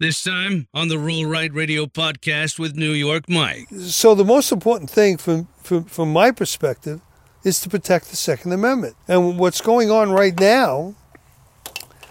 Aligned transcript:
This 0.00 0.22
time 0.22 0.68
on 0.72 0.86
the 0.86 0.96
Roll 0.96 1.26
Right 1.26 1.52
Radio 1.52 1.86
podcast 1.86 2.56
with 2.56 2.76
New 2.76 2.92
York 2.92 3.28
Mike. 3.28 3.66
So 3.80 4.14
the 4.14 4.24
most 4.24 4.52
important 4.52 4.88
thing 4.88 5.16
from, 5.16 5.48
from 5.60 5.82
from 5.86 6.12
my 6.12 6.30
perspective 6.30 7.00
is 7.42 7.60
to 7.62 7.68
protect 7.68 8.10
the 8.10 8.14
Second 8.14 8.52
Amendment. 8.52 8.94
And 9.08 9.40
what's 9.40 9.60
going 9.60 9.90
on 9.90 10.12
right 10.12 10.38
now, 10.38 10.94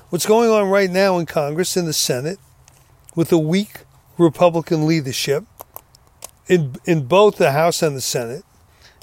what's 0.10 0.26
going 0.26 0.50
on 0.50 0.70
right 0.70 0.90
now 0.90 1.18
in 1.18 1.26
Congress 1.28 1.78
in 1.78 1.86
the 1.86 1.94
Senate 1.94 2.40
with 3.16 3.32
a 3.32 3.38
weak 3.38 3.86
Republican 4.18 4.86
leadership 4.86 5.46
in 6.50 6.76
in 6.84 7.06
both 7.06 7.38
the 7.38 7.54
House 7.54 7.82
and 7.82 7.96
the 7.96 8.02
Senate 8.02 8.44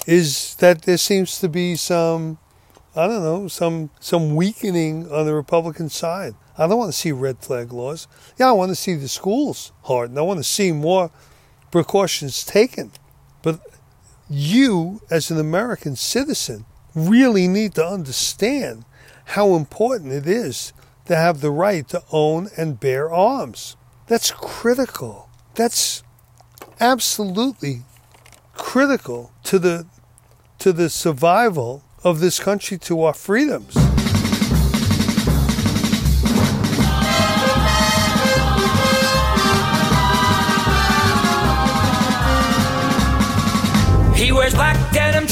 is 0.05 0.53
that 0.57 0.83
there 0.83 0.97
seems 0.97 1.39
to 1.39 1.49
be 1.49 1.75
some 1.75 2.37
I 2.95 3.07
don't 3.07 3.23
know, 3.23 3.47
some 3.47 3.89
some 3.99 4.35
weakening 4.35 5.11
on 5.11 5.25
the 5.25 5.33
Republican 5.33 5.89
side. 5.89 6.35
I 6.57 6.67
don't 6.67 6.77
want 6.77 6.93
to 6.93 6.97
see 6.97 7.11
red 7.11 7.39
flag 7.39 7.73
laws. 7.73 8.07
Yeah, 8.37 8.49
I 8.49 8.53
want 8.53 8.69
to 8.69 8.75
see 8.75 8.95
the 8.95 9.07
schools 9.07 9.71
hardened. 9.83 10.17
I 10.17 10.21
want 10.21 10.39
to 10.39 10.43
see 10.43 10.71
more 10.71 11.11
precautions 11.71 12.45
taken. 12.45 12.91
But 13.41 13.59
you, 14.29 15.01
as 15.09 15.29
an 15.29 15.39
American 15.39 15.95
citizen, 15.95 16.65
really 16.95 17.47
need 17.47 17.75
to 17.75 17.85
understand 17.85 18.85
how 19.25 19.55
important 19.55 20.13
it 20.13 20.27
is 20.27 20.71
to 21.05 21.15
have 21.15 21.41
the 21.41 21.51
right 21.51 21.87
to 21.89 22.01
own 22.11 22.49
and 22.57 22.79
bear 22.79 23.11
arms. 23.11 23.75
That's 24.07 24.31
critical. 24.31 25.29
That's 25.55 26.03
absolutely 26.79 27.83
critical 28.53 29.31
to 29.43 29.59
the 29.59 29.87
to 30.59 30.71
the 30.71 30.89
survival 30.89 31.83
of 32.03 32.19
this 32.19 32.39
country 32.39 32.77
to 32.77 33.03
our 33.03 33.13
freedoms. 33.13 33.75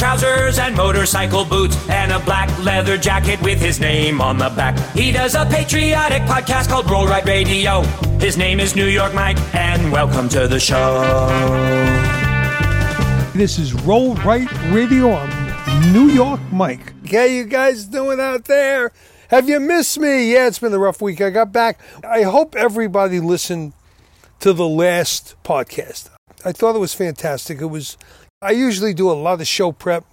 Trousers 0.03 0.59
and 0.59 0.75
motorcycle 0.75 1.45
boots 1.45 1.77
and 1.87 2.11
a 2.11 2.19
black 2.19 2.49
leather 2.65 2.97
jacket 2.97 3.41
with 3.41 3.57
his 3.57 3.79
name 3.79 4.19
on 4.19 4.37
the 4.37 4.49
back. 4.49 4.77
He 4.93 5.13
does 5.13 5.33
a 5.33 5.45
patriotic 5.45 6.23
podcast 6.23 6.67
called 6.67 6.91
Roll 6.91 7.07
Right 7.07 7.23
Radio. 7.23 7.83
His 8.19 8.35
name 8.35 8.59
is 8.59 8.75
New 8.75 8.87
York 8.87 9.13
Mike, 9.13 9.37
and 9.55 9.93
welcome 9.93 10.27
to 10.27 10.45
the 10.49 10.59
show. 10.59 10.99
This 13.33 13.57
is 13.57 13.73
Roll 13.73 14.15
Right 14.15 14.51
Radio. 14.73 15.13
I'm 15.13 15.93
New 15.93 16.09
York 16.09 16.41
Mike. 16.51 16.93
How 17.09 17.23
you 17.23 17.45
guys 17.45 17.85
doing 17.85 18.19
out 18.19 18.43
there? 18.43 18.91
Have 19.29 19.47
you 19.47 19.61
missed 19.61 19.97
me? 19.97 20.33
Yeah, 20.33 20.47
it's 20.47 20.59
been 20.59 20.73
a 20.73 20.79
rough 20.79 21.01
week. 21.01 21.21
I 21.21 21.29
got 21.29 21.53
back. 21.53 21.79
I 22.03 22.23
hope 22.23 22.57
everybody 22.57 23.21
listened 23.21 23.71
to 24.41 24.51
the 24.51 24.67
last 24.67 25.35
podcast. 25.45 26.09
I 26.43 26.51
thought 26.51 26.75
it 26.75 26.79
was 26.79 26.93
fantastic. 26.93 27.61
It 27.61 27.67
was 27.67 27.97
I 28.43 28.51
usually 28.51 28.93
do 28.93 29.09
a 29.09 29.13
lot 29.13 29.39
of 29.39 29.47
show 29.47 29.71
prep, 29.71 30.03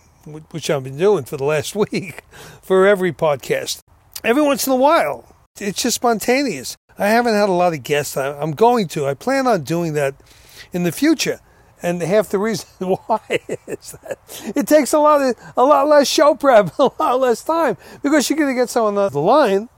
which 0.53 0.71
I've 0.71 0.85
been 0.85 0.97
doing 0.97 1.25
for 1.25 1.37
the 1.37 1.43
last 1.43 1.75
week 1.91 2.23
for 2.63 2.87
every 2.87 3.13
podcast. 3.13 3.81
Every 4.23 4.41
once 4.41 4.69
in 4.69 4.73
a 4.73 4.77
while, 4.77 5.35
it's 5.59 5.83
just 5.83 5.97
spontaneous. 5.97 6.77
I 6.97 7.09
haven't 7.09 7.35
had 7.35 7.49
a 7.49 7.53
lot 7.53 7.73
of 7.73 7.83
guests. 7.83 8.17
I'm 8.17 8.53
going 8.53 8.87
to. 8.89 9.07
I 9.07 9.15
plan 9.15 9.49
on 9.49 9.65
doing 9.65 9.95
that 9.95 10.15
in 10.73 10.85
the 10.85 10.93
future. 10.93 11.41
And 11.83 12.01
half 12.03 12.29
the 12.29 12.39
reason 12.39 12.69
why 13.07 13.21
is 13.67 13.97
that 14.03 14.19
it 14.55 14.69
takes 14.69 14.93
a 14.93 15.01
lot 15.01 15.23
of 15.23 15.35
a 15.57 15.65
lot 15.65 15.89
less 15.89 16.07
show 16.07 16.37
prep, 16.37 16.71
a 16.79 16.91
lot 17.01 17.19
less 17.19 17.43
time 17.43 17.79
because 18.01 18.31
you're 18.31 18.39
going 18.39 18.55
to 18.55 18.61
get 18.61 18.71
someone 18.71 18.97
on 18.97 19.11
the 19.11 19.21
line 19.21 19.69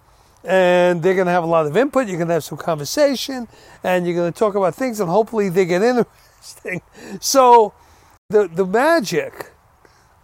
and 0.45 1.03
they're 1.03 1.15
going 1.15 1.27
to 1.27 1.33
have 1.33 1.45
a 1.45 1.47
lot 1.47 1.65
of 1.65 1.75
input. 1.75 2.07
You're 2.07 2.19
going 2.19 2.29
to 2.29 2.35
have 2.35 2.45
some 2.45 2.59
conversation 2.59 3.49
and 3.83 4.05
you're 4.05 4.17
going 4.17 4.31
to 4.31 4.39
talk 4.39 4.57
about 4.57 4.75
things 4.75 5.01
and 5.01 5.09
hopefully 5.09 5.49
they 5.49 5.65
get 5.65 5.81
interesting. 5.81 6.83
So 7.21 7.73
the 8.33 8.49
the 8.49 8.67
magic 8.67 9.53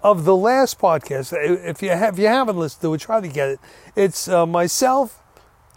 of 0.03 0.25
the 0.25 0.35
last 0.35 0.79
podcast. 0.79 1.33
If 1.33 1.83
you 1.83 1.91
have 1.91 2.15
if 2.15 2.19
you 2.19 2.27
haven't 2.27 2.57
listened 2.57 2.83
to 2.83 2.95
it, 2.95 3.01
try 3.01 3.21
to 3.21 3.29
get 3.29 3.51
it. 3.51 3.61
It's 3.95 4.27
uh, 4.29 4.47
myself, 4.47 5.23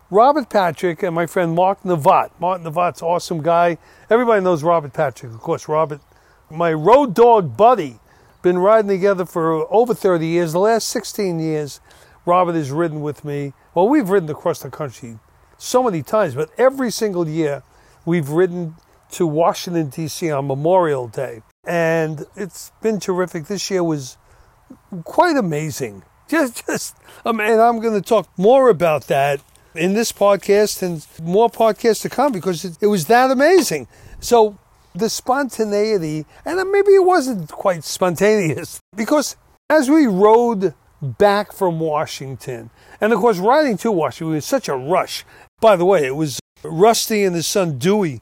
Robert 0.09 0.49
Patrick, 0.49 1.03
and 1.03 1.13
my 1.13 1.25
friend 1.25 1.53
Mark 1.53 1.83
Navat. 1.83 2.31
Mark 2.39 2.61
Navat's 2.61 3.01
awesome 3.01 3.43
guy. 3.43 3.77
Everybody 4.09 4.43
knows 4.43 4.63
Robert 4.63 4.93
Patrick, 4.93 5.31
of 5.33 5.39
course. 5.41 5.67
Robert, 5.67 6.01
my 6.49 6.71
road 6.73 7.13
dog 7.13 7.57
buddy, 7.57 7.99
been 8.41 8.57
riding 8.57 8.89
together 8.89 9.25
for 9.25 9.71
over 9.71 9.93
30 9.93 10.25
years. 10.25 10.53
The 10.53 10.59
last 10.59 10.87
16 10.87 11.39
years, 11.39 11.81
Robert 12.25 12.55
has 12.55 12.71
ridden 12.71 13.01
with 13.01 13.25
me. 13.25 13.53
Well, 13.75 13.89
we've 13.89 14.09
ridden 14.09 14.29
across 14.29 14.59
the 14.59 14.69
country 14.69 15.19
so 15.57 15.83
many 15.83 16.01
times, 16.01 16.33
but 16.35 16.49
every 16.57 16.91
single 16.91 17.27
year 17.27 17.63
we've 18.05 18.29
ridden 18.29 18.75
to 19.11 19.27
Washington, 19.27 19.89
D.C. 19.89 20.31
on 20.31 20.47
Memorial 20.47 21.09
Day 21.09 21.41
and 21.65 22.25
it's 22.35 22.71
been 22.81 22.99
terrific. 22.99 23.45
This 23.45 23.69
year 23.69 23.83
was 23.83 24.17
quite 25.03 25.37
amazing. 25.37 26.03
Just, 26.31 26.65
just, 26.65 26.95
um, 27.25 27.41
and 27.41 27.59
I'm 27.59 27.81
going 27.81 28.01
to 28.01 28.07
talk 28.07 28.29
more 28.37 28.69
about 28.69 29.07
that 29.07 29.41
in 29.75 29.95
this 29.95 30.13
podcast 30.13 30.81
and 30.81 31.05
more 31.21 31.49
podcasts 31.49 32.03
to 32.03 32.09
come 32.09 32.31
because 32.31 32.63
it, 32.63 32.77
it 32.79 32.87
was 32.87 33.07
that 33.07 33.31
amazing. 33.31 33.89
So 34.21 34.57
the 34.95 35.09
spontaneity, 35.09 36.25
and 36.45 36.71
maybe 36.71 36.91
it 36.91 37.03
wasn't 37.03 37.49
quite 37.49 37.83
spontaneous 37.83 38.79
because 38.95 39.35
as 39.69 39.89
we 39.89 40.07
rode 40.07 40.73
back 41.01 41.51
from 41.51 41.81
Washington, 41.81 42.69
and 43.01 43.11
of 43.11 43.19
course 43.19 43.37
riding 43.37 43.75
to 43.79 43.91
Washington 43.91 44.35
was 44.35 44.45
such 44.45 44.69
a 44.69 44.75
rush. 44.75 45.25
By 45.59 45.75
the 45.75 45.83
way, 45.83 46.05
it 46.05 46.15
was 46.15 46.39
Rusty 46.63 47.25
and 47.25 47.35
his 47.35 47.45
son 47.45 47.77
Dewey 47.77 48.21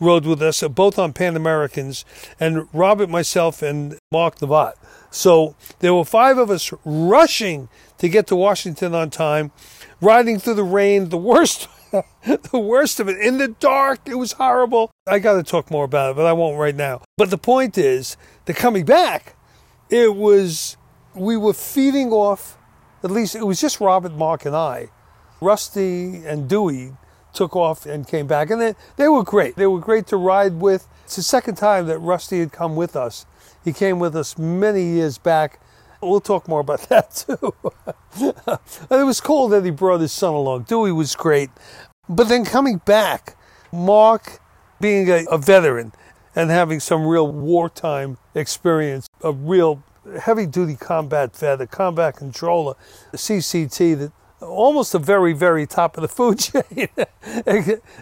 rode 0.00 0.26
with 0.26 0.42
us, 0.42 0.62
both 0.62 0.98
on 0.98 1.12
Pan 1.12 1.36
Americans, 1.36 2.04
and 2.38 2.68
Robert, 2.72 3.08
myself, 3.08 3.62
and 3.62 3.98
Mark 4.12 4.38
Navat. 4.38 4.74
So 5.10 5.56
there 5.78 5.94
were 5.94 6.04
five 6.04 6.38
of 6.38 6.50
us 6.50 6.72
rushing 6.84 7.68
to 7.98 8.08
get 8.08 8.26
to 8.28 8.36
Washington 8.36 8.94
on 8.94 9.10
time, 9.10 9.52
riding 10.00 10.38
through 10.38 10.54
the 10.54 10.64
rain, 10.64 11.08
the 11.08 11.16
worst. 11.16 11.68
the 12.52 12.58
worst 12.58 12.98
of 12.98 13.08
it 13.08 13.16
in 13.18 13.38
the 13.38 13.46
dark 13.46 14.00
it 14.06 14.16
was 14.16 14.32
horrible 14.32 14.90
i 15.06 15.20
got 15.20 15.34
to 15.34 15.42
talk 15.42 15.70
more 15.70 15.84
about 15.84 16.10
it 16.10 16.16
but 16.16 16.26
i 16.26 16.32
won't 16.32 16.58
right 16.58 16.74
now 16.74 17.00
but 17.16 17.30
the 17.30 17.38
point 17.38 17.78
is 17.78 18.16
the 18.46 18.52
coming 18.52 18.84
back 18.84 19.36
it 19.88 20.16
was 20.16 20.76
we 21.14 21.36
were 21.36 21.54
feeding 21.54 22.10
off 22.10 22.58
at 23.04 23.10
least 23.10 23.36
it 23.36 23.46
was 23.46 23.60
just 23.60 23.80
robert 23.80 24.12
mark 24.12 24.44
and 24.44 24.56
i 24.56 24.90
rusty 25.40 26.26
and 26.26 26.48
dewey 26.48 26.92
took 27.36 27.54
off 27.54 27.86
and 27.86 28.08
came 28.08 28.26
back. 28.26 28.50
And 28.50 28.60
they, 28.60 28.74
they 28.96 29.08
were 29.08 29.22
great. 29.22 29.54
They 29.54 29.66
were 29.66 29.78
great 29.78 30.06
to 30.08 30.16
ride 30.16 30.54
with. 30.54 30.88
It's 31.04 31.16
the 31.16 31.22
second 31.22 31.54
time 31.54 31.86
that 31.86 31.98
Rusty 31.98 32.40
had 32.40 32.50
come 32.50 32.74
with 32.74 32.96
us. 32.96 33.26
He 33.64 33.72
came 33.72 33.98
with 33.98 34.16
us 34.16 34.36
many 34.38 34.82
years 34.82 35.18
back. 35.18 35.60
We'll 36.02 36.20
talk 36.20 36.48
more 36.48 36.60
about 36.60 36.80
that 36.88 37.14
too. 37.14 37.54
it 38.90 39.04
was 39.04 39.20
cool 39.20 39.48
that 39.48 39.64
he 39.64 39.70
brought 39.70 40.00
his 40.00 40.12
son 40.12 40.34
along. 40.34 40.64
Dewey 40.64 40.92
was 40.92 41.14
great. 41.14 41.50
But 42.08 42.28
then 42.28 42.44
coming 42.44 42.78
back, 42.78 43.36
Mark 43.72 44.40
being 44.80 45.08
a, 45.10 45.24
a 45.30 45.38
veteran 45.38 45.92
and 46.34 46.50
having 46.50 46.80
some 46.80 47.06
real 47.06 47.30
wartime 47.30 48.18
experience, 48.34 49.08
a 49.22 49.32
real 49.32 49.82
heavy 50.20 50.46
duty 50.46 50.76
combat 50.76 51.36
vet, 51.36 51.60
a 51.60 51.66
combat 51.66 52.16
controller, 52.16 52.74
a 53.12 53.16
CCT 53.16 53.98
that 53.98 54.12
almost 54.46 54.92
the 54.92 54.98
very, 54.98 55.32
very 55.32 55.66
top 55.66 55.96
of 55.96 56.02
the 56.02 56.08
food 56.08 56.38
chain, 56.46 56.88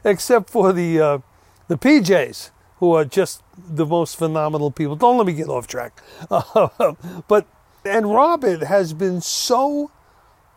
except 0.04 0.50
for 0.50 0.72
the 0.72 1.00
uh, 1.00 1.18
the 1.68 1.76
PJs, 1.76 2.50
who 2.78 2.92
are 2.92 3.04
just 3.04 3.42
the 3.56 3.86
most 3.86 4.16
phenomenal 4.16 4.70
people. 4.70 4.96
Don't 4.96 5.16
let 5.16 5.26
me 5.26 5.32
get 5.32 5.48
off 5.48 5.66
track. 5.66 6.00
But 7.28 7.46
and 7.84 8.12
Robert 8.12 8.62
has 8.62 8.92
been 8.94 9.20
so 9.20 9.90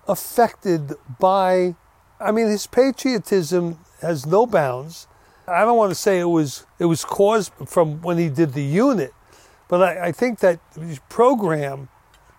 affected 0.08 0.94
by, 1.20 1.76
I 2.20 2.32
mean, 2.32 2.48
his 2.48 2.68
patriotism 2.68 3.80
has 4.02 4.26
no 4.26 4.46
bounds. 4.46 5.08
I 5.48 5.62
don't 5.62 5.78
want 5.78 5.92
to 5.92 5.96
say 5.96 6.20
it 6.20 6.26
was 6.26 6.66
it 6.80 6.86
was 6.86 7.06
caused 7.06 7.54
from 7.66 8.02
when 8.02 8.18
he 8.18 8.30
did 8.30 8.54
the 8.54 8.64
unit, 8.64 9.14
but 9.68 9.82
I, 9.82 10.08
I 10.08 10.12
think 10.12 10.40
that 10.40 10.60
his 10.76 11.00
program 11.10 11.90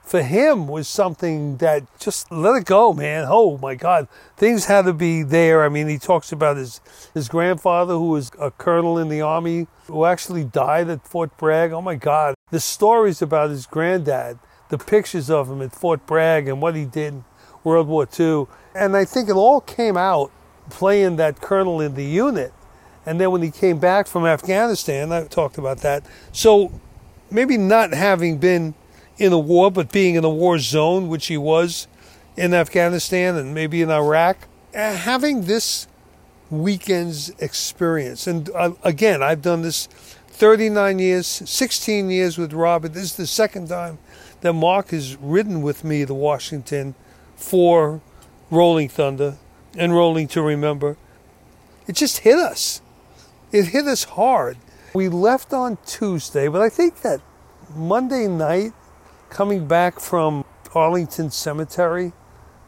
for 0.08 0.22
him 0.22 0.66
was 0.66 0.88
something 0.88 1.58
that 1.58 1.84
just 2.00 2.32
let 2.32 2.56
it 2.56 2.64
go, 2.64 2.94
man. 2.94 3.26
Oh 3.28 3.58
my 3.58 3.74
God, 3.74 4.08
things 4.38 4.64
had 4.64 4.86
to 4.86 4.94
be 4.94 5.22
there. 5.22 5.62
I 5.62 5.68
mean, 5.68 5.86
he 5.86 5.98
talks 5.98 6.32
about 6.32 6.56
his 6.56 6.80
his 7.12 7.28
grandfather, 7.28 7.92
who 7.92 8.08
was 8.08 8.30
a 8.40 8.50
colonel 8.50 8.96
in 8.96 9.10
the 9.10 9.20
army, 9.20 9.66
who 9.86 10.06
actually 10.06 10.44
died 10.44 10.88
at 10.88 11.06
Fort 11.06 11.36
Bragg. 11.36 11.72
Oh 11.72 11.82
my 11.82 11.94
God, 11.94 12.34
the 12.50 12.58
stories 12.58 13.20
about 13.20 13.50
his 13.50 13.66
granddad, 13.66 14.38
the 14.70 14.78
pictures 14.78 15.28
of 15.28 15.50
him 15.50 15.60
at 15.60 15.74
Fort 15.74 16.06
Bragg 16.06 16.48
and 16.48 16.62
what 16.62 16.74
he 16.74 16.86
did 16.86 17.12
in 17.12 17.24
World 17.62 17.86
War 17.86 18.08
II, 18.18 18.46
and 18.74 18.96
I 18.96 19.04
think 19.04 19.28
it 19.28 19.34
all 19.34 19.60
came 19.60 19.98
out 19.98 20.32
playing 20.70 21.16
that 21.16 21.42
colonel 21.42 21.82
in 21.82 21.94
the 21.94 22.04
unit. 22.04 22.54
And 23.04 23.20
then 23.20 23.30
when 23.30 23.42
he 23.42 23.50
came 23.50 23.78
back 23.78 24.06
from 24.06 24.24
Afghanistan, 24.24 25.12
I 25.12 25.24
talked 25.24 25.58
about 25.58 25.78
that. 25.78 26.04
So 26.32 26.72
maybe 27.30 27.58
not 27.58 27.92
having 27.92 28.38
been 28.38 28.74
in 29.18 29.32
a 29.32 29.38
war, 29.38 29.70
but 29.70 29.92
being 29.92 30.14
in 30.14 30.24
a 30.24 30.30
war 30.30 30.58
zone, 30.58 31.08
which 31.08 31.26
he 31.26 31.36
was 31.36 31.86
in 32.36 32.54
Afghanistan 32.54 33.36
and 33.36 33.52
maybe 33.52 33.82
in 33.82 33.90
Iraq, 33.90 34.48
uh, 34.74 34.94
having 34.94 35.42
this 35.42 35.88
weekend's 36.50 37.30
experience. 37.40 38.26
And 38.26 38.48
uh, 38.54 38.72
again, 38.84 39.22
I've 39.22 39.42
done 39.42 39.62
this 39.62 39.86
39 40.28 40.98
years, 40.98 41.26
16 41.26 42.10
years 42.10 42.38
with 42.38 42.52
Robert. 42.52 42.94
This 42.94 43.04
is 43.04 43.16
the 43.16 43.26
second 43.26 43.68
time 43.68 43.98
that 44.40 44.52
Mark 44.52 44.90
has 44.90 45.16
ridden 45.16 45.62
with 45.62 45.82
me 45.82 46.06
to 46.06 46.14
Washington 46.14 46.94
for 47.34 48.00
Rolling 48.50 48.88
Thunder 48.88 49.36
and 49.76 49.92
Rolling 49.92 50.28
to 50.28 50.42
Remember. 50.42 50.96
It 51.86 51.96
just 51.96 52.18
hit 52.18 52.38
us. 52.38 52.80
It 53.50 53.66
hit 53.66 53.86
us 53.86 54.04
hard. 54.04 54.58
We 54.94 55.08
left 55.08 55.52
on 55.52 55.78
Tuesday, 55.86 56.48
but 56.48 56.62
I 56.62 56.68
think 56.68 57.02
that 57.02 57.20
Monday 57.74 58.26
night, 58.26 58.72
coming 59.30 59.66
back 59.66 60.00
from 60.00 60.44
Arlington 60.74 61.30
Cemetery, 61.30 62.12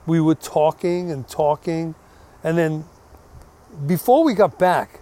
we 0.06 0.20
were 0.20 0.34
talking 0.34 1.10
and 1.10 1.28
talking. 1.28 1.94
And 2.42 2.58
then 2.58 2.84
before 3.86 4.24
we 4.24 4.34
got 4.34 4.58
back, 4.58 5.00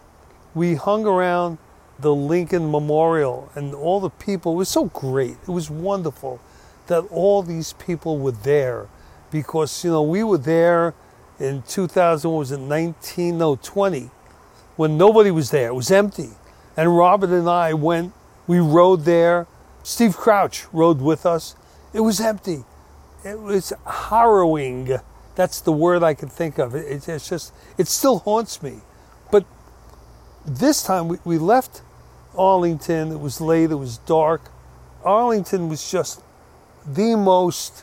we 0.54 0.74
hung 0.74 1.06
around 1.06 1.58
the 1.98 2.14
Lincoln 2.14 2.70
Memorial 2.70 3.50
and 3.54 3.74
all 3.74 4.00
the 4.00 4.10
people. 4.10 4.52
It 4.52 4.56
was 4.56 4.68
so 4.68 4.86
great. 4.86 5.36
It 5.42 5.48
was 5.48 5.70
wonderful 5.70 6.40
that 6.86 7.02
all 7.10 7.42
these 7.42 7.72
people 7.74 8.18
were 8.18 8.32
there 8.32 8.88
because, 9.30 9.84
you 9.84 9.90
know, 9.90 10.02
we 10.02 10.22
were 10.24 10.38
there 10.38 10.94
in 11.38 11.62
2000, 11.62 12.30
was 12.30 12.50
it 12.50 12.58
19, 12.58 13.38
no, 13.38 13.56
20, 13.56 14.10
when 14.76 14.96
nobody 14.96 15.30
was 15.30 15.50
there. 15.50 15.68
It 15.68 15.74
was 15.74 15.90
empty. 15.90 16.30
And 16.76 16.96
Robert 16.96 17.30
and 17.30 17.48
I 17.48 17.74
went, 17.74 18.12
we 18.46 18.60
rode 18.60 19.04
there. 19.04 19.46
Steve 19.88 20.18
Crouch 20.18 20.66
rode 20.70 21.00
with 21.00 21.24
us. 21.24 21.56
It 21.94 22.00
was 22.00 22.20
empty. 22.20 22.64
It 23.24 23.40
was 23.40 23.72
harrowing. 23.86 24.98
That's 25.34 25.62
the 25.62 25.72
word 25.72 26.02
I 26.02 26.12
can 26.12 26.28
think 26.28 26.58
of. 26.58 26.74
It, 26.74 27.08
it's 27.08 27.26
just, 27.26 27.54
it 27.78 27.88
still 27.88 28.18
haunts 28.18 28.62
me. 28.62 28.80
But 29.32 29.46
this 30.44 30.82
time 30.82 31.08
we, 31.08 31.16
we 31.24 31.38
left 31.38 31.80
Arlington. 32.36 33.12
It 33.12 33.20
was 33.20 33.40
late, 33.40 33.70
it 33.70 33.76
was 33.76 33.96
dark. 33.96 34.50
Arlington 35.04 35.70
was 35.70 35.90
just 35.90 36.22
the 36.86 37.16
most 37.16 37.82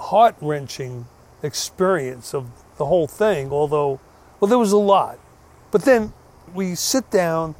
heart 0.00 0.34
wrenching 0.40 1.06
experience 1.40 2.34
of 2.34 2.50
the 2.78 2.86
whole 2.86 3.06
thing, 3.06 3.52
although, 3.52 4.00
well, 4.40 4.48
there 4.48 4.58
was 4.58 4.72
a 4.72 4.76
lot. 4.76 5.20
But 5.70 5.84
then 5.84 6.12
we 6.52 6.74
sit 6.74 7.12
down 7.12 7.54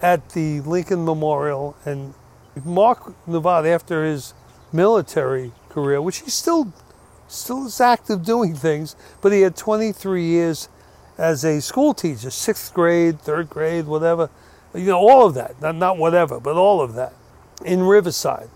at 0.00 0.30
the 0.30 0.60
Lincoln 0.60 1.04
Memorial, 1.04 1.76
and 1.84 2.14
Mark 2.64 3.14
Nevada, 3.26 3.68
after 3.68 4.04
his 4.04 4.34
military 4.72 5.52
career, 5.68 6.00
which 6.00 6.18
he 6.18 6.30
still 6.30 6.72
still 7.28 7.66
is 7.66 7.80
active 7.80 8.24
doing 8.24 8.54
things, 8.54 8.94
but 9.20 9.32
he 9.32 9.40
had 9.40 9.56
23 9.56 10.22
years 10.22 10.68
as 11.18 11.44
a 11.44 11.60
school 11.60 11.94
teacher, 11.94 12.30
sixth 12.30 12.72
grade, 12.72 13.20
third 13.20 13.48
grade, 13.48 13.86
whatever, 13.86 14.30
you 14.74 14.86
know, 14.86 14.98
all 14.98 15.26
of 15.26 15.34
that, 15.34 15.60
not, 15.60 15.74
not 15.74 15.98
whatever, 15.98 16.38
but 16.38 16.56
all 16.56 16.80
of 16.80 16.94
that 16.94 17.12
in 17.64 17.82
Riverside. 17.82 18.48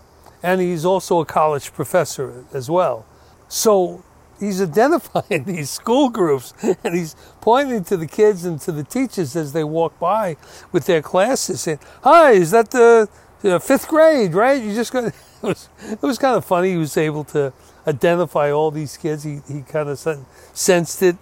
And 0.43 0.61
he's 0.61 0.85
also 0.85 1.21
a 1.21 1.27
college 1.27 1.73
professor 1.73 2.45
as 2.53 2.71
well. 2.71 3.07
So 3.49 4.05
he's 4.39 4.61
identifying 4.63 5.45
these 5.47 5.71
school 5.71 6.09
groups 6.09 6.55
and 6.63 6.95
he's 6.95 7.17
pointing 7.41 7.85
to 7.85 7.97
the 7.97 8.07
kids 8.07 8.45
and 8.45 8.61
to 8.63 8.73
the 8.73 8.85
teachers 8.85 9.37
as 9.37 9.53
they 9.53 9.65
walk 9.65 9.99
by 9.99 10.37
with 10.73 10.87
their 10.87 11.03
classes 11.03 11.63
saying, 11.63 11.81
Hi, 12.03 12.33
is 12.33 12.51
that 12.51 12.71
the 12.71 13.09
fifth 13.43 13.89
grade, 13.89 14.35
right? 14.35 14.63
You 14.63 14.75
just 14.75 14.93
got 14.93 15.05
it 15.05 15.15
was, 15.43 15.69
it 15.91 16.03
was 16.03 16.19
kind 16.19 16.37
of 16.37 16.45
funny. 16.45 16.71
He 16.71 16.77
was 16.77 16.97
able 16.97 17.25
to 17.25 17.53
identify 17.87 18.51
all 18.51 18.71
these 18.71 18.97
kids. 18.97 19.25
He, 19.25 19.41
he 19.49 19.63
kind 19.63 19.89
of 19.89 19.99
sensed 20.53 21.03
it. 21.03 21.17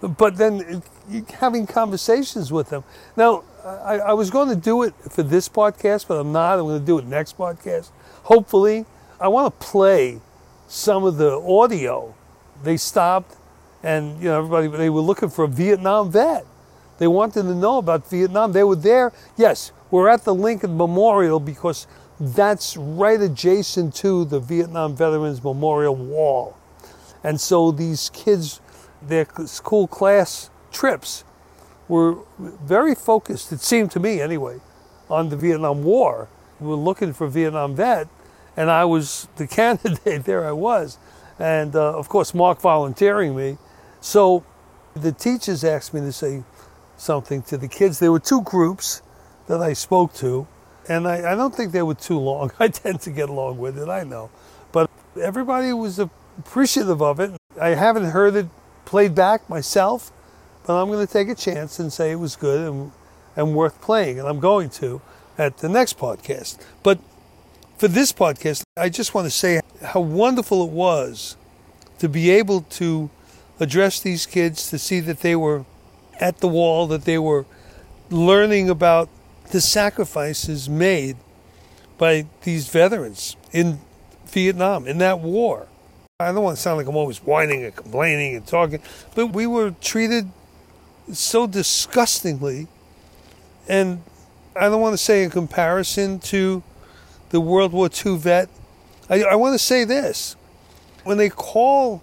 But 0.00 0.36
then 0.36 0.82
uh, 1.12 1.20
having 1.38 1.66
conversations 1.66 2.50
with 2.50 2.70
them. 2.70 2.84
Now, 3.16 3.44
I, 3.64 3.98
I 3.98 4.12
was 4.14 4.30
going 4.30 4.48
to 4.48 4.56
do 4.56 4.82
it 4.82 4.94
for 5.10 5.22
this 5.22 5.48
podcast, 5.48 6.08
but 6.08 6.14
I'm 6.14 6.32
not. 6.32 6.58
I'm 6.58 6.64
going 6.64 6.80
to 6.80 6.86
do 6.86 6.98
it 6.98 7.06
next 7.06 7.36
podcast. 7.36 7.90
Hopefully, 8.24 8.86
I 9.20 9.28
want 9.28 9.58
to 9.58 9.66
play 9.66 10.20
some 10.68 11.04
of 11.04 11.16
the 11.16 11.32
audio 11.32 12.14
they 12.62 12.76
stopped 12.76 13.36
and 13.82 14.18
you 14.18 14.28
know 14.28 14.38
everybody 14.38 14.68
they 14.68 14.90
were 14.90 15.00
looking 15.00 15.28
for 15.28 15.44
a 15.44 15.48
Vietnam 15.48 16.10
vet. 16.10 16.46
They 16.98 17.06
wanted 17.06 17.42
to 17.42 17.54
know 17.54 17.78
about 17.78 18.08
Vietnam. 18.10 18.52
They 18.52 18.62
were 18.62 18.76
there. 18.76 19.12
Yes, 19.36 19.72
we're 19.90 20.08
at 20.08 20.24
the 20.24 20.34
Lincoln 20.34 20.76
Memorial 20.76 21.40
because 21.40 21.86
that's 22.18 22.76
right 22.76 23.20
adjacent 23.20 23.94
to 23.96 24.24
the 24.24 24.40
Vietnam 24.40 24.94
Veterans 24.94 25.42
Memorial 25.42 25.96
Wall. 25.96 26.56
And 27.24 27.40
so 27.40 27.70
these 27.70 28.10
kids, 28.10 28.60
their 29.02 29.26
school 29.46 29.86
class 29.86 30.50
trips 30.70 31.24
were 31.88 32.18
very 32.38 32.94
focused, 32.94 33.52
it 33.52 33.60
seemed 33.60 33.90
to 33.92 34.00
me 34.00 34.20
anyway, 34.20 34.60
on 35.08 35.28
the 35.28 35.36
Vietnam 35.36 35.82
War. 35.82 36.28
We 36.60 36.68
were 36.68 36.76
looking 36.76 37.12
for 37.12 37.26
Vietnam 37.26 37.74
vet, 37.74 38.06
and 38.56 38.70
I 38.70 38.84
was 38.84 39.28
the 39.36 39.46
candidate. 39.46 40.24
There 40.24 40.46
I 40.46 40.52
was 40.52 40.98
and 41.40 41.74
uh, 41.74 41.96
of 41.96 42.08
course 42.08 42.34
Mark 42.34 42.60
volunteering 42.60 43.34
me. 43.34 43.56
So 44.00 44.44
the 44.94 45.10
teachers 45.10 45.64
asked 45.64 45.92
me 45.94 46.00
to 46.02 46.12
say 46.12 46.44
something 46.96 47.42
to 47.44 47.56
the 47.56 47.66
kids. 47.66 47.98
There 47.98 48.12
were 48.12 48.20
two 48.20 48.42
groups 48.42 49.02
that 49.50 49.60
I 49.60 49.72
spoke 49.72 50.14
to, 50.14 50.46
and 50.88 51.08
I, 51.08 51.32
I 51.32 51.34
don't 51.34 51.52
think 51.52 51.72
they 51.72 51.82
were 51.82 51.94
too 51.94 52.18
long. 52.18 52.52
I 52.60 52.68
tend 52.68 53.00
to 53.02 53.10
get 53.10 53.28
along 53.28 53.58
with 53.58 53.76
it, 53.76 53.88
I 53.88 54.04
know, 54.04 54.30
but 54.70 54.88
everybody 55.20 55.72
was 55.72 55.98
appreciative 55.98 57.02
of 57.02 57.18
it. 57.18 57.32
I 57.60 57.70
haven't 57.70 58.10
heard 58.10 58.36
it 58.36 58.46
played 58.84 59.14
back 59.14 59.50
myself, 59.50 60.12
but 60.64 60.80
I'm 60.80 60.88
going 60.88 61.04
to 61.04 61.12
take 61.12 61.28
a 61.28 61.34
chance 61.34 61.80
and 61.80 61.92
say 61.92 62.12
it 62.12 62.20
was 62.20 62.36
good 62.36 62.60
and, 62.66 62.92
and 63.34 63.56
worth 63.56 63.80
playing, 63.80 64.20
and 64.20 64.28
I'm 64.28 64.38
going 64.38 64.70
to 64.70 65.02
at 65.36 65.58
the 65.58 65.68
next 65.68 65.98
podcast. 65.98 66.64
But 66.84 67.00
for 67.76 67.88
this 67.88 68.12
podcast, 68.12 68.62
I 68.76 68.88
just 68.88 69.14
want 69.14 69.26
to 69.26 69.30
say 69.30 69.60
how 69.82 70.00
wonderful 70.00 70.62
it 70.62 70.70
was 70.70 71.36
to 71.98 72.08
be 72.08 72.30
able 72.30 72.62
to 72.78 73.10
address 73.58 73.98
these 73.98 74.26
kids, 74.26 74.70
to 74.70 74.78
see 74.78 75.00
that 75.00 75.20
they 75.20 75.34
were 75.34 75.64
at 76.20 76.38
the 76.38 76.48
wall, 76.48 76.86
that 76.86 77.04
they 77.04 77.18
were 77.18 77.46
learning 78.10 78.70
about 78.70 79.08
the 79.50 79.60
sacrifices 79.60 80.68
made 80.68 81.16
by 81.98 82.26
these 82.42 82.68
veterans 82.68 83.36
in 83.52 83.80
Vietnam, 84.26 84.86
in 84.86 84.98
that 84.98 85.20
war. 85.20 85.66
I 86.18 86.32
don't 86.32 86.42
want 86.42 86.56
to 86.56 86.62
sound 86.62 86.78
like 86.78 86.86
I'm 86.86 86.96
always 86.96 87.18
whining 87.18 87.64
and 87.64 87.74
complaining 87.74 88.36
and 88.36 88.46
talking, 88.46 88.80
but 89.14 89.28
we 89.28 89.46
were 89.46 89.72
treated 89.80 90.30
so 91.12 91.46
disgustingly. 91.46 92.68
And 93.68 94.02
I 94.54 94.68
don't 94.68 94.80
want 94.80 94.94
to 94.94 94.98
say 94.98 95.24
in 95.24 95.30
comparison 95.30 96.20
to 96.20 96.62
the 97.30 97.40
World 97.40 97.72
War 97.72 97.88
II 98.04 98.16
vet. 98.18 98.48
I, 99.08 99.22
I 99.22 99.34
want 99.34 99.54
to 99.54 99.58
say 99.58 99.84
this 99.84 100.36
when 101.04 101.16
they 101.16 101.28
call 101.28 102.02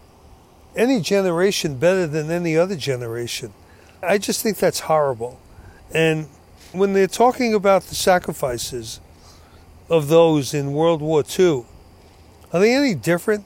any 0.75 1.01
generation 1.01 1.77
better 1.77 2.07
than 2.07 2.29
any 2.31 2.57
other 2.57 2.75
generation, 2.75 3.53
I 4.01 4.17
just 4.17 4.41
think 4.41 4.57
that's 4.57 4.81
horrible. 4.81 5.39
And 5.93 6.27
when 6.77 6.93
they're 6.93 7.07
talking 7.07 7.53
about 7.53 7.83
the 7.83 7.95
sacrifices 7.95 8.99
of 9.89 10.07
those 10.07 10.53
in 10.53 10.73
World 10.73 11.01
War 11.01 11.23
II, 11.37 11.65
are 12.53 12.59
they 12.59 12.75
any 12.75 12.95
different 12.95 13.45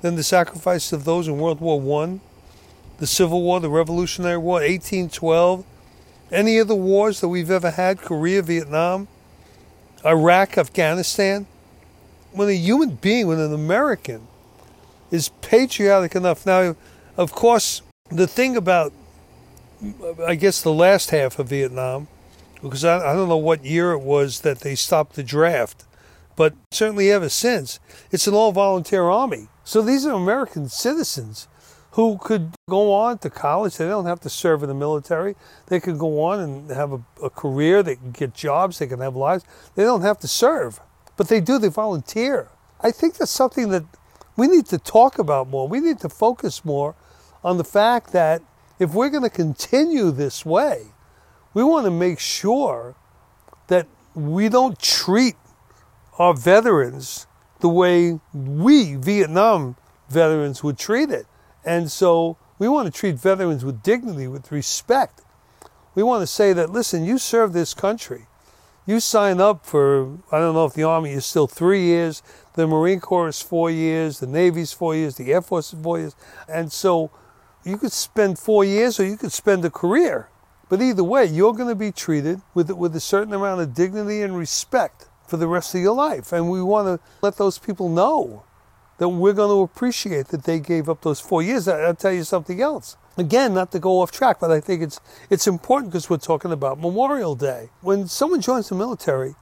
than 0.00 0.16
the 0.16 0.22
sacrifices 0.22 0.92
of 0.92 1.04
those 1.04 1.28
in 1.28 1.38
World 1.38 1.60
War 1.60 1.80
One, 1.80 2.20
the 2.98 3.06
Civil 3.06 3.42
War, 3.42 3.60
the 3.60 3.70
Revolutionary 3.70 4.38
War, 4.38 4.60
1812, 4.60 5.64
any 6.30 6.58
of 6.58 6.68
the 6.68 6.74
wars 6.74 7.20
that 7.20 7.28
we've 7.28 7.50
ever 7.50 7.70
had, 7.70 8.00
Korea, 8.00 8.42
Vietnam? 8.42 9.08
Iraq, 10.04 10.56
Afghanistan, 10.56 11.46
when 12.32 12.48
a 12.48 12.52
human 12.52 12.90
being, 12.90 13.26
when 13.26 13.38
an 13.38 13.52
American 13.52 14.26
is 15.10 15.30
patriotic 15.40 16.14
enough. 16.14 16.46
Now, 16.46 16.76
of 17.16 17.32
course, 17.32 17.82
the 18.10 18.26
thing 18.26 18.56
about, 18.56 18.92
I 20.24 20.34
guess, 20.34 20.62
the 20.62 20.72
last 20.72 21.10
half 21.10 21.38
of 21.38 21.48
Vietnam, 21.48 22.08
because 22.62 22.84
I, 22.84 23.10
I 23.10 23.14
don't 23.14 23.28
know 23.28 23.36
what 23.36 23.64
year 23.64 23.92
it 23.92 24.00
was 24.00 24.40
that 24.40 24.60
they 24.60 24.74
stopped 24.74 25.16
the 25.16 25.22
draft, 25.22 25.84
but 26.36 26.54
certainly 26.70 27.10
ever 27.10 27.28
since, 27.28 27.80
it's 28.10 28.26
an 28.26 28.34
all 28.34 28.52
volunteer 28.52 29.04
army. 29.04 29.48
So 29.64 29.82
these 29.82 30.06
are 30.06 30.12
American 30.12 30.68
citizens 30.68 31.48
who 31.92 32.18
could 32.18 32.54
go 32.68 32.92
on 32.92 33.18
to 33.18 33.30
college. 33.30 33.76
They 33.76 33.88
don't 33.88 34.06
have 34.06 34.20
to 34.20 34.30
serve 34.30 34.62
in 34.62 34.68
the 34.68 34.74
military. 34.74 35.34
They 35.66 35.80
could 35.80 35.98
go 35.98 36.22
on 36.22 36.40
and 36.40 36.70
have 36.70 36.92
a, 36.92 37.00
a, 37.22 37.30
career. 37.30 37.82
They 37.82 37.96
can 37.96 38.12
get 38.12 38.34
jobs. 38.34 38.78
They 38.78 38.86
can 38.86 39.00
have 39.00 39.16
lives. 39.16 39.44
They 39.74 39.82
don't 39.82 40.02
have 40.02 40.18
to 40.20 40.28
serve, 40.28 40.80
but 41.16 41.28
they 41.28 41.40
do. 41.40 41.58
They 41.58 41.68
volunteer. 41.68 42.48
I 42.80 42.92
think 42.92 43.16
that's 43.16 43.30
something 43.30 43.70
that 43.70 43.84
we 44.36 44.46
need 44.46 44.66
to 44.66 44.78
talk 44.78 45.18
about 45.18 45.48
more. 45.48 45.66
We 45.66 45.80
need 45.80 45.98
to 46.00 46.08
focus 46.08 46.64
more 46.64 46.94
on 47.42 47.58
the 47.58 47.64
fact 47.64 48.12
that 48.12 48.42
if 48.78 48.94
we're 48.94 49.10
going 49.10 49.24
to 49.24 49.30
continue 49.30 50.12
this 50.12 50.46
way, 50.46 50.92
we 51.54 51.62
want 51.64 51.86
to 51.86 51.90
make 51.90 52.18
sure 52.18 52.94
that 53.68 53.86
we 54.14 54.48
don't 54.48 54.78
treat 54.78 55.36
our 56.18 56.34
veterans 56.34 57.26
the 57.60 57.68
way 57.68 58.20
we, 58.32 58.94
Vietnam 58.96 59.76
veterans, 60.08 60.62
would 60.62 60.78
treat 60.78 61.10
it. 61.10 61.26
And 61.64 61.90
so 61.90 62.36
we 62.58 62.68
want 62.68 62.92
to 62.92 62.98
treat 62.98 63.16
veterans 63.16 63.64
with 63.64 63.82
dignity, 63.82 64.26
with 64.26 64.50
respect. 64.50 65.22
we 65.94 66.02
want 66.02 66.22
to 66.22 66.26
say 66.26 66.52
that, 66.52 66.70
listen, 66.70 67.04
you 67.04 67.18
serve 67.18 67.52
this 67.52 67.74
country. 67.74 68.26
You 68.86 69.00
sign 69.00 69.40
up 69.40 69.66
for, 69.66 70.18
I 70.32 70.38
don't 70.38 70.54
know 70.54 70.64
if 70.64 70.72
the 70.72 70.84
Army 70.84 71.10
is 71.10 71.26
still 71.26 71.46
three 71.46 71.82
years, 71.82 72.22
the 72.54 72.66
Marine 72.66 73.00
Corps 73.00 73.28
is 73.28 73.42
four 73.42 73.70
years, 73.70 74.20
the 74.20 74.26
Navy's 74.26 74.72
four 74.72 74.94
years, 74.94 75.16
the 75.16 75.32
Air 75.32 75.42
Force 75.42 75.72
is 75.72 75.82
four 75.82 75.98
years. 75.98 76.16
And 76.48 76.72
so 76.72 77.10
you 77.64 77.76
could 77.76 77.92
spend 77.92 78.38
four 78.38 78.64
years 78.64 78.98
or 78.98 79.04
you 79.04 79.16
could 79.16 79.32
spend 79.32 79.64
a 79.64 79.70
career. 79.70 80.28
But 80.68 80.82
either 80.82 81.04
way, 81.04 81.24
you're 81.24 81.54
going 81.54 81.68
to 81.68 81.74
be 81.74 81.92
treated 81.92 82.42
with, 82.54 82.70
with 82.70 82.94
a 82.94 83.00
certain 83.00 83.32
amount 83.32 83.60
of 83.60 83.74
dignity 83.74 84.22
and 84.22 84.36
respect 84.36 85.06
for 85.26 85.36
the 85.36 85.46
rest 85.46 85.74
of 85.74 85.80
your 85.80 85.94
life. 85.94 86.32
And 86.32 86.50
we 86.50 86.62
want 86.62 86.86
to 86.86 87.06
let 87.22 87.36
those 87.36 87.58
people 87.58 87.88
know 87.88 88.44
that 88.98 89.08
we're 89.08 89.32
going 89.32 89.48
to 89.48 89.62
appreciate 89.62 90.28
that 90.28 90.44
they 90.44 90.58
gave 90.58 90.88
up 90.88 91.02
those 91.02 91.20
four 91.20 91.42
years. 91.42 91.68
I'll 91.68 91.94
tell 91.94 92.12
you 92.12 92.24
something 92.24 92.60
else. 92.60 92.96
Again, 93.16 93.54
not 93.54 93.72
to 93.72 93.78
go 93.78 94.00
off 94.00 94.12
track, 94.12 94.38
but 94.40 94.50
I 94.50 94.60
think 94.60 94.82
it's 94.82 95.00
it's 95.28 95.46
important 95.46 95.90
because 95.90 96.08
we're 96.08 96.18
talking 96.18 96.52
about 96.52 96.78
Memorial 96.78 97.34
Day. 97.34 97.70
When 97.80 98.06
someone 98.06 98.40
joins 98.40 98.68
the 98.68 98.76
military, 98.76 99.34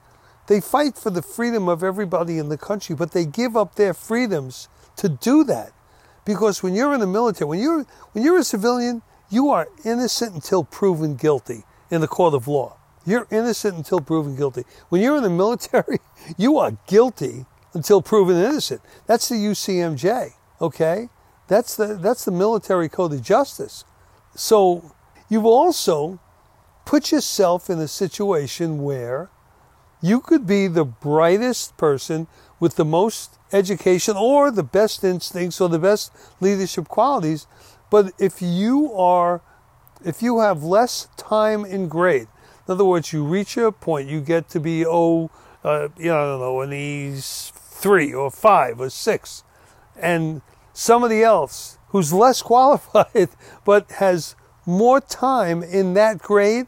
they 0.47 0.61
fight 0.61 0.97
for 0.97 1.09
the 1.09 1.21
freedom 1.21 1.67
of 1.67 1.83
everybody 1.83 2.39
in 2.39 2.49
the 2.49 2.57
country, 2.57 2.95
but 2.95 3.11
they 3.11 3.25
give 3.25 3.55
up 3.55 3.75
their 3.75 3.93
freedoms 3.93 4.67
to 4.95 5.09
do 5.09 5.43
that. 5.43 5.73
Because 6.25 6.63
when 6.63 6.73
you're 6.73 6.93
in 6.93 6.99
the 6.99 7.07
military, 7.07 7.47
when 7.47 7.59
you're 7.59 7.85
when 8.13 8.23
you're 8.23 8.39
a 8.39 8.43
civilian, 8.43 9.03
you 9.29 9.49
are 9.49 9.67
innocent 9.83 10.35
until 10.35 10.63
proven 10.63 11.15
guilty 11.15 11.63
in 11.89 12.01
the 12.01 12.07
court 12.07 12.33
of 12.33 12.47
law. 12.47 12.77
You're 13.05 13.27
innocent 13.31 13.75
until 13.75 14.01
proven 14.01 14.35
guilty. 14.35 14.65
When 14.89 15.01
you're 15.01 15.17
in 15.17 15.23
the 15.23 15.29
military, 15.29 15.99
you 16.37 16.57
are 16.57 16.77
guilty 16.87 17.45
until 17.73 18.01
proven 18.01 18.35
innocent. 18.35 18.81
That's 19.05 19.29
the 19.29 19.35
UCMJ, 19.35 20.31
okay? 20.61 21.09
That's 21.47 21.75
the 21.75 21.95
that's 21.95 22.25
the 22.25 22.31
military 22.31 22.89
code 22.89 23.13
of 23.13 23.21
justice. 23.21 23.85
So 24.35 24.93
you've 25.29 25.45
also 25.45 26.19
put 26.85 27.11
yourself 27.11 27.69
in 27.69 27.79
a 27.79 27.87
situation 27.87 28.83
where 28.83 29.29
you 30.01 30.19
could 30.19 30.45
be 30.45 30.67
the 30.67 30.85
brightest 30.85 31.77
person 31.77 32.27
with 32.59 32.75
the 32.75 32.85
most 32.85 33.37
education 33.51 34.15
or 34.17 34.51
the 34.51 34.63
best 34.63 35.03
instincts 35.03 35.61
or 35.61 35.69
the 35.69 35.79
best 35.79 36.11
leadership 36.39 36.87
qualities, 36.87 37.47
but 37.89 38.13
if 38.19 38.41
you 38.41 38.93
are 38.93 39.41
if 40.05 40.21
you 40.21 40.39
have 40.39 40.63
less 40.63 41.07
time 41.17 41.65
in 41.65 41.87
grade, 41.87 42.27
in 42.67 42.71
other 42.73 42.85
words, 42.85 43.11
you 43.13 43.23
reach 43.23 43.57
a 43.57 43.71
point, 43.71 44.07
you 44.07 44.21
get 44.21 44.49
to 44.49 44.59
be 44.59 44.85
oh, 44.85 45.31
uh, 45.63 45.89
you 45.97 46.05
know, 46.05 46.17
I 46.17 46.25
don't 46.25 46.39
know, 46.39 46.61
an 46.61 46.73
E's 46.73 47.51
three 47.55 48.13
or 48.13 48.29
five 48.31 48.79
or 48.79 48.89
six, 48.89 49.43
and 49.95 50.41
somebody 50.73 51.23
else 51.23 51.77
who's 51.89 52.13
less 52.13 52.41
qualified 52.51 53.29
but 53.65 53.91
has 53.93 54.35
more 54.65 54.99
time 54.99 55.63
in 55.63 55.93
that 55.93 56.19
grade 56.19 56.67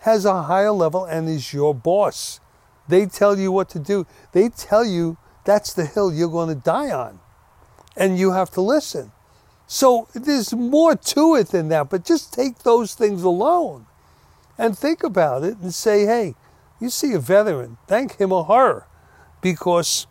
has 0.00 0.24
a 0.24 0.44
higher 0.44 0.70
level 0.70 1.04
and 1.04 1.28
is 1.28 1.52
your 1.52 1.74
boss. 1.74 2.38
They 2.88 3.06
tell 3.06 3.36
you 3.36 3.50
what 3.50 3.68
to 3.70 3.80
do. 3.80 4.06
They 4.30 4.48
tell 4.48 4.84
you 4.84 5.16
that's 5.44 5.74
the 5.74 5.84
hill 5.84 6.12
you're 6.12 6.28
going 6.28 6.48
to 6.48 6.54
die 6.54 6.92
on. 6.92 7.18
And 7.96 8.16
you 8.16 8.30
have 8.32 8.50
to 8.50 8.60
listen. 8.60 9.10
So 9.66 10.08
there's 10.14 10.52
more 10.54 10.94
to 10.94 11.34
it 11.34 11.48
than 11.48 11.68
that, 11.68 11.90
but 11.90 12.04
just 12.04 12.32
take 12.32 12.58
those 12.58 12.94
things 12.94 13.22
alone 13.22 13.86
and 14.56 14.78
think 14.78 15.02
about 15.02 15.42
it 15.42 15.58
and 15.58 15.74
say, 15.74 16.06
hey, 16.06 16.34
you 16.80 16.90
see 16.90 17.12
a 17.12 17.18
veteran, 17.18 17.78
thank 17.86 18.16
him 18.16 18.32
or 18.32 18.44
her 18.44 18.86
because 19.40 20.06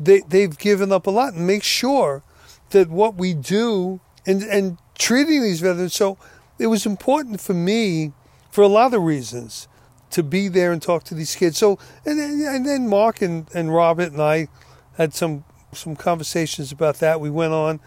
they, 0.00 0.20
they've 0.20 0.58
given 0.58 0.92
up 0.92 1.06
a 1.06 1.10
lot 1.10 1.34
and 1.34 1.46
make 1.46 1.62
sure 1.62 2.22
that 2.70 2.90
what 2.90 3.14
we 3.14 3.34
do 3.34 4.00
and, 4.26 4.42
and 4.42 4.78
treating 4.98 5.42
these 5.42 5.60
veterans. 5.60 5.94
So 5.94 6.18
it 6.58 6.66
was 6.66 6.86
important 6.86 7.40
for 7.40 7.54
me 7.54 8.12
for 8.50 8.62
a 8.62 8.68
lot 8.68 8.94
of 8.94 9.02
reasons 9.02 9.68
to 10.10 10.22
be 10.22 10.48
there 10.48 10.72
and 10.72 10.82
talk 10.82 11.04
to 11.04 11.14
these 11.14 11.36
kids. 11.36 11.58
So 11.58 11.78
and 12.04 12.18
and 12.18 12.66
then 12.66 12.88
Mark 12.88 13.22
and, 13.22 13.46
and 13.54 13.72
Robert 13.72 14.12
and 14.12 14.22
I 14.22 14.48
had 14.96 15.14
some 15.14 15.44
some 15.72 15.96
conversations 15.96 16.72
about 16.72 16.96
that. 16.96 17.20
We 17.20 17.30
went 17.30 17.52
on 17.52 17.80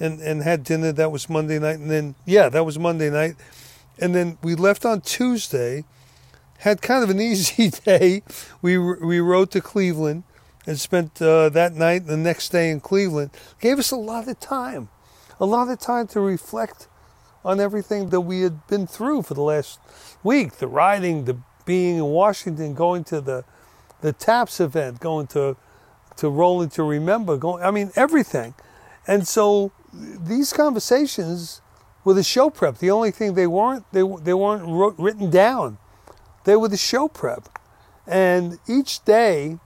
and, 0.00 0.20
and 0.20 0.42
had 0.42 0.64
dinner. 0.64 0.92
That 0.92 1.10
was 1.10 1.28
Monday 1.28 1.58
night, 1.58 1.78
and 1.78 1.90
then 1.90 2.14
yeah, 2.26 2.48
that 2.48 2.64
was 2.64 2.78
Monday 2.78 3.10
night, 3.10 3.36
and 3.98 4.14
then 4.14 4.38
we 4.42 4.54
left 4.54 4.84
on 4.84 5.00
Tuesday. 5.00 5.84
Had 6.58 6.80
kind 6.82 7.02
of 7.02 7.10
an 7.10 7.20
easy 7.30 7.70
day. 7.70 8.22
We 8.62 8.78
we 8.78 9.20
rode 9.20 9.50
to 9.52 9.60
Cleveland 9.60 10.24
and 10.66 10.78
spent 10.80 11.20
uh, 11.20 11.48
that 11.50 11.74
night 11.74 12.02
and 12.02 12.10
the 12.10 12.16
next 12.16 12.50
day 12.50 12.70
in 12.70 12.80
Cleveland. 12.80 13.30
Gave 13.60 13.78
us 13.78 13.90
a 13.90 13.96
lot 13.96 14.28
of 14.28 14.40
time, 14.40 14.88
a 15.38 15.46
lot 15.46 15.68
of 15.68 15.78
time 15.78 16.06
to 16.08 16.20
reflect 16.20 16.88
on 17.44 17.60
everything 17.60 18.08
that 18.08 18.22
we 18.22 18.40
had 18.40 18.66
been 18.66 18.86
through 18.86 19.22
for 19.22 19.34
the 19.34 19.42
last 19.42 19.78
week. 20.22 20.54
The 20.54 20.66
riding, 20.66 21.26
the 21.26 21.38
being 21.66 21.98
in 21.98 22.04
Washington, 22.04 22.74
going 22.74 23.04
to 23.04 23.20
the 23.20 23.44
the 24.00 24.12
TAPS 24.12 24.60
event, 24.60 25.00
going 25.00 25.26
to 25.28 25.56
to 26.16 26.28
Rolling 26.28 26.70
to 26.70 26.82
Remember, 26.82 27.36
going. 27.36 27.62
I 27.62 27.70
mean 27.70 27.90
everything, 27.96 28.54
and 29.06 29.26
so 29.26 29.72
these 29.94 30.52
conversations 30.52 31.60
were 32.04 32.14
the 32.14 32.22
show 32.22 32.50
prep. 32.50 32.78
The 32.78 32.90
only 32.90 33.10
thing 33.10 33.34
they 33.34 33.46
weren't 33.46 33.84
they 33.92 34.02
they 34.22 34.34
weren't 34.34 34.98
written 34.98 35.30
down. 35.30 35.78
They 36.44 36.56
were 36.56 36.68
the 36.68 36.76
show 36.76 37.08
prep, 37.08 37.48
and 38.06 38.58
each 38.68 39.04
day 39.04 39.58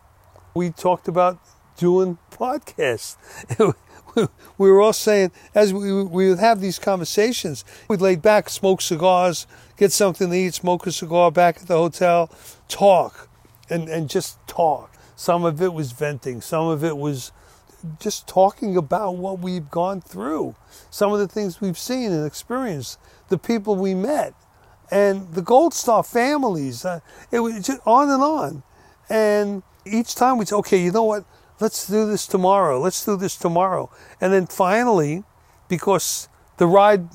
we 0.54 0.70
talked 0.70 1.08
about 1.08 1.38
doing 1.76 2.18
podcasts. 2.30 3.16
we 4.58 4.70
were 4.70 4.80
all 4.80 4.92
saying, 4.92 5.30
as 5.54 5.72
we, 5.72 6.02
we 6.02 6.28
would 6.28 6.38
have 6.38 6.60
these 6.60 6.78
conversations, 6.78 7.64
we'd 7.88 8.00
lay 8.00 8.16
back, 8.16 8.48
smoke 8.48 8.80
cigars, 8.80 9.46
get 9.76 9.92
something 9.92 10.30
to 10.30 10.36
eat, 10.36 10.54
smoke 10.54 10.86
a 10.86 10.92
cigar 10.92 11.30
back 11.30 11.58
at 11.58 11.68
the 11.68 11.76
hotel, 11.76 12.30
talk, 12.68 13.28
and, 13.70 13.88
and 13.88 14.10
just 14.10 14.44
talk. 14.46 14.92
Some 15.14 15.44
of 15.44 15.62
it 15.62 15.72
was 15.72 15.92
venting, 15.92 16.40
some 16.40 16.66
of 16.66 16.84
it 16.84 16.96
was 16.96 17.32
just 18.00 18.26
talking 18.26 18.76
about 18.76 19.16
what 19.16 19.38
we've 19.38 19.70
gone 19.70 20.00
through, 20.00 20.54
some 20.90 21.12
of 21.12 21.18
the 21.18 21.28
things 21.28 21.60
we've 21.60 21.78
seen 21.78 22.12
and 22.12 22.26
experienced, 22.26 22.98
the 23.28 23.38
people 23.38 23.76
we 23.76 23.94
met, 23.94 24.34
and 24.90 25.34
the 25.34 25.42
Gold 25.42 25.74
Star 25.74 26.02
families. 26.02 26.84
Uh, 26.84 27.00
it 27.30 27.40
was 27.40 27.66
just 27.66 27.80
on 27.86 28.08
and 28.10 28.22
on. 28.22 28.62
And 29.10 29.62
each 29.84 30.14
time 30.14 30.38
we'd 30.38 30.48
say, 30.48 30.56
okay, 30.56 30.82
you 30.82 30.92
know 30.92 31.04
what? 31.04 31.24
Let's 31.60 31.86
do 31.86 32.06
this 32.06 32.26
tomorrow. 32.26 32.80
Let's 32.80 33.04
do 33.04 33.16
this 33.16 33.36
tomorrow. 33.36 33.90
And 34.20 34.32
then 34.32 34.46
finally, 34.46 35.24
because 35.68 36.28
the 36.56 36.66
ride 36.66 37.08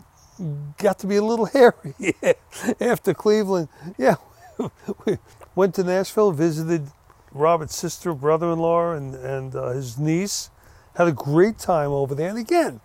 got 0.78 1.00
to 1.00 1.08
be 1.08 1.16
a 1.16 1.24
little 1.24 1.46
hairy 1.54 1.96
after 2.82 3.14
Cleveland, 3.14 3.70
yeah, 3.98 4.16
we 5.06 5.18
went 5.56 5.76
to 5.76 5.84
Nashville, 5.84 6.32
visited 6.32 6.88
Robert's 7.32 7.76
sister, 7.76 8.14
brother-in-law, 8.14 8.92
and 8.94 9.16
and 9.16 9.56
uh, 9.56 9.70
his 9.70 9.98
niece. 9.98 10.50
Had 10.96 11.08
a 11.08 11.12
great 11.12 11.58
time 11.58 11.90
over 11.90 12.14
there. 12.14 12.30
And 12.30 12.38
again, 12.38 12.82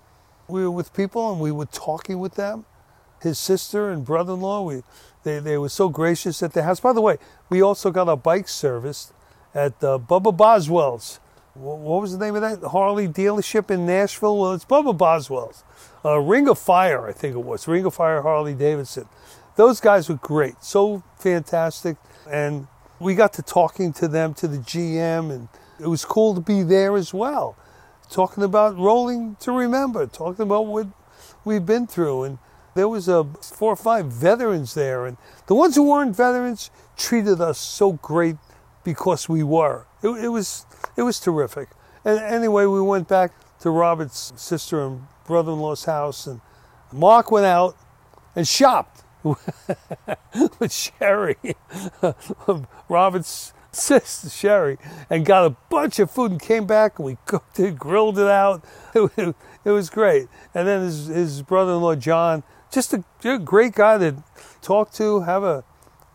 we 0.48 0.62
were 0.62 0.70
with 0.70 0.94
people 0.94 1.30
and 1.30 1.40
we 1.40 1.52
were 1.52 1.66
talking 1.66 2.18
with 2.18 2.34
them. 2.34 2.64
His 3.20 3.38
sister 3.38 3.90
and 3.90 4.04
brother-in-law, 4.04 4.62
we 4.62 4.82
they, 5.24 5.40
they 5.40 5.58
were 5.58 5.68
so 5.68 5.88
gracious 5.88 6.42
at 6.42 6.52
the 6.52 6.62
house. 6.62 6.80
By 6.80 6.92
the 6.92 7.00
way, 7.00 7.18
we 7.50 7.60
also 7.60 7.90
got 7.90 8.08
our 8.08 8.16
bike 8.16 8.48
serviced 8.48 9.12
at 9.54 9.72
uh, 9.82 9.98
Bubba 9.98 10.36
Boswell's. 10.36 11.20
What 11.54 12.02
was 12.02 12.16
the 12.16 12.24
name 12.24 12.36
of 12.36 12.42
that 12.42 12.68
Harley 12.68 13.08
dealership 13.08 13.70
in 13.70 13.84
Nashville? 13.84 14.38
Well, 14.38 14.52
it's 14.52 14.64
Bubba 14.64 14.96
Boswell's. 14.96 15.64
Uh, 16.04 16.18
Ring 16.18 16.48
of 16.48 16.58
Fire, 16.58 17.08
I 17.08 17.12
think 17.12 17.34
it 17.34 17.40
was. 17.40 17.66
Ring 17.66 17.84
of 17.84 17.94
Fire 17.94 18.22
Harley 18.22 18.54
Davidson. 18.54 19.08
Those 19.56 19.80
guys 19.80 20.08
were 20.08 20.14
great, 20.14 20.62
so 20.62 21.02
fantastic. 21.18 21.96
And 22.30 22.68
we 23.00 23.16
got 23.16 23.32
to 23.34 23.42
talking 23.42 23.92
to 23.94 24.06
them, 24.06 24.34
to 24.34 24.46
the 24.46 24.58
GM, 24.58 25.32
and 25.32 25.48
it 25.80 25.88
was 25.88 26.04
cool 26.04 26.34
to 26.34 26.40
be 26.40 26.62
there 26.62 26.96
as 26.96 27.12
well. 27.12 27.56
Talking 28.10 28.42
about 28.42 28.76
rolling 28.78 29.36
to 29.40 29.52
remember, 29.52 30.06
talking 30.06 30.42
about 30.42 30.66
what 30.66 30.86
we've 31.44 31.64
been 31.64 31.86
through. 31.86 32.24
And 32.24 32.38
there 32.74 32.88
was 32.88 33.08
a 33.08 33.24
four 33.24 33.72
or 33.72 33.76
five 33.76 34.06
veterans 34.06 34.74
there. 34.74 35.06
And 35.06 35.16
the 35.46 35.54
ones 35.54 35.74
who 35.74 35.88
weren't 35.88 36.16
veterans 36.16 36.70
treated 36.96 37.40
us 37.40 37.58
so 37.58 37.92
great 37.92 38.36
because 38.84 39.28
we 39.28 39.42
were. 39.42 39.86
It, 40.02 40.08
it 40.08 40.28
was 40.28 40.66
it 40.96 41.02
was 41.02 41.20
terrific. 41.20 41.68
And 42.04 42.18
anyway, 42.18 42.64
we 42.66 42.80
went 42.80 43.08
back 43.08 43.32
to 43.60 43.70
Robert's 43.70 44.32
sister 44.36 44.86
and 44.86 45.02
brother-in-law's 45.26 45.84
house, 45.84 46.26
and 46.26 46.40
Mark 46.92 47.30
went 47.30 47.46
out 47.46 47.76
and 48.34 48.46
shopped 48.46 49.04
with 49.22 50.72
Sherry, 50.72 51.36
Robert's 52.88 53.52
sister 53.78 54.28
Sherry, 54.28 54.78
and 55.08 55.24
got 55.24 55.46
a 55.46 55.56
bunch 55.70 55.98
of 55.98 56.10
food 56.10 56.32
and 56.32 56.40
came 56.40 56.66
back 56.66 56.98
and 56.98 57.06
we 57.06 57.16
cooked 57.26 57.58
it, 57.60 57.78
grilled 57.78 58.18
it 58.18 58.28
out. 58.28 58.64
It, 59.64 59.72
was 59.72 59.90
great. 59.90 60.28
And 60.54 60.66
then 60.66 60.82
his, 60.82 61.08
his 61.08 61.42
brother-in-law 61.42 61.96
John, 61.96 62.42
just 62.72 62.94
a, 62.94 63.04
a 63.22 63.38
great 63.38 63.74
guy 63.74 63.98
to 63.98 64.24
talk 64.62 64.92
to, 64.92 65.20
have 65.20 65.42
a 65.42 65.62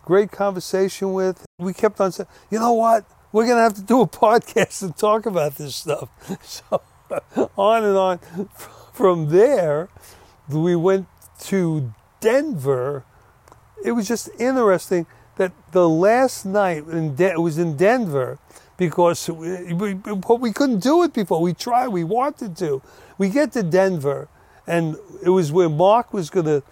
great 0.05 0.32
conversation 0.32 1.13
with. 1.13 1.46
We 1.60 1.72
kept 1.74 2.01
on 2.01 2.12
saying, 2.12 2.27
you 2.50 2.58
know 2.58 2.74
what? 2.74 3.05
We're 3.32 3.46
going 3.46 3.58
to 3.58 3.62
have 3.62 3.75
to 3.75 3.84
do 3.84 4.01
a 4.01 4.08
podcast 4.08 4.82
and 4.82 4.98
talk 4.98 5.27
about 5.27 5.55
this 5.55 5.75
stuff. 5.75 6.10
So 6.41 6.82
on 7.55 7.84
and 7.84 7.96
on. 7.96 8.20
From 8.91 9.29
there, 9.29 9.89
we 10.50 10.75
went 10.75 11.05
to 11.41 11.93
Denver 12.22 13.05
it 13.84 13.91
was 13.91 14.08
just 14.08 14.29
interesting 14.39 15.05
that 15.38 15.52
the 15.72 15.88
last 15.90 16.46
night 16.46 16.88
in 16.88 17.16
De- 17.16 17.32
it 17.32 17.42
was 17.42 17.58
in 17.58 17.75
Denver 17.75 18.40
because 18.78 19.30
we, 19.30 19.74
we, 19.74 19.94
we 19.94 20.52
couldn't 20.52 20.80
do 20.80 21.04
it 21.04 21.13
before. 21.13 21.42
We 21.42 21.54
tried, 21.54 21.90
we 21.90 22.04
wanted 22.04 22.56
to. 22.58 22.82
We 23.18 23.30
get 23.30 23.52
to 23.54 23.63
Denver, 23.63 24.28
and 24.68 24.96
it 25.24 25.30
was 25.30 25.52
where 25.52 25.70
Mark 25.70 26.13
was 26.13 26.30
going 26.30 26.46
to 26.48 26.63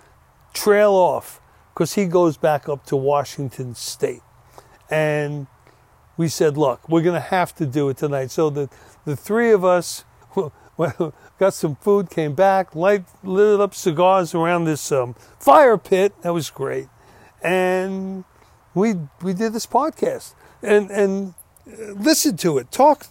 trail 0.53 0.91
off 0.91 1.39
because 1.73 1.93
he 1.93 2.05
goes 2.05 2.37
back 2.37 2.67
up 2.67 2.85
to 2.87 2.95
Washington 2.95 3.75
State. 3.75 4.21
And 4.89 5.47
we 6.17 6.27
said, 6.27 6.57
look, 6.57 6.87
we're 6.89 7.01
going 7.01 7.15
to 7.15 7.27
have 7.27 7.55
to 7.55 7.65
do 7.65 7.89
it 7.89 7.97
tonight. 7.97 8.31
So 8.31 8.49
the, 8.49 8.69
the 9.05 9.15
three 9.15 9.51
of 9.51 9.63
us 9.63 10.03
got 11.39 11.53
some 11.53 11.75
food, 11.77 12.09
came 12.09 12.33
back, 12.33 12.75
light, 12.75 13.05
lit 13.23 13.61
up 13.61 13.73
cigars 13.73 14.35
around 14.35 14.65
this 14.65 14.91
um, 14.91 15.15
fire 15.39 15.77
pit. 15.77 16.13
That 16.21 16.33
was 16.33 16.49
great. 16.49 16.89
And 17.41 18.25
we, 18.73 18.95
we 19.21 19.33
did 19.33 19.53
this 19.53 19.65
podcast 19.65 20.33
and, 20.61 20.89
and 20.91 21.33
listen 21.65 22.37
to 22.37 22.57
it. 22.57 22.71
Talk, 22.71 23.07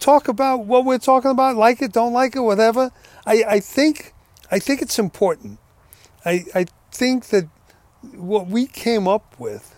talk 0.00 0.28
about 0.28 0.64
what 0.66 0.84
we're 0.84 0.98
talking 0.98 1.30
about. 1.30 1.56
Like 1.56 1.82
it, 1.82 1.92
don't 1.92 2.12
like 2.12 2.36
it, 2.36 2.40
whatever. 2.40 2.90
I, 3.26 3.44
I 3.48 3.60
think, 3.60 4.14
I 4.50 4.58
think 4.58 4.82
it's 4.82 4.98
important. 4.98 5.58
I, 6.24 6.44
I 6.54 6.66
think 6.92 7.26
that 7.26 7.48
what 8.14 8.46
we 8.46 8.66
came 8.66 9.08
up 9.08 9.38
with 9.38 9.74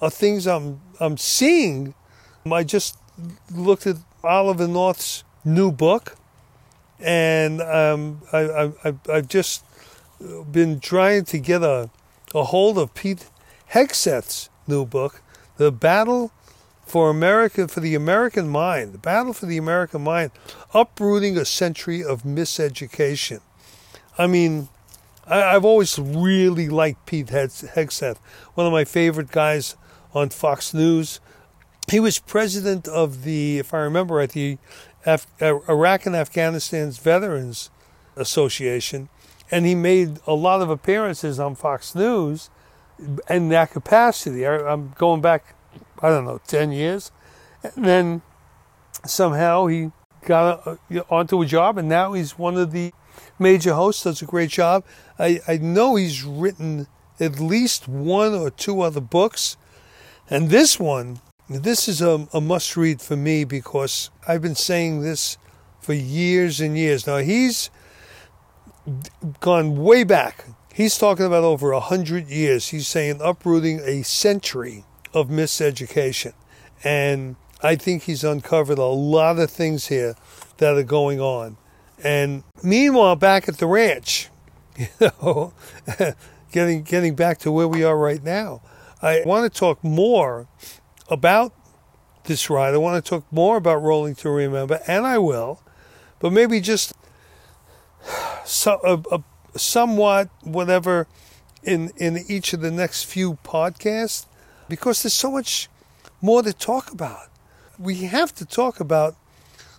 are 0.00 0.10
things 0.10 0.46
I'm 0.46 0.80
I'm 1.00 1.16
seeing. 1.16 1.94
I 2.50 2.64
just 2.64 2.98
looked 3.52 3.86
at 3.86 3.96
Oliver 4.22 4.68
North's 4.68 5.24
new 5.44 5.72
book, 5.72 6.16
and 7.00 7.60
um, 7.62 8.20
I, 8.32 8.72
I, 8.84 8.94
I've 9.12 9.28
just 9.28 9.64
been 10.50 10.80
trying 10.80 11.24
to 11.26 11.38
get 11.38 11.62
a, 11.62 11.90
a 12.34 12.44
hold 12.44 12.78
of 12.78 12.94
Pete 12.94 13.26
Hegseth's 13.74 14.50
new 14.68 14.86
book, 14.86 15.20
The 15.56 15.72
Battle 15.72 16.30
for 16.86 17.10
America, 17.10 17.66
for 17.66 17.80
the 17.80 17.96
American 17.96 18.48
Mind, 18.48 18.92
The 18.92 18.98
Battle 18.98 19.32
for 19.32 19.46
the 19.46 19.56
American 19.56 20.02
Mind, 20.02 20.30
Uprooting 20.72 21.36
a 21.36 21.44
Century 21.44 22.04
of 22.04 22.22
Miseducation. 22.22 23.40
I 24.16 24.28
mean, 24.28 24.68
I, 25.26 25.38
have 25.38 25.64
always 25.64 25.98
really 25.98 26.68
liked 26.68 27.04
Pete 27.04 27.26
Hegseth, 27.26 28.18
one 28.54 28.64
of 28.64 28.72
my 28.72 28.84
favorite 28.84 29.32
guys 29.32 29.74
on 30.14 30.30
Fox 30.30 30.72
News. 30.72 31.18
He 31.90 31.98
was 31.98 32.20
president 32.20 32.86
of 32.86 33.24
the, 33.24 33.58
if 33.58 33.74
I 33.74 33.78
remember 33.78 34.14
right, 34.14 34.30
the 34.30 34.58
Af- 35.04 35.26
uh, 35.42 35.58
Iraq 35.68 36.06
and 36.06 36.14
Afghanistan's 36.14 36.98
Veterans 36.98 37.70
Association, 38.14 39.08
and 39.50 39.66
he 39.66 39.74
made 39.74 40.20
a 40.28 40.34
lot 40.34 40.62
of 40.62 40.70
appearances 40.70 41.40
on 41.40 41.56
Fox 41.56 41.96
News 41.96 42.50
in 43.28 43.48
that 43.50 43.70
capacity. 43.70 44.46
I, 44.46 44.56
I'm 44.72 44.94
going 44.96 45.20
back, 45.20 45.54
I 46.00 46.08
don't 46.08 46.24
know, 46.24 46.40
10 46.46 46.72
years. 46.72 47.12
And 47.62 47.84
then 47.84 48.22
somehow 49.06 49.66
he 49.66 49.90
got 50.24 50.66
a, 50.66 50.78
onto 51.10 51.42
a 51.42 51.46
job, 51.46 51.78
and 51.78 51.88
now 51.88 52.12
he's 52.12 52.38
one 52.38 52.56
of 52.56 52.72
the 52.72 52.92
major 53.38 53.74
hosts, 53.74 54.04
does 54.04 54.22
a 54.22 54.26
great 54.26 54.50
job. 54.50 54.84
I, 55.18 55.40
I 55.46 55.58
know 55.58 55.96
he's 55.96 56.24
written 56.24 56.86
at 57.20 57.38
least 57.38 57.88
one 57.88 58.34
or 58.34 58.50
two 58.50 58.80
other 58.80 59.00
books. 59.00 59.56
And 60.28 60.50
this 60.50 60.80
one, 60.80 61.20
this 61.48 61.88
is 61.88 62.00
a, 62.00 62.26
a 62.32 62.40
must 62.40 62.76
read 62.76 63.00
for 63.00 63.16
me 63.16 63.44
because 63.44 64.10
I've 64.26 64.42
been 64.42 64.54
saying 64.54 65.02
this 65.02 65.36
for 65.80 65.92
years 65.92 66.60
and 66.60 66.76
years. 66.76 67.06
Now, 67.06 67.18
he's 67.18 67.70
gone 69.40 69.76
way 69.76 70.04
back. 70.04 70.46
He's 70.74 70.98
talking 70.98 71.24
about 71.24 71.44
over 71.44 71.70
a 71.70 71.78
hundred 71.78 72.26
years. 72.26 72.70
He's 72.70 72.88
saying 72.88 73.20
uprooting 73.22 73.78
a 73.84 74.02
century 74.02 74.84
of 75.12 75.28
miseducation. 75.28 76.32
And 76.82 77.36
I 77.62 77.76
think 77.76 78.02
he's 78.02 78.24
uncovered 78.24 78.78
a 78.78 78.86
lot 78.86 79.38
of 79.38 79.52
things 79.52 79.86
here 79.86 80.16
that 80.56 80.74
are 80.76 80.82
going 80.82 81.20
on. 81.20 81.58
And 82.02 82.42
meanwhile, 82.64 83.14
back 83.14 83.48
at 83.48 83.58
the 83.58 83.68
ranch, 83.68 84.30
you 84.76 84.88
know, 85.00 85.52
getting 86.50 86.82
getting 86.82 87.14
back 87.14 87.38
to 87.38 87.52
where 87.52 87.68
we 87.68 87.84
are 87.84 87.96
right 87.96 88.22
now, 88.24 88.60
I 89.00 89.22
want 89.24 89.50
to 89.50 89.56
talk 89.56 89.84
more 89.84 90.48
about 91.08 91.54
this 92.24 92.50
ride. 92.50 92.74
I 92.74 92.78
want 92.78 93.02
to 93.02 93.08
talk 93.08 93.24
more 93.30 93.56
about 93.58 93.76
Rolling 93.76 94.16
to 94.16 94.28
Remember, 94.28 94.80
and 94.88 95.06
I 95.06 95.18
will, 95.18 95.62
but 96.18 96.32
maybe 96.32 96.60
just 96.60 96.94
so, 98.44 98.80
a, 98.82 99.14
a, 99.14 99.22
somewhat 99.56 100.28
whatever 100.42 101.06
in 101.62 101.90
in 101.96 102.24
each 102.28 102.52
of 102.52 102.60
the 102.60 102.70
next 102.70 103.04
few 103.04 103.38
podcasts, 103.44 104.26
because 104.68 105.02
there's 105.02 105.14
so 105.14 105.30
much 105.30 105.68
more 106.20 106.42
to 106.42 106.52
talk 106.52 106.92
about. 106.92 107.28
We 107.78 108.04
have 108.04 108.34
to 108.36 108.44
talk 108.44 108.80
about 108.80 109.16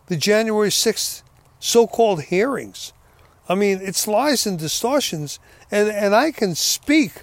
the 0.08 0.18
January 0.18 0.72
sixth 0.72 1.24
so-called 1.60 2.24
hearings. 2.24 2.94
I 3.48 3.56
mean, 3.56 3.80
it's 3.82 4.08
lies 4.08 4.48
and 4.48 4.58
distortions, 4.58 5.40
and, 5.72 5.90
and 5.90 6.16
I 6.16 6.32
can 6.32 6.56
speak 6.56 7.22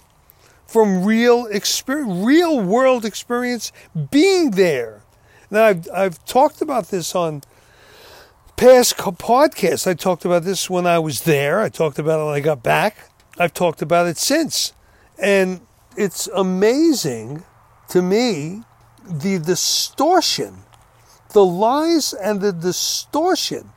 from 0.67 1.05
real 1.05 1.47
experience, 1.47 2.25
real 2.25 2.61
world 2.61 3.05
experience 3.05 3.73
being 4.11 4.53
there. 4.53 5.03
Now, 5.51 5.65
I've, 5.65 5.89
I've 5.93 6.25
talked 6.25 6.63
about 6.63 6.89
this 6.89 7.15
on 7.15 7.43
past 8.63 8.97
podcasts. 8.97 9.89
I 9.89 9.95
talked 9.95 10.25
about 10.25 10.45
this 10.45 10.71
when 10.71 10.87
I 10.87 11.01
was 11.01 11.23
there. 11.23 11.61
I 11.61 11.69
talked 11.69 11.99
about 11.99 12.21
it 12.21 12.25
when 12.27 12.35
I 12.35 12.39
got 12.39 12.63
back. 12.63 12.97
I've 13.37 13.53
talked 13.53 13.83
about 13.83 14.07
it 14.07 14.19
since. 14.19 14.73
And 15.19 15.63
it's 15.97 16.29
amazing 16.29 17.43
to 17.89 18.01
me 18.03 18.63
the 19.05 19.41
distortion, 19.41 20.59
the 21.33 21.45
lies 21.45 22.13
and 22.13 22.41
the 22.41 22.53
distortion 22.53 23.71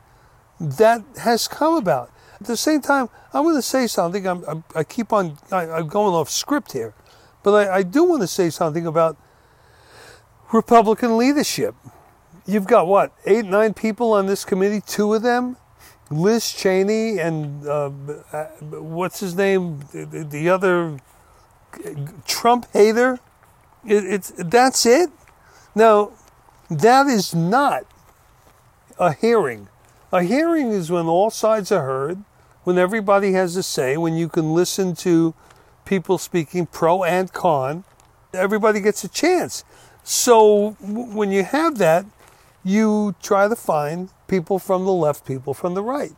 that 0.60 1.02
has 1.20 1.48
come 1.48 1.74
about. 1.74 2.12
At 2.40 2.46
the 2.46 2.56
same 2.56 2.80
time, 2.80 3.08
I'm 3.32 3.42
going 3.42 3.56
to 3.56 3.62
say 3.62 3.88
something. 3.88 4.24
I'm, 4.24 4.44
I'm 4.46 4.62
i 4.76 4.84
keep 4.84 5.12
on, 5.12 5.36
I, 5.50 5.64
am 5.80 5.88
going 5.88 6.14
off 6.14 6.30
script 6.30 6.70
here, 6.70 6.94
but 7.42 7.54
I, 7.54 7.78
I 7.78 7.82
do 7.82 8.04
want 8.04 8.22
to 8.22 8.28
say 8.28 8.50
something 8.50 8.86
about 8.86 9.16
Republican 10.52 11.16
leadership. 11.16 11.74
You've 12.46 12.66
got 12.66 12.86
what, 12.86 13.12
eight, 13.26 13.44
nine 13.44 13.74
people 13.74 14.12
on 14.12 14.26
this 14.26 14.44
committee, 14.44 14.80
two 14.80 15.14
of 15.14 15.22
them, 15.22 15.56
Liz 16.10 16.52
Cheney 16.52 17.18
and 17.18 17.66
uh, 17.66 17.90
uh 18.32 18.44
what's 18.70 19.18
his 19.18 19.34
name, 19.34 19.80
the, 19.92 20.26
the 20.30 20.48
other 20.48 20.98
Trump 22.26 22.66
hater. 22.72 23.18
It, 23.84 24.04
it's 24.04 24.32
that's 24.36 24.86
it. 24.86 25.10
Now, 25.74 26.12
that 26.70 27.08
is 27.08 27.34
not 27.34 27.84
a 28.98 29.12
hearing 29.12 29.68
a 30.12 30.22
hearing 30.22 30.70
is 30.70 30.90
when 30.90 31.06
all 31.06 31.30
sides 31.30 31.72
are 31.72 31.82
heard, 31.82 32.22
when 32.64 32.78
everybody 32.78 33.32
has 33.32 33.56
a 33.56 33.62
say, 33.62 33.96
when 33.96 34.14
you 34.14 34.28
can 34.28 34.54
listen 34.54 34.94
to 34.96 35.34
people 35.84 36.18
speaking 36.18 36.66
pro 36.66 37.04
and 37.04 37.32
con. 37.32 37.84
Everybody 38.32 38.80
gets 38.80 39.04
a 39.04 39.08
chance. 39.08 39.64
So 40.02 40.70
when 40.80 41.30
you 41.30 41.44
have 41.44 41.78
that, 41.78 42.06
you 42.66 43.14
try 43.22 43.46
to 43.46 43.54
find 43.54 44.10
people 44.26 44.58
from 44.58 44.84
the 44.84 44.92
left, 44.92 45.24
people 45.24 45.54
from 45.54 45.74
the 45.74 45.82
right. 45.82 46.16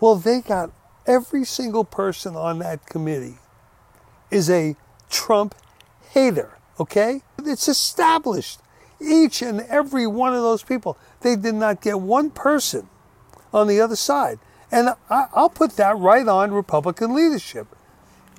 Well, 0.00 0.16
they 0.16 0.40
got 0.40 0.72
every 1.06 1.44
single 1.44 1.84
person 1.84 2.34
on 2.34 2.58
that 2.58 2.86
committee 2.86 3.38
is 4.32 4.50
a 4.50 4.74
Trump 5.10 5.54
hater, 6.10 6.58
okay? 6.80 7.22
It's 7.38 7.68
established. 7.68 8.58
Each 9.00 9.42
and 9.42 9.60
every 9.60 10.08
one 10.08 10.34
of 10.34 10.42
those 10.42 10.64
people. 10.64 10.98
They 11.20 11.36
did 11.36 11.54
not 11.54 11.80
get 11.80 12.00
one 12.00 12.30
person 12.30 12.88
on 13.52 13.68
the 13.68 13.80
other 13.80 13.96
side. 13.96 14.40
And 14.72 14.90
I, 15.08 15.28
will 15.36 15.50
put 15.50 15.76
that 15.76 15.96
right 15.96 16.26
on 16.26 16.50
Republican 16.50 17.14
leadership. 17.14 17.68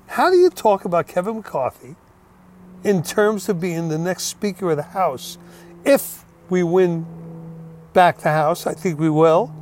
How 0.07 0.29
do 0.29 0.35
you 0.35 0.49
talk 0.49 0.83
about 0.83 1.07
Kevin 1.07 1.37
McCarthy 1.37 1.95
in 2.83 3.03
terms 3.03 3.47
of 3.47 3.61
being 3.61 3.87
the 3.87 3.97
next 3.97 4.23
Speaker 4.23 4.71
of 4.71 4.77
the 4.77 4.83
House 4.83 5.37
if 5.85 6.24
we 6.49 6.63
win 6.63 7.05
back 7.93 8.19
the 8.19 8.29
House? 8.29 8.67
I 8.67 8.73
think 8.73 8.99
we 8.99 9.09
will. 9.09 9.53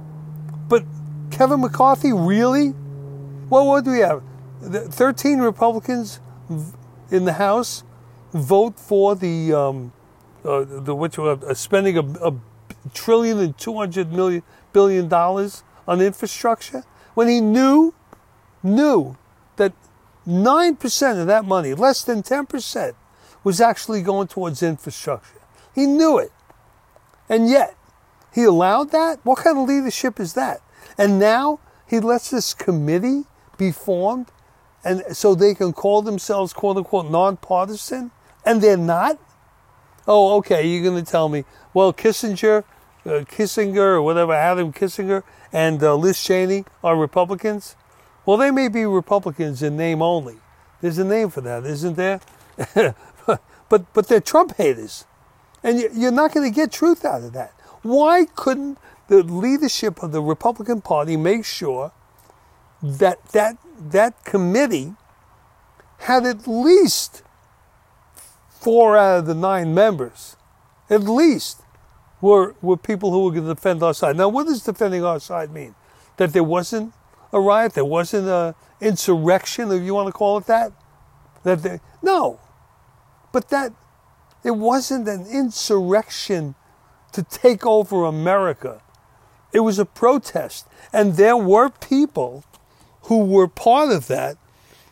But 0.67 0.83
Kevin 1.31 1.61
McCarthy, 1.61 2.13
really? 2.13 2.69
What 3.49 3.85
do 3.85 3.91
we 3.91 3.99
have? 3.99 4.23
13 4.61 5.39
Republicans 5.39 6.19
in 7.11 7.25
the 7.25 7.33
House 7.33 7.83
vote 8.33 8.79
for 8.79 9.15
the 9.15 9.53
um, 9.53 9.93
uh, 10.43 10.65
the 10.67 10.95
which 10.95 11.17
uh, 11.19 11.53
spending 11.53 11.97
a, 11.97 12.01
a 12.27 12.33
trillion 12.93 13.39
and 13.39 13.57
two 13.57 13.75
hundred 13.75 14.11
million 14.11 14.43
billion 14.73 15.07
dollars 15.07 15.63
on 15.87 16.01
infrastructure 16.01 16.83
when 17.13 17.27
he 17.27 17.39
knew 17.39 17.93
knew 18.61 19.15
that 19.57 19.73
nine 20.25 20.75
percent 20.75 21.19
of 21.19 21.27
that 21.27 21.45
money, 21.45 21.73
less 21.73 22.03
than 22.03 22.23
ten 22.23 22.45
percent, 22.45 22.95
was 23.43 23.61
actually 23.61 24.01
going 24.01 24.27
towards 24.27 24.63
infrastructure. 24.63 25.39
He 25.75 25.85
knew 25.85 26.17
it, 26.17 26.31
and 27.29 27.49
yet 27.49 27.75
he 28.33 28.43
allowed 28.43 28.91
that. 28.91 29.19
What 29.23 29.39
kind 29.39 29.57
of 29.57 29.67
leadership 29.67 30.19
is 30.19 30.33
that? 30.33 30.61
And 30.97 31.19
now 31.19 31.59
he 31.87 31.99
lets 31.99 32.29
this 32.29 32.53
committee 32.53 33.25
be 33.57 33.71
formed, 33.71 34.27
and 34.83 35.03
so 35.15 35.35
they 35.35 35.53
can 35.53 35.73
call 35.73 36.01
themselves 36.01 36.53
quote 36.53 36.77
unquote 36.77 37.09
nonpartisan, 37.09 38.11
and 38.45 38.61
they're 38.61 38.77
not. 38.77 39.19
Oh, 40.07 40.37
okay. 40.37 40.67
You're 40.67 40.83
going 40.83 41.03
to 41.03 41.09
tell 41.09 41.29
me, 41.29 41.45
well, 41.73 41.93
Kissinger, 41.93 42.63
uh, 43.05 43.09
Kissinger, 43.25 43.77
or 43.77 44.01
whatever, 44.01 44.33
Adam 44.33 44.73
Kissinger, 44.73 45.23
and 45.53 45.81
uh, 45.81 45.95
Liz 45.95 46.21
Cheney 46.21 46.65
are 46.83 46.97
Republicans. 46.97 47.75
Well, 48.25 48.37
they 48.37 48.51
may 48.51 48.67
be 48.67 48.85
Republicans 48.85 49.61
in 49.61 49.77
name 49.77 50.01
only. 50.01 50.37
There's 50.81 50.97
a 50.97 51.05
name 51.05 51.29
for 51.29 51.41
that, 51.41 51.65
isn't 51.65 51.95
there? 51.95 52.19
but 53.69 53.93
but 53.93 54.07
they're 54.07 54.19
Trump 54.19 54.55
haters, 54.57 55.05
and 55.63 55.79
you're 55.79 56.11
not 56.11 56.33
going 56.33 56.49
to 56.49 56.53
get 56.53 56.71
truth 56.71 57.05
out 57.05 57.23
of 57.23 57.33
that. 57.33 57.51
Why 57.81 58.25
couldn't 58.35 58.77
the 59.07 59.23
leadership 59.23 60.01
of 60.03 60.11
the 60.11 60.21
Republican 60.21 60.81
Party 60.81 61.17
make 61.17 61.45
sure 61.45 61.91
that 62.81 63.23
that 63.29 63.57
that 63.79 64.23
committee 64.25 64.95
had 65.99 66.25
at 66.25 66.47
least 66.47 67.23
four 68.49 68.97
out 68.97 69.19
of 69.19 69.25
the 69.25 69.35
nine 69.35 69.73
members, 69.73 70.35
at 70.89 71.03
least, 71.03 71.61
were 72.21 72.55
were 72.61 72.77
people 72.77 73.11
who 73.11 73.23
were 73.23 73.31
going 73.31 73.47
to 73.47 73.53
defend 73.53 73.83
our 73.83 73.93
side. 73.93 74.17
Now, 74.17 74.29
what 74.29 74.47
does 74.47 74.63
defending 74.63 75.03
our 75.03 75.19
side 75.19 75.51
mean? 75.51 75.75
That 76.17 76.33
there 76.33 76.43
wasn't 76.43 76.93
a 77.31 77.39
riot, 77.39 77.73
there 77.73 77.85
wasn't 77.85 78.27
a 78.27 78.55
insurrection, 78.79 79.71
if 79.71 79.81
you 79.81 79.93
want 79.93 80.07
to 80.07 80.13
call 80.13 80.37
it 80.37 80.45
that. 80.45 80.71
That 81.43 81.63
they, 81.63 81.79
no, 82.01 82.39
but 83.31 83.49
that 83.49 83.73
it 84.43 84.55
wasn't 84.55 85.07
an 85.07 85.25
insurrection 85.27 86.55
to 87.13 87.23
take 87.23 87.65
over 87.65 88.03
America. 88.03 88.81
It 89.51 89.61
was 89.61 89.79
a 89.79 89.85
protest, 89.85 90.67
and 90.91 91.15
there 91.15 91.37
were 91.37 91.69
people 91.69 92.43
who 93.03 93.23
were 93.25 93.47
part 93.47 93.91
of 93.91 94.07
that 94.07 94.37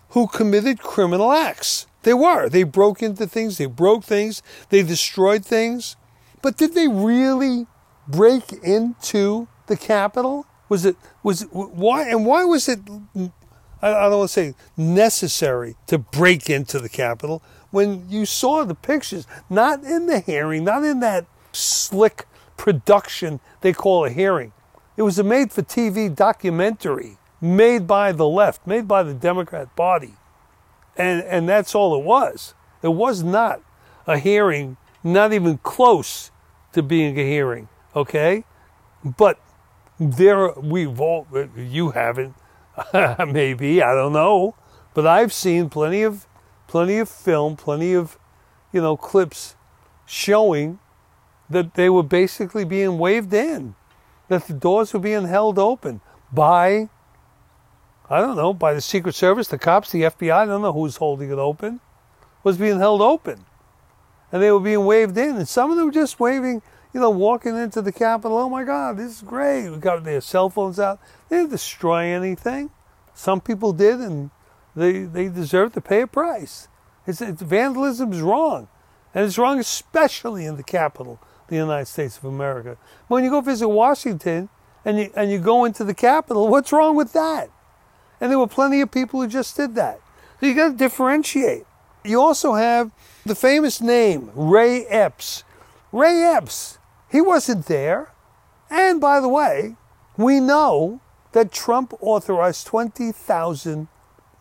who 0.09 0.27
committed 0.27 0.79
criminal 0.79 1.31
acts. 1.31 1.87
They 2.03 2.13
were. 2.13 2.49
They 2.49 2.63
broke 2.63 3.01
into 3.01 3.27
things, 3.27 3.57
they 3.57 3.65
broke 3.65 4.03
things, 4.03 4.41
they 4.69 4.83
destroyed 4.83 5.45
things. 5.45 5.95
But 6.41 6.57
did 6.57 6.73
they 6.73 6.87
really 6.87 7.67
break 8.07 8.51
into 8.63 9.47
the 9.67 9.77
Capitol? 9.77 10.45
Was 10.69 10.85
it 10.85 10.95
was 11.23 11.43
it, 11.43 11.49
why 11.53 12.09
and 12.09 12.25
why 12.25 12.43
was 12.43 12.67
it 12.69 12.79
I 13.81 13.89
don't 14.09 14.19
want 14.19 14.29
to 14.29 14.33
say 14.33 14.55
necessary 14.77 15.75
to 15.87 15.97
break 15.97 16.49
into 16.49 16.79
the 16.79 16.89
Capitol 16.89 17.41
when 17.71 18.05
you 18.09 18.25
saw 18.25 18.63
the 18.63 18.75
pictures, 18.75 19.25
not 19.49 19.83
in 19.83 20.05
the 20.05 20.19
hearing, 20.19 20.63
not 20.63 20.83
in 20.83 20.99
that 20.99 21.25
slick 21.51 22.27
production 22.57 23.39
they 23.61 23.73
call 23.73 24.05
a 24.05 24.09
hearing. 24.09 24.53
It 24.97 25.01
was 25.01 25.17
a 25.17 25.23
made 25.23 25.51
for 25.51 25.63
TV 25.63 26.13
documentary 26.13 27.17
made 27.41 27.87
by 27.87 28.11
the 28.11 28.27
left, 28.27 28.67
made 28.67 28.87
by 28.87 29.03
the 29.03 29.13
Democrat 29.13 29.75
Party. 29.75 30.13
And, 30.95 31.23
and 31.23 31.49
that's 31.49 31.73
all 31.73 31.95
it 31.95 32.03
was. 32.03 32.53
It 32.83 32.89
was 32.89 33.23
not 33.23 33.61
a 34.05 34.19
hearing, 34.19 34.77
not 35.03 35.33
even 35.33 35.57
close 35.59 36.31
to 36.73 36.83
being 36.83 37.19
a 37.19 37.23
hearing, 37.23 37.67
okay? 37.95 38.43
But 39.03 39.39
there, 39.99 40.51
we've 40.53 40.99
all, 40.99 41.27
you 41.55 41.91
haven't, 41.91 42.35
maybe, 42.93 43.81
I 43.81 43.93
don't 43.93 44.13
know, 44.13 44.55
but 44.93 45.07
I've 45.07 45.33
seen 45.33 45.69
plenty 45.69 46.03
of, 46.03 46.27
plenty 46.71 46.99
of 46.99 47.09
film, 47.09 47.57
plenty 47.57 47.93
of, 47.93 48.17
you 48.71 48.81
know, 48.81 48.95
clips 48.95 49.55
showing 50.05 50.79
that 51.49 51.73
they 51.73 51.89
were 51.89 52.01
basically 52.01 52.63
being 52.63 52.97
waved 52.97 53.33
in, 53.33 53.75
that 54.29 54.47
the 54.47 54.53
doors 54.53 54.93
were 54.93 54.99
being 55.01 55.25
held 55.25 55.59
open 55.59 55.99
by 56.31 56.87
I 58.09 58.19
don't 58.19 58.35
know, 58.35 58.53
by 58.53 58.73
the 58.73 58.81
Secret 58.81 59.15
Service, 59.15 59.47
the 59.47 59.57
cops, 59.57 59.91
the 59.91 60.01
FBI, 60.01 60.33
I 60.33 60.45
don't 60.45 60.61
know 60.61 60.73
who's 60.73 60.97
holding 60.97 61.31
it 61.31 61.37
open, 61.37 61.79
was 62.43 62.57
being 62.57 62.77
held 62.77 63.01
open. 63.01 63.45
And 64.33 64.41
they 64.41 64.51
were 64.51 64.59
being 64.59 64.85
waved 64.85 65.17
in. 65.17 65.37
And 65.37 65.47
some 65.47 65.71
of 65.71 65.77
them 65.77 65.85
were 65.85 65.93
just 65.93 66.19
waving, 66.19 66.61
you 66.93 66.99
know, 66.99 67.09
walking 67.09 67.55
into 67.55 67.81
the 67.81 67.93
Capitol. 67.93 68.37
Oh 68.37 68.49
my 68.49 68.65
God, 68.65 68.97
this 68.97 69.17
is 69.17 69.21
great. 69.21 69.69
We 69.69 69.77
got 69.77 70.03
their 70.03 70.19
cell 70.19 70.49
phones 70.49 70.77
out. 70.77 70.99
They 71.29 71.37
didn't 71.37 71.51
destroy 71.51 72.07
anything. 72.07 72.69
Some 73.13 73.39
people 73.39 73.71
did, 73.71 73.99
and 73.99 74.29
they, 74.75 75.03
they 75.03 75.27
deserve 75.27 75.73
to 75.73 75.81
pay 75.81 76.01
a 76.01 76.07
price. 76.07 76.67
It's, 77.05 77.21
it's, 77.21 77.41
vandalism 77.41 78.13
is 78.13 78.21
wrong. 78.21 78.67
And 79.13 79.25
it's 79.25 79.37
wrong 79.37 79.59
especially 79.59 80.45
in 80.45 80.57
the 80.57 80.63
capital, 80.63 81.19
the 81.47 81.57
United 81.57 81.87
States 81.87 82.17
of 82.17 82.25
America. 82.25 82.77
When 83.07 83.23
you 83.23 83.29
go 83.29 83.41
visit 83.41 83.67
Washington 83.67 84.49
and 84.85 84.99
you, 84.99 85.11
and 85.15 85.31
you 85.31 85.39
go 85.39 85.65
into 85.65 85.83
the 85.83 85.93
Capitol, 85.93 86.47
what's 86.47 86.71
wrong 86.71 86.95
with 86.95 87.13
that? 87.13 87.49
And 88.19 88.31
there 88.31 88.39
were 88.39 88.47
plenty 88.47 88.81
of 88.81 88.91
people 88.91 89.21
who 89.21 89.27
just 89.27 89.57
did 89.57 89.75
that. 89.75 89.99
So 90.39 90.45
you 90.45 90.55
got 90.55 90.69
to 90.69 90.77
differentiate. 90.77 91.65
You 92.03 92.21
also 92.21 92.53
have 92.53 92.91
the 93.25 93.35
famous 93.35 93.81
name, 93.81 94.31
Ray 94.33 94.85
Epps. 94.85 95.43
Ray 95.91 96.23
Epps, 96.23 96.79
he 97.11 97.19
wasn't 97.19 97.65
there. 97.65 98.11
And 98.69 99.01
by 99.01 99.19
the 99.19 99.27
way, 99.27 99.75
we 100.17 100.39
know 100.39 101.01
that 101.33 101.51
Trump 101.51 101.93
authorized 101.99 102.65
20,000 102.67 103.87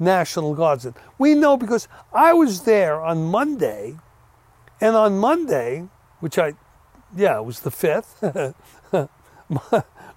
National 0.01 0.55
Guardsmen. 0.55 0.95
We 1.19 1.35
know 1.35 1.57
because 1.57 1.87
I 2.13 2.33
was 2.33 2.63
there 2.63 3.01
on 3.01 3.25
Monday, 3.27 3.97
and 4.81 4.97
on 4.97 5.19
Monday, 5.19 5.89
which 6.21 6.39
I, 6.39 6.55
yeah, 7.15 7.39
it 7.39 7.45
was 7.45 7.61
the 7.61 7.71
5th, 7.71 8.55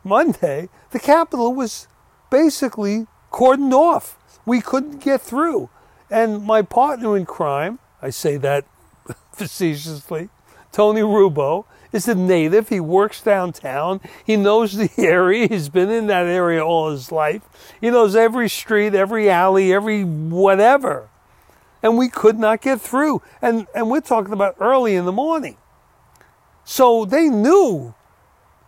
Monday, 0.03 0.69
the 0.91 0.99
Capitol 0.99 1.53
was 1.53 1.87
basically 2.29 3.07
cordoned 3.31 3.73
off. 3.73 4.17
We 4.45 4.61
couldn't 4.61 4.99
get 4.99 5.21
through. 5.21 5.69
And 6.09 6.43
my 6.43 6.61
partner 6.61 7.17
in 7.17 7.25
crime, 7.25 7.79
I 8.01 8.09
say 8.09 8.37
that 8.37 8.65
facetiously, 9.33 10.29
Tony 10.71 11.01
Rubo, 11.01 11.65
is 11.93 12.07
a 12.07 12.15
native. 12.15 12.69
He 12.69 12.79
works 12.79 13.21
downtown. 13.21 14.01
He 14.25 14.35
knows 14.35 14.75
the 14.75 14.89
area. 14.97 15.47
He's 15.47 15.69
been 15.69 15.89
in 15.89 16.07
that 16.07 16.25
area 16.25 16.65
all 16.65 16.89
his 16.91 17.11
life. 17.11 17.43
He 17.79 17.89
knows 17.89 18.15
every 18.15 18.49
street, 18.49 18.95
every 18.95 19.29
alley, 19.29 19.71
every 19.71 20.03
whatever. 20.03 21.09
And 21.81 21.97
we 21.97 22.09
could 22.09 22.39
not 22.39 22.61
get 22.61 22.81
through. 22.81 23.21
And, 23.41 23.67
and 23.75 23.89
we're 23.89 24.01
talking 24.01 24.33
about 24.33 24.55
early 24.59 24.95
in 24.95 25.05
the 25.05 25.11
morning. 25.11 25.57
So 26.65 27.05
they 27.05 27.29
knew 27.29 27.93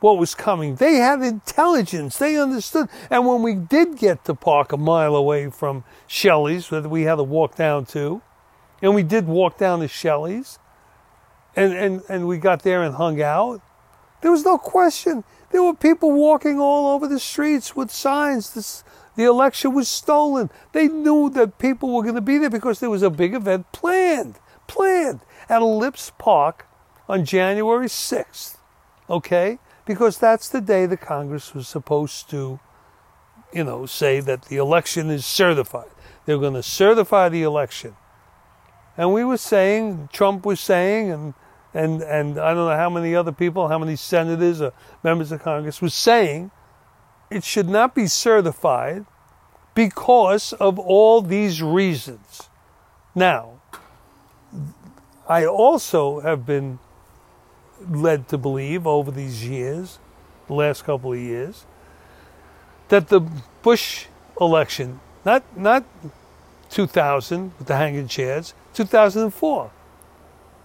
what 0.01 0.17
was 0.17 0.35
coming. 0.35 0.75
They 0.75 0.95
had 0.95 1.21
intelligence. 1.21 2.17
They 2.17 2.38
understood. 2.38 2.89
And 3.09 3.25
when 3.25 3.41
we 3.41 3.55
did 3.55 3.97
get 3.97 4.25
to 4.25 4.35
park 4.35 4.71
a 4.71 4.77
mile 4.77 5.15
away 5.15 5.49
from 5.49 5.83
Shelley's, 6.05 6.69
that 6.69 6.89
we 6.89 7.03
had 7.03 7.15
to 7.15 7.23
walk 7.23 7.55
down 7.55 7.85
to, 7.88 8.21
and 8.81 8.93
we 8.93 9.01
did 9.01 9.27
walk 9.27 9.57
down 9.57 9.79
to 9.79 9.88
Shelley's, 9.88 10.59
and, 11.56 11.74
and, 11.74 12.02
and 12.10 12.28
we 12.28 12.38
got 12.38 12.63
there 12.63 12.84
and 12.84 12.96
hung 12.96 13.22
out, 13.22 13.62
there 14.22 14.32
was 14.32 14.44
no 14.44 14.58
question. 14.58 15.24
There 15.52 15.63
were 15.63 15.74
people 15.74 16.12
walking 16.12 16.60
all 16.60 16.94
over 16.94 17.08
the 17.08 17.20
streets 17.20 17.76
with 17.76 17.91
signs. 17.91 18.54
This, 18.54 18.84
the 19.15 19.24
election 19.24 19.74
was 19.74 19.88
stolen. 19.88 20.50
They 20.74 20.88
knew 20.88 21.30
that 21.32 21.60
people 21.60 21.94
were 21.94 22.04
going 22.04 22.15
to 22.15 22.22
be 22.22 22.38
there 22.38 22.50
because 22.50 22.80
there 22.80 22.89
was 22.89 23.04
a 23.04 23.10
big 23.10 23.34
event 23.34 23.72
planned, 23.72 24.39
planned 24.68 25.22
at 25.48 25.62
Ellipse 25.62 26.12
Park 26.18 26.68
on 27.08 27.24
January 27.24 27.88
6th. 27.88 28.58
Okay? 29.10 29.60
because 29.86 30.18
that's 30.18 30.50
the 30.50 30.62
day 30.62 30.86
the 30.86 30.98
Congress 30.98 31.54
was 31.54 31.68
supposed 31.68 32.30
to, 32.32 32.60
you 33.54 33.63
know, 33.63 33.86
say 33.86 34.20
that 34.20 34.46
the 34.46 34.58
election 34.58 35.10
is 35.10 35.26
certified. 35.26 35.89
They're 36.26 36.39
going 36.39 36.56
to 36.56 36.63
certify 36.63 37.30
the 37.30 37.44
election. 37.44 37.96
And 38.98 39.13
we 39.13 39.24
were 39.24 39.38
saying, 39.38 40.10
Trump 40.12 40.46
was 40.46 40.60
saying, 40.60 41.12
and 41.12 41.34
and 41.75 42.01
and 42.01 42.39
I 42.39 42.53
don't 42.53 42.69
know 42.69 42.77
how 42.77 42.89
many 42.89 43.15
other 43.15 43.31
people, 43.31 43.67
how 43.67 43.77
many 43.77 43.95
senators 43.95 44.61
or 44.61 44.73
members 45.03 45.31
of 45.31 45.43
Congress 45.43 45.81
was 45.81 45.93
saying, 45.93 46.51
it 47.29 47.43
should 47.43 47.67
not 47.67 47.93
be 47.93 48.07
certified 48.07 49.05
because 49.73 50.53
of 50.53 50.79
all 50.79 51.21
these 51.21 51.61
reasons. 51.61 52.49
Now, 53.13 53.61
I 55.27 55.45
also 55.45 56.21
have 56.21 56.45
been 56.45 56.79
led 57.89 58.29
to 58.29 58.38
believe 58.38 58.88
over 58.88 59.11
these 59.11 59.45
years, 59.45 59.99
the 60.47 60.53
last 60.53 60.85
couple 60.85 61.11
of 61.11 61.19
years, 61.19 61.65
that 62.88 63.09
the 63.09 63.19
Bush 63.61 64.05
election, 64.39 64.99
not 65.25 65.43
not 65.57 65.83
2000 66.69 67.53
with 67.57 67.67
the 67.67 67.75
hanging 67.75 68.07
chads, 68.07 68.53
2004, 68.73 69.71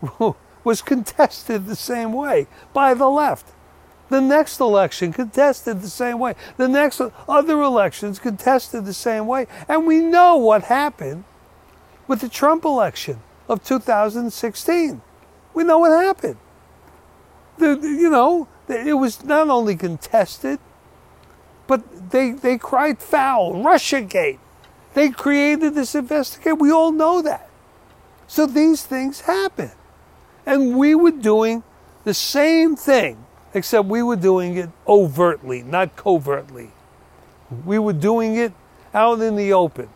was 0.64 0.82
contested 0.82 1.66
the 1.66 1.76
same 1.76 2.12
way 2.12 2.46
by 2.72 2.94
the 2.94 3.08
left. 3.08 3.46
The 4.08 4.20
next 4.20 4.58
election 4.58 5.12
contested 5.12 5.82
the 5.82 5.88
same 5.88 6.18
way. 6.18 6.34
The 6.56 6.68
next 6.68 7.00
other 7.28 7.60
elections 7.60 8.18
contested 8.18 8.84
the 8.84 8.94
same 8.94 9.26
way. 9.26 9.46
And 9.68 9.86
we 9.86 10.00
know 10.00 10.36
what 10.36 10.64
happened 10.64 11.24
with 12.08 12.20
the 12.20 12.28
Trump 12.28 12.64
election 12.64 13.20
of 13.48 13.62
2016. 13.62 15.00
We 15.54 15.64
know 15.64 15.78
what 15.78 15.92
happened 15.92 16.38
the, 17.60 17.78
you 17.82 18.10
know, 18.10 18.48
it 18.68 18.94
was 18.94 19.22
not 19.24 19.48
only 19.48 19.76
contested, 19.76 20.58
but 21.68 22.10
they, 22.10 22.32
they 22.32 22.58
cried 22.58 22.98
foul, 22.98 23.54
Russiagate. 23.54 24.38
They 24.94 25.10
created 25.10 25.76
this 25.76 25.94
investigation. 25.94 26.58
We 26.58 26.72
all 26.72 26.90
know 26.90 27.22
that. 27.22 27.48
So 28.26 28.46
these 28.46 28.84
things 28.84 29.20
happen. 29.20 29.70
And 30.50 30.76
we 30.76 30.96
were 30.96 31.12
doing 31.12 31.62
the 32.02 32.12
same 32.12 32.74
thing, 32.74 33.24
except 33.54 33.86
we 33.86 34.02
were 34.02 34.16
doing 34.16 34.56
it 34.56 34.68
overtly, 34.84 35.62
not 35.62 35.94
covertly. 35.94 36.72
We 37.64 37.78
were 37.78 37.92
doing 37.92 38.34
it 38.34 38.52
out 38.92 39.20
in 39.20 39.36
the 39.36 39.52
open. 39.52 39.88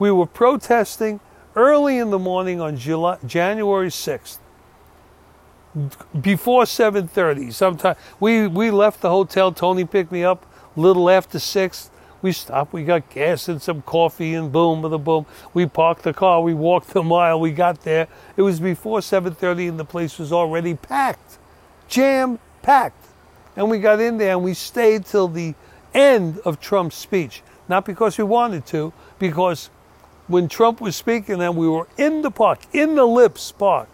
We 0.00 0.10
were 0.10 0.26
protesting 0.26 1.20
early 1.54 1.98
in 1.98 2.10
the 2.10 2.18
morning 2.18 2.60
on 2.60 2.78
July, 2.78 3.18
January 3.24 3.90
6th 3.90 4.38
before 6.20 6.64
7.30 6.64 7.52
sometime 7.52 7.94
we, 8.18 8.48
we 8.48 8.72
left 8.72 9.00
the 9.02 9.08
hotel 9.08 9.52
tony 9.52 9.84
picked 9.84 10.10
me 10.10 10.24
up 10.24 10.44
a 10.76 10.80
little 10.80 11.08
after 11.08 11.38
6 11.38 11.90
we 12.22 12.32
stopped 12.32 12.72
we 12.72 12.84
got 12.84 13.08
gas 13.10 13.48
and 13.48 13.60
some 13.60 13.82
coffee 13.82 14.34
and 14.34 14.52
boom 14.52 14.82
with 14.82 14.92
a 14.92 14.98
boom 14.98 15.26
we 15.54 15.66
parked 15.66 16.02
the 16.02 16.12
car 16.12 16.42
we 16.42 16.54
walked 16.54 16.88
the 16.88 17.02
mile 17.02 17.40
we 17.40 17.50
got 17.52 17.82
there. 17.82 18.08
It 18.36 18.42
was 18.42 18.60
before 18.60 19.00
7.30 19.00 19.70
and 19.70 19.80
the 19.80 19.84
place 19.84 20.18
was 20.18 20.32
already 20.32 20.74
packed 20.74 21.38
jam 21.88 22.38
packed 22.62 23.06
and 23.56 23.70
we 23.70 23.78
got 23.78 24.00
in 24.00 24.18
there 24.18 24.32
and 24.32 24.44
we 24.44 24.54
stayed 24.54 25.04
till 25.04 25.28
the 25.28 25.54
end 25.94 26.38
of 26.44 26.60
trump's 26.60 26.96
speech. 26.96 27.42
Not 27.68 27.84
because 27.84 28.18
we 28.18 28.24
wanted 28.24 28.66
to 28.66 28.92
because 29.18 29.70
when 30.28 30.48
trump 30.48 30.80
was 30.80 30.96
speaking 30.96 31.40
and 31.42 31.56
we 31.56 31.68
were 31.68 31.88
in 31.96 32.22
the 32.22 32.30
park 32.30 32.60
in 32.72 32.94
the 32.94 33.02
Ellipse 33.02 33.52
park. 33.52 33.88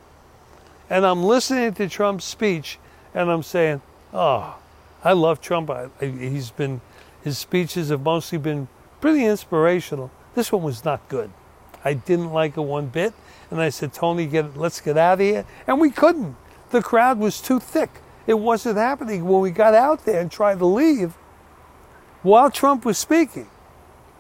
And 0.89 1.05
I'm 1.05 1.25
listening 1.25 1.75
to 1.75 1.89
Trump's 1.89 2.25
speech, 2.25 2.79
and 3.15 3.31
I'm 3.31 3.43
saying, 3.43 3.81
"Oh, 4.13 4.57
I 5.05 5.13
love 5.13 5.41
Trump. 5.41 5.71
I, 5.71 5.89
he's 6.01 6.51
been, 6.51 6.81
his 7.27 7.39
speeches 7.39 7.89
have 7.89 8.03
mostly 8.03 8.39
been 8.39 8.69
pretty 9.01 9.25
inspirational. 9.25 10.13
This 10.37 10.53
one 10.53 10.63
was 10.63 10.85
not 10.85 11.09
good. 11.09 11.31
I 11.85 11.95
didn't 11.95 12.33
like 12.33 12.57
it 12.57 12.61
one 12.61 12.87
bit." 12.87 13.13
And 13.51 13.61
I 13.61 13.71
said, 13.71 13.93
"Tony, 13.93 14.27
get, 14.27 14.57
let's 14.57 14.81
get 14.81 14.97
out 14.97 15.15
of 15.15 15.21
here." 15.21 15.45
And 15.67 15.81
we 15.81 15.91
couldn't. 15.91 16.37
The 16.71 16.83
crowd 16.83 17.19
was 17.19 17.41
too 17.41 17.59
thick. 17.59 17.91
It 18.29 18.39
wasn't 18.39 18.77
happening 18.77 19.25
when 19.25 19.41
we 19.41 19.51
got 19.51 19.75
out 19.75 20.05
there 20.05 20.21
and 20.21 20.31
tried 20.31 20.61
to 20.61 20.67
leave. 20.67 21.15
While 22.23 22.51
Trump 22.51 22.85
was 22.85 22.99
speaking, 22.99 23.49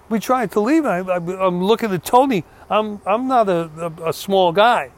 we 0.08 0.18
tried 0.18 0.50
to 0.52 0.60
leave. 0.60 0.84
I, 0.84 0.98
am 0.98 1.62
looking 1.62 1.92
at 1.92 2.04
Tony. 2.04 2.44
I'm 2.68 3.00
I'm 3.06 3.28
not 3.28 3.48
a, 3.48 3.70
a, 3.78 4.08
a 4.08 4.12
small 4.12 4.50
guy 4.50 4.90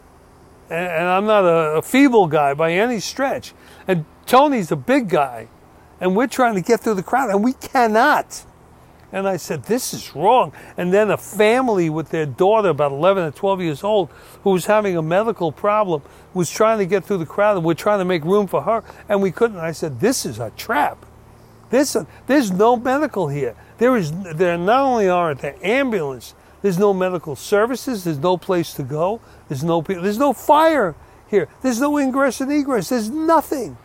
and 0.71 1.09
I'm 1.09 1.27
not 1.27 1.45
a, 1.45 1.79
a, 1.79 1.83
feeble 1.83 2.27
guy 2.27 2.55
by 2.55 2.73
any 2.73 3.01
stretch. 3.01 3.55
And 3.87 4.05
Tony's 4.27 4.71
a 4.71 4.77
big 4.77 5.09
guy, 5.09 5.49
and 6.01 6.17
we're 6.17 6.27
trying 6.27 6.55
to 6.55 6.61
get 6.61 6.81
through 6.81 6.95
the 6.95 7.03
crowd, 7.03 7.31
and 7.31 7.43
we 7.43 7.53
cannot. 7.55 8.45
And 9.11 9.27
I 9.27 9.39
said, 9.39 9.65
This 9.65 9.95
is 9.95 10.15
wrong. 10.15 10.53
And 10.77 10.93
then 10.93 11.11
a 11.11 11.17
family 11.17 11.89
with 11.89 12.11
their 12.11 12.27
daughter, 12.27 12.69
about 12.69 12.93
11 12.93 13.25
or 13.25 13.31
12 13.31 13.63
years 13.63 13.85
old, 13.85 14.11
who 14.43 14.51
was 14.51 14.67
having 14.67 14.97
a 14.97 15.03
medical 15.03 15.51
problem, 15.51 16.03
was 16.35 16.51
trying 16.51 16.79
to 16.79 16.87
get 16.87 17.05
through 17.05 17.19
the 17.19 17.27
crowd, 17.27 17.57
and 17.57 17.65
we're 17.65 17.75
trying 17.75 18.01
to 18.01 18.05
make 18.05 18.25
room 18.25 18.47
for 18.47 18.63
her, 18.63 18.85
and 19.09 19.23
we 19.23 19.31
couldn't. 19.31 19.57
And 19.57 19.67
I 19.67 19.73
said, 19.73 20.01
This 20.01 20.27
is 20.27 20.39
a 20.39 20.51
trap. 20.51 21.07
This, 21.71 21.97
there's 22.27 22.51
no 22.51 22.77
medical 22.77 23.29
here. 23.29 23.55
There 23.77 23.97
is, 23.97 24.11
there 24.13 24.57
not 24.57 24.81
only 24.81 25.09
aren't 25.09 25.41
there 25.41 25.57
ambulance, 25.63 26.35
there's 26.63 26.79
no 26.79 26.93
medical 26.93 27.37
services. 27.37 28.05
There's 28.05 28.19
no 28.19 28.37
place 28.37 28.75
to 28.75 28.83
go. 28.83 29.21
There's 29.49 29.63
no. 29.63 29.81
There's 29.81 30.19
no 30.19 30.33
fire 30.33 30.95
here. 31.29 31.49
There's 31.63 31.81
no 31.81 31.99
ingress 31.99 32.41
and 32.41 32.51
egress. 32.53 32.89
There's 32.89 33.11
nothing. 33.11 33.77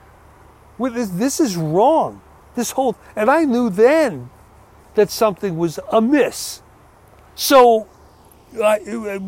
This 0.80 1.40
is 1.40 1.56
wrong. 1.56 2.22
This 2.56 2.72
whole 2.72 2.96
and 3.16 3.30
I 3.30 3.46
knew 3.46 3.70
then 3.70 4.30
that 4.96 5.10
something 5.10 5.58
was 5.58 5.80
amiss. 5.92 6.62
So, 7.36 7.88
I, 8.64 9.20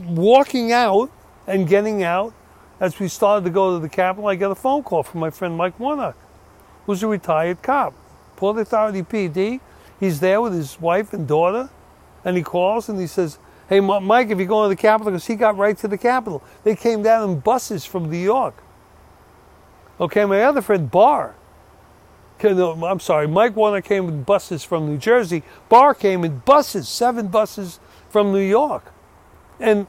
walking 0.00 0.72
out 0.72 1.10
and 1.46 1.68
getting 1.68 2.02
out, 2.02 2.34
as 2.80 2.98
we 2.98 3.06
started 3.06 3.44
to 3.44 3.50
go 3.50 3.74
to 3.74 3.80
the 3.80 3.88
Capitol, 3.88 4.28
I 4.28 4.34
got 4.34 4.50
a 4.50 4.56
phone 4.56 4.82
call 4.82 5.04
from 5.04 5.20
my 5.20 5.30
friend 5.30 5.56
Mike 5.56 5.78
Warnock, 5.78 6.16
who's 6.86 7.02
a 7.04 7.06
retired 7.06 7.62
cop, 7.62 7.94
Port 8.34 8.58
Authority 8.58 9.02
PD. 9.02 9.60
He's 10.00 10.18
there 10.18 10.40
with 10.40 10.52
his 10.52 10.80
wife 10.80 11.12
and 11.12 11.28
daughter 11.28 11.70
and 12.24 12.36
he 12.36 12.42
calls 12.42 12.88
and 12.88 12.98
he 12.98 13.06
says, 13.06 13.38
Hey, 13.68 13.80
Mike, 13.80 14.28
if 14.28 14.38
you're 14.38 14.46
going 14.46 14.68
to 14.68 14.76
the 14.76 14.80
Capitol, 14.80 15.12
because 15.12 15.26
he 15.26 15.36
got 15.36 15.56
right 15.56 15.76
to 15.78 15.88
the 15.88 15.96
Capitol. 15.96 16.42
They 16.64 16.76
came 16.76 17.02
down 17.02 17.30
in 17.30 17.40
buses 17.40 17.84
from 17.84 18.10
New 18.10 18.18
York. 18.18 18.62
Okay, 20.00 20.24
my 20.24 20.42
other 20.42 20.60
friend, 20.60 20.90
Barr, 20.90 21.36
I'm 22.42 23.00
sorry, 23.00 23.28
Mike 23.28 23.56
Warner 23.56 23.80
came 23.80 24.08
in 24.08 24.22
buses 24.24 24.64
from 24.64 24.86
New 24.86 24.98
Jersey. 24.98 25.42
Barr 25.68 25.94
came 25.94 26.24
in 26.24 26.38
buses, 26.40 26.88
seven 26.88 27.28
buses 27.28 27.78
from 28.08 28.32
New 28.32 28.40
York. 28.40 28.92
And 29.60 29.86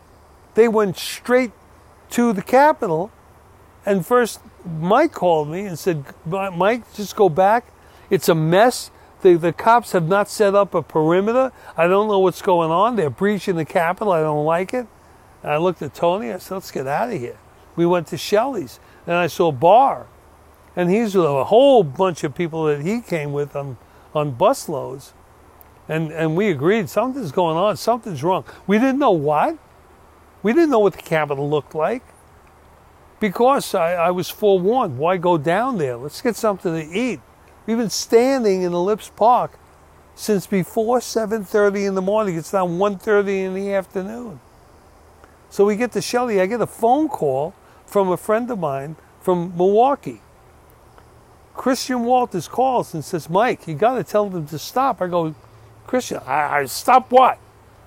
they 0.54 0.68
went 0.68 0.98
straight 0.98 1.52
to 2.12 2.34
the 2.34 2.41
Capitol. 2.41 3.12
And 3.86 4.06
first, 4.06 4.39
Mike 4.80 5.12
called 5.12 5.50
me 5.50 5.65
and 5.65 5.78
said, 5.78 6.06
Mike, 6.26 6.94
just 6.94 7.15
go 7.15 7.30
back. 7.30 7.65
It's 8.10 8.30
a 8.30 8.36
mess. 8.36 8.91
The, 9.22 9.36
the 9.36 9.54
cops 9.54 9.91
have 9.94 10.08
not 10.08 10.30
set 10.30 10.54
up 10.54 10.76
a 10.76 10.84
perimeter. 10.84 11.52
I 11.76 11.88
don't 11.88 12.08
know 12.08 12.20
what's 12.20 12.44
going 12.44 12.70
on. 12.70 12.96
They're 12.96 13.10
breaching 13.10 13.56
the 13.56 13.65
Capitol. 13.65 14.13
I 14.13 14.22
don't 14.22 14.46
like 14.46 14.74
it. 14.74 14.88
And 15.41 15.52
I 15.52 15.58
looked 15.58 15.82
at 15.82 15.94
Tony. 15.96 16.32
I 16.32 16.38
said, 16.38 16.56
let's 16.56 16.72
get 16.72 16.88
out 16.88 17.12
of 17.12 17.20
here. 17.20 17.38
We 17.76 17.86
went 17.86 18.08
to 18.08 18.18
Shelley's. 18.18 18.80
And 19.06 19.15
I 19.15 19.28
saw 19.28 19.52
Barr. 19.52 20.08
And 20.76 20.89
he's 20.89 21.15
with 21.15 21.26
a 21.26 21.46
whole 21.46 21.84
bunch 21.84 22.24
of 22.24 22.36
people 22.36 22.65
that 22.65 22.82
he 22.82 23.02
came 23.02 23.32
with 23.32 23.56
on, 23.56 23.78
on 24.13 24.32
bus 24.32 24.68
loads. 24.68 25.13
And, 25.88 26.12
and 26.12 26.36
we 26.36 26.50
agreed 26.50 26.89
something's 26.89 27.32
going 27.32 27.58
on. 27.58 27.78
Something's 27.78 28.24
wrong. 28.24 28.44
We 28.68 28.78
didn't 28.78 29.00
know 29.00 29.12
what. 29.12 29.58
We 30.44 30.54
didn't 30.54 30.72
know 30.72 30.80
what 30.80 30.94
the 30.94 31.02
Capitol 31.02 31.50
looked 31.50 31.76
like. 31.76 32.04
Because 33.20 33.74
I, 33.74 33.94
I 33.94 34.12
was 34.12 34.30
forewarned. 34.30 34.98
Why 34.98 35.18
go 35.18 35.38
down 35.38 35.78
there? 35.78 35.96
Let's 35.96 36.22
get 36.22 36.36
something 36.36 36.74
to 36.74 36.98
eat. 36.98 37.22
We've 37.65 37.78
been 37.78 37.89
standing 37.89 38.63
in 38.63 38.74
Ellipse 38.74 39.12
Park 39.15 39.58
since 40.15 40.48
before 40.48 41.00
7:30 41.00 41.88
in 41.88 41.96
the 41.96 42.02
morning. 42.02 42.38
It's 42.38 42.54
now 42.54 42.68
1:30 42.68 43.46
in 43.46 43.54
the 43.54 43.74
afternoon. 43.74 44.39
So 45.50 45.65
we 45.65 45.76
get 45.76 45.91
to 45.94 46.02
Shelley. 46.02 46.41
I 46.41 46.46
get 46.46 46.62
a 46.62 46.68
phone 46.68 47.08
call 47.08 47.54
from 47.86 48.10
a 48.10 48.17
friend 48.17 48.50
of 48.52 48.60
mine 48.60 48.95
from 49.21 49.56
Milwaukee. 49.56 50.21
Christian 51.54 52.04
Walters 52.04 52.48
calls 52.48 52.93
and 52.93 53.04
says, 53.04 53.30
"Mike, 53.30 53.67
you 53.67 53.76
got 53.76 53.95
to 53.95 54.04
tell 54.04 54.30
them 54.30 54.48
to 54.48 54.60
stop." 54.60 55.02
I 55.02 55.08
go, 55.08 55.34
"Christian, 55.88 56.19
I, 56.26 56.60
I 56.60 56.65
stop 56.65 57.12
what? 57.12 57.38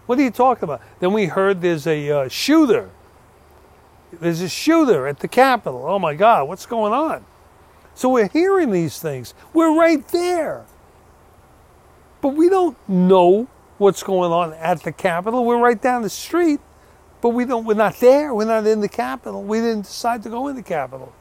What 0.06 0.18
are 0.18 0.22
you 0.22 0.30
talking 0.30 0.64
about?" 0.64 0.80
Then 1.00 1.12
we 1.12 1.26
heard 1.26 1.60
there's 1.60 1.86
a 1.86 2.10
uh, 2.10 2.28
shooter. 2.28 2.90
There's 4.12 4.40
a 4.40 4.48
shooter 4.48 5.06
at 5.06 5.20
the 5.20 5.28
Capitol. 5.28 5.84
Oh 5.86 5.98
my 5.98 6.14
God, 6.14 6.48
what's 6.48 6.64
going 6.64 6.92
on? 6.92 7.24
So 7.94 8.08
we're 8.08 8.28
hearing 8.28 8.70
these 8.70 9.00
things. 9.00 9.34
We're 9.52 9.76
right 9.76 10.06
there. 10.08 10.64
But 12.20 12.30
we 12.30 12.48
don't 12.48 12.76
know 12.88 13.48
what's 13.76 14.02
going 14.02 14.32
on 14.32 14.54
at 14.54 14.82
the 14.82 14.92
Capitol. 14.92 15.44
We're 15.44 15.58
right 15.58 15.80
down 15.80 16.02
the 16.02 16.10
street, 16.10 16.60
but 17.20 17.30
we 17.30 17.44
don't 17.44 17.64
we're 17.64 17.74
not 17.74 17.98
there. 18.00 18.34
We're 18.34 18.44
not 18.44 18.66
in 18.66 18.80
the 18.80 18.88
capital. 18.88 19.42
We 19.42 19.58
didn't 19.58 19.82
decide 19.82 20.22
to 20.24 20.30
go 20.30 20.48
in 20.48 20.56
the 20.56 20.62
capital. 20.62 21.12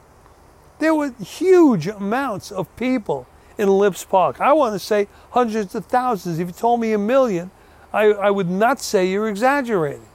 There 0.78 0.94
were 0.94 1.10
huge 1.12 1.88
amounts 1.88 2.52
of 2.52 2.74
people 2.76 3.26
in 3.56 3.68
Ellipse 3.68 4.04
Park. 4.04 4.40
I 4.40 4.52
want 4.52 4.74
to 4.74 4.78
say 4.78 5.08
hundreds 5.30 5.74
of 5.74 5.86
thousands. 5.86 6.38
If 6.38 6.46
you 6.46 6.52
told 6.52 6.80
me 6.80 6.92
a 6.92 6.98
million, 6.98 7.50
I, 7.92 8.04
I 8.06 8.30
would 8.30 8.48
not 8.48 8.80
say 8.80 9.08
you're 9.08 9.28
exaggerating. 9.28 10.06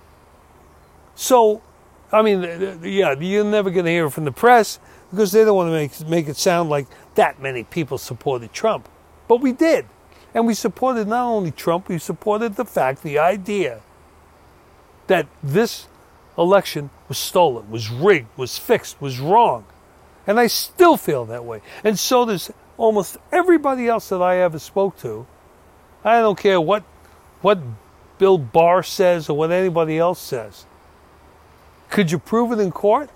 So, 1.15 1.61
I 2.11 2.21
mean, 2.21 2.41
yeah, 2.83 3.13
you're 3.19 3.43
never 3.43 3.69
going 3.69 3.85
to 3.85 3.91
hear 3.91 4.09
from 4.09 4.23
the 4.23 4.31
press 4.31 4.79
because 5.11 5.31
they 5.31 5.43
don't 5.43 5.55
want 5.55 5.67
to 5.67 5.73
make, 5.73 6.09
make 6.09 6.27
it 6.27 6.37
sound 6.37 6.69
like 6.69 6.87
that 7.15 7.41
many 7.41 7.63
people 7.65 7.97
supported 7.97 8.53
Trump. 8.53 8.87
But 9.27 9.41
we 9.41 9.51
did. 9.51 9.85
And 10.33 10.47
we 10.47 10.53
supported 10.53 11.07
not 11.07 11.25
only 11.25 11.51
Trump, 11.51 11.89
we 11.89 11.99
supported 11.99 12.55
the 12.55 12.65
fact, 12.65 13.03
the 13.03 13.19
idea 13.19 13.81
that 15.07 15.27
this 15.41 15.87
election 16.37 16.89
was 17.07 17.17
stolen, 17.17 17.69
was 17.69 17.89
rigged, 17.89 18.27
was 18.37 18.57
fixed, 18.57 18.99
was 19.01 19.19
wrong. 19.19 19.65
And 20.25 20.39
I 20.39 20.47
still 20.47 20.97
feel 20.97 21.25
that 21.25 21.45
way. 21.45 21.61
And 21.83 21.99
so 21.99 22.25
does 22.25 22.51
almost 22.77 23.17
everybody 23.31 23.87
else 23.87 24.09
that 24.09 24.21
I 24.21 24.37
ever 24.37 24.59
spoke 24.59 24.97
to. 24.99 25.27
I 26.03 26.19
don't 26.19 26.37
care 26.37 26.59
what 26.59 26.83
what 27.41 27.59
Bill 28.17 28.37
Barr 28.37 28.83
says 28.83 29.29
or 29.29 29.37
what 29.37 29.51
anybody 29.51 29.97
else 29.97 30.19
says. 30.19 30.65
Could 31.89 32.11
you 32.11 32.19
prove 32.19 32.51
it 32.51 32.59
in 32.59 32.71
court? 32.71 33.09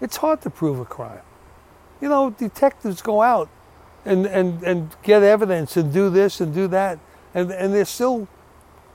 It's 0.00 0.18
hard 0.18 0.42
to 0.42 0.50
prove 0.50 0.78
a 0.78 0.84
crime. 0.84 1.22
You 2.00 2.08
know, 2.08 2.30
detectives 2.30 3.00
go 3.00 3.22
out 3.22 3.48
and, 4.04 4.26
and, 4.26 4.62
and 4.62 4.94
get 5.02 5.22
evidence 5.22 5.76
and 5.76 5.92
do 5.92 6.10
this 6.10 6.40
and 6.40 6.54
do 6.54 6.68
that. 6.68 6.98
And, 7.34 7.50
and 7.50 7.72
they're 7.72 7.84
still 7.84 8.28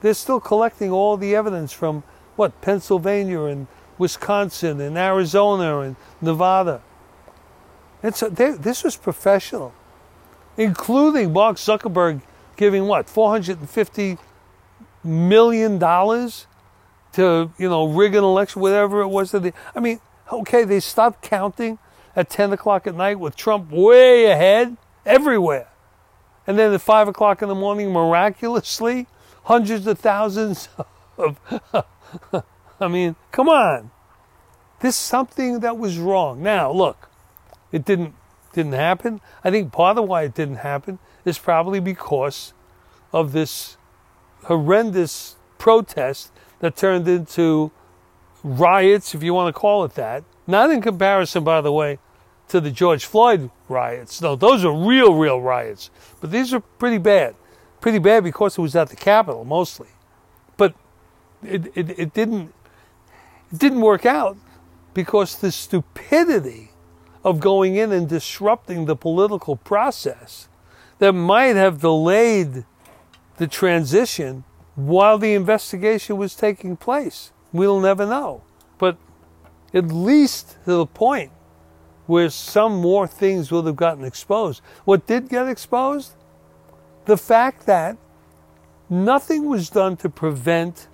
they're 0.02 0.14
still 0.14 0.40
collecting 0.40 0.92
all 0.92 1.18
the 1.18 1.36
evidence 1.36 1.74
from 1.74 2.04
what 2.40 2.60
Pennsylvania 2.62 3.44
and 3.44 3.68
Wisconsin 3.98 4.80
and 4.80 4.98
Arizona 4.98 5.82
and 5.82 5.98
Nevada. 6.22 6.82
It's 8.02 8.22
a, 8.22 8.30
they, 8.30 8.52
this 8.52 8.84
was 8.84 8.96
professional, 8.96 9.74
including 10.58 11.34
Mark 11.34 11.58
Zuckerberg 11.58 12.22
giving 12.56 12.88
what 12.88 13.10
450 13.10 14.18
million 15.04 15.78
dollars 15.78 16.48
to, 17.14 17.52
you 17.58 17.70
know, 17.70 17.88
rig 17.88 18.16
an 18.16 18.24
election, 18.24 18.62
whatever 18.62 19.02
it 19.02 19.08
was 19.08 19.32
that 19.32 19.44
they, 19.44 19.54
I 19.76 19.82
mean, 19.82 20.00
okay, 20.32 20.64
they 20.64 20.80
stopped 20.80 21.22
counting 21.22 21.78
at 22.16 22.30
10 22.30 22.54
o'clock 22.54 22.88
at 22.88 22.96
night 22.96 23.20
with 23.20 23.36
Trump 23.36 23.70
way 23.70 24.26
ahead 24.26 24.78
everywhere. 25.06 25.68
And 26.48 26.58
then 26.58 26.74
at 26.74 26.82
5 26.82 27.10
o'clock 27.10 27.42
in 27.42 27.50
the 27.50 27.56
morning, 27.56 27.92
miraculously, 27.92 29.08
hundreds 29.44 29.88
of 29.88 30.00
thousands 30.00 30.70
of, 31.18 31.38
I 32.80 32.88
mean, 32.88 33.16
come 33.32 33.50
on. 33.50 33.92
This 34.80 34.96
is 34.96 35.02
something 35.02 35.60
that 35.60 35.78
was 35.78 35.98
wrong. 35.98 36.42
Now, 36.42 36.72
look, 36.72 37.10
it 37.72 37.86
didn't 37.86 38.14
didn't 38.54 38.74
happen. 38.74 39.22
I 39.44 39.52
think 39.52 39.72
part 39.72 39.98
of 39.98 40.08
why 40.08 40.24
it 40.24 40.34
didn't 40.34 40.58
happen 40.58 41.00
is 41.24 41.38
probably 41.38 41.80
because 41.80 42.54
of 43.14 43.32
this 43.32 43.78
horrendous 44.46 45.36
protest 45.58 46.32
that 46.60 46.76
turned 46.76 47.08
into 47.08 47.72
riots, 48.44 49.14
if 49.14 49.24
you 49.24 49.34
want 49.34 49.54
to 49.54 49.60
call 49.60 49.84
it 49.84 49.94
that. 49.96 50.24
Not 50.48 50.72
in 50.72 50.82
comparison, 50.82 51.44
by 51.44 51.62
the 51.62 51.72
way, 51.72 52.00
to 52.48 52.60
the 52.60 52.72
George 52.72 53.06
Floyd 53.06 53.52
riots. 53.68 54.22
No, 54.22 54.36
those 54.36 54.66
are 54.66 54.74
real, 54.74 55.14
real 55.14 55.40
riots. 55.40 55.92
But 56.20 56.32
these 56.32 56.54
are 56.54 56.60
pretty 56.60 56.98
bad. 56.98 57.36
Pretty 57.82 58.00
bad 58.00 58.24
because 58.24 58.58
it 58.58 58.62
was 58.62 58.76
at 58.76 58.90
the 58.90 58.96
Capitol 58.96 59.46
mostly. 59.46 59.90
It, 61.44 61.72
it, 61.76 62.00
it 62.00 62.14
didn't 62.14 62.54
it 63.52 63.60
didn't 63.60 63.82
work 63.82 64.06
out 64.06 64.38
because 64.94 65.38
the 65.38 65.52
stupidity 65.52 66.72
of 67.24 67.40
going 67.40 67.76
in 67.76 67.92
and 67.92 68.08
disrupting 68.08 68.86
the 68.86 68.96
political 68.96 69.56
process 69.56 70.48
that 71.00 71.14
might 71.14 71.56
have 71.56 71.82
delayed 71.82 72.66
the 73.38 73.48
transition 73.48 74.44
while 74.76 75.18
the 75.18 75.34
investigation 75.34 76.18
was 76.18 76.36
taking 76.36 76.78
place. 76.78 77.32
We'll 77.52 77.80
never 77.80 78.06
know. 78.06 78.44
But 78.78 78.98
at 79.74 79.88
least 79.88 80.58
to 80.66 80.72
the 80.74 80.86
point 80.86 81.32
where 82.06 82.30
some 82.30 82.76
more 82.76 83.08
things 83.08 83.52
would 83.52 83.66
have 83.66 83.76
gotten 83.76 84.04
exposed. 84.04 84.62
What 84.84 85.08
did 85.08 85.30
get 85.30 85.48
exposed? 85.48 86.14
The 87.06 87.18
fact 87.18 87.66
that 87.66 87.98
nothing 88.90 89.48
was 89.48 89.70
done 89.70 89.96
to 89.98 90.10
prevent 90.10 90.89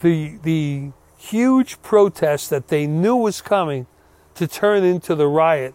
the, 0.00 0.38
the 0.42 0.92
huge 1.18 1.80
protest 1.82 2.50
that 2.50 2.68
they 2.68 2.86
knew 2.86 3.16
was 3.16 3.40
coming 3.40 3.86
to 4.34 4.46
turn 4.46 4.84
into 4.84 5.14
the 5.14 5.26
riot 5.26 5.74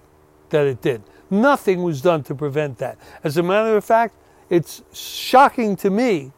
that 0.49 0.65
it 0.65 0.81
did. 0.81 1.03
Nothing 1.29 1.83
was 1.83 2.01
done 2.01 2.23
to 2.23 2.35
prevent 2.35 2.77
that. 2.79 2.97
As 3.23 3.37
a 3.37 3.43
matter 3.43 3.75
of 3.75 3.83
fact, 3.83 4.15
it's 4.49 4.83
shocking 4.93 5.75
to 5.77 5.89
me 5.89 6.31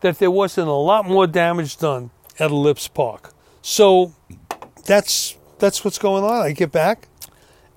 that 0.00 0.18
there 0.18 0.30
wasn't 0.30 0.68
a 0.68 0.72
lot 0.72 1.06
more 1.06 1.26
damage 1.26 1.78
done 1.78 2.10
at 2.38 2.50
Ellipse 2.50 2.88
Park. 2.88 3.32
So 3.62 4.14
that's 4.84 5.36
that's 5.58 5.84
what's 5.84 5.98
going 5.98 6.24
on. 6.24 6.42
I 6.42 6.52
get 6.52 6.72
back, 6.72 7.08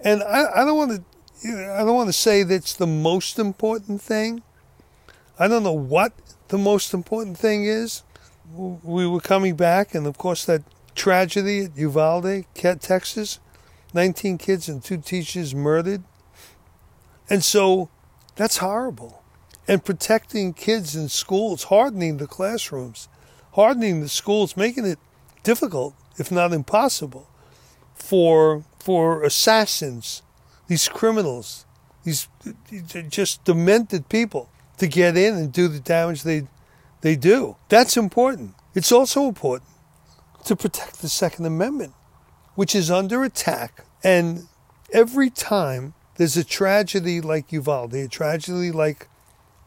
and 0.04 0.24
I, 0.24 0.62
I 0.62 0.66
don't 0.66 0.78
want 0.78 0.92
to 0.92 1.04
I 1.74 1.80
don't 1.80 1.96
want 1.96 2.10
to 2.10 2.14
say 2.14 2.44
that's 2.44 2.74
the 2.74 2.88
most 2.88 3.40
important 3.40 4.02
thing. 4.02 4.44
I 5.40 5.48
don't 5.48 5.64
know 5.64 5.72
what 5.72 6.14
the 6.48 6.58
most 6.58 6.94
important 6.94 7.38
thing 7.38 7.66
is. 7.66 8.04
We 8.54 9.06
were 9.08 9.20
coming 9.20 9.56
back, 9.56 9.94
and 9.94 10.08
of 10.08 10.18
course 10.18 10.46
that 10.46 10.64
tragedy 10.96 11.66
at 11.66 11.78
Uvalde, 11.78 12.46
Texas, 12.54 13.40
19 13.94 14.38
kids 14.38 14.68
and 14.68 14.84
two 14.84 14.98
teachers 14.98 15.54
murdered. 15.54 16.04
And 17.30 17.44
so 17.44 17.90
that's 18.36 18.58
horrible. 18.58 19.24
And 19.68 19.84
protecting 19.84 20.54
kids 20.54 20.96
in 20.96 21.10
schools, 21.10 21.66
hardening 21.66 22.18
the 22.18 22.28
classrooms, 22.28 23.10
hardening 23.54 24.02
the 24.02 24.10
schools, 24.10 24.56
making 24.56 24.86
it 24.86 25.00
difficult, 25.44 25.94
if 26.18 26.32
not 26.32 26.54
impossible, 26.54 27.28
for 27.94 28.64
for 28.80 29.24
assassins, 29.24 30.22
these 30.68 30.88
criminals, 30.88 31.66
these 32.06 32.30
just 33.10 33.44
demented 33.44 34.08
people 34.08 34.50
to 34.78 34.88
get 34.88 35.18
in 35.18 35.36
and 35.36 35.52
do 35.52 35.68
the 35.68 35.82
damage 35.82 36.24
they 36.24 36.44
they 37.02 37.16
do. 37.16 37.56
That's 37.70 37.98
important. 37.98 38.56
It's 38.74 38.92
also 38.92 39.28
important 39.28 39.70
to 40.46 40.56
protect 40.56 41.02
the 41.02 41.10
Second 41.10 41.46
Amendment, 41.46 41.94
which 42.56 42.76
is 42.76 42.90
under 42.90 43.24
attack. 43.24 43.86
And 44.04 44.48
every 44.94 45.30
time 45.30 45.94
there's 46.16 46.38
a 46.38 46.44
tragedy 46.44 47.22
like 47.22 47.52
Uvalde, 47.52 47.94
a 47.94 48.08
tragedy 48.08 48.72
like, 48.72 49.08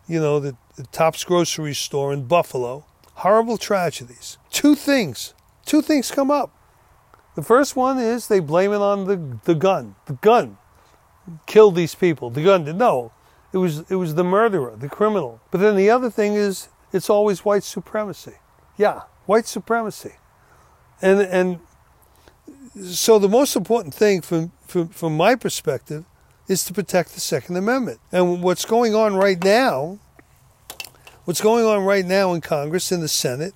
you 0.09 0.21
know, 0.21 0.41
the, 0.41 0.57
the 0.77 0.85
Tops 0.85 1.25
grocery 1.25 1.75
store 1.75 2.13
in 2.13 2.25
Buffalo, 2.25 2.85
horrible 3.15 3.59
tragedies. 3.59 4.39
Two 4.51 4.75
things, 4.75 5.35
two 5.67 5.83
things 5.83 6.11
come 6.11 6.31
up. 6.31 6.51
The 7.37 7.43
first 7.43 7.77
one 7.77 7.99
is 7.99 8.27
they 8.27 8.41
blame 8.41 8.73
it 8.73 8.81
on 8.81 9.05
the, 9.05 9.39
the 9.45 9.55
gun. 9.55 9.95
The 10.07 10.15
gun 10.15 10.59
killed 11.47 11.77
these 11.77 11.95
people. 11.95 12.31
The 12.31 12.43
gun 12.43 12.65
did. 12.65 12.77
No, 12.77 13.13
it 13.53 13.59
was, 13.59 13.91
it 13.91 13.97
was 13.97 14.15
the 14.15 14.25
murderer, 14.25 14.75
the 14.77 14.89
criminal. 14.89 15.41
But 15.51 15.61
then 15.61 15.77
the 15.77 15.91
other 15.91 16.11
thing 16.11 16.35
is 16.35 16.69
it's 16.93 17.11
always 17.11 17.45
white 17.45 17.63
supremacy. 17.63 18.35
Yeah, 18.77 19.03
white 19.27 19.47
supremacy. 19.47 20.15
And, 21.03 21.21
and 21.21 21.61
so 22.85 23.19
the 23.19 23.29
most 23.29 23.57
important 23.57 23.95
thing 23.95 24.21
from, 24.21 24.53
from, 24.67 24.89
from 24.89 25.17
my 25.17 25.35
perspective 25.35 26.05
is 26.49 26.65
to 26.65 26.73
protect 26.73 27.15
the 27.15 27.21
Second 27.21 27.57
Amendment. 27.57 28.01
And 28.11 28.43
what's 28.43 28.65
going 28.65 28.95
on 28.95 29.15
right 29.15 29.43
now, 29.43 29.99
what's 31.25 31.41
going 31.41 31.65
on 31.65 31.85
right 31.85 32.05
now 32.05 32.33
in 32.33 32.41
Congress, 32.41 32.91
in 32.91 33.01
the 33.01 33.09
Senate, 33.09 33.55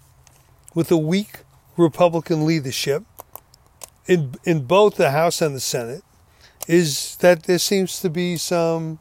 with 0.75 0.90
a 0.90 0.97
weak 0.97 1.40
Republican 1.77 2.47
leadership 2.47 3.03
in, 4.07 4.35
in 4.44 4.64
both 4.64 4.97
the 4.97 5.11
House 5.11 5.42
and 5.42 5.55
the 5.57 5.61
Senate, 5.61 6.03
is 6.68 7.16
that 7.16 7.44
there 7.44 7.59
seems 7.59 8.01
to 8.01 8.09
be 8.09 8.37
some, 8.37 8.99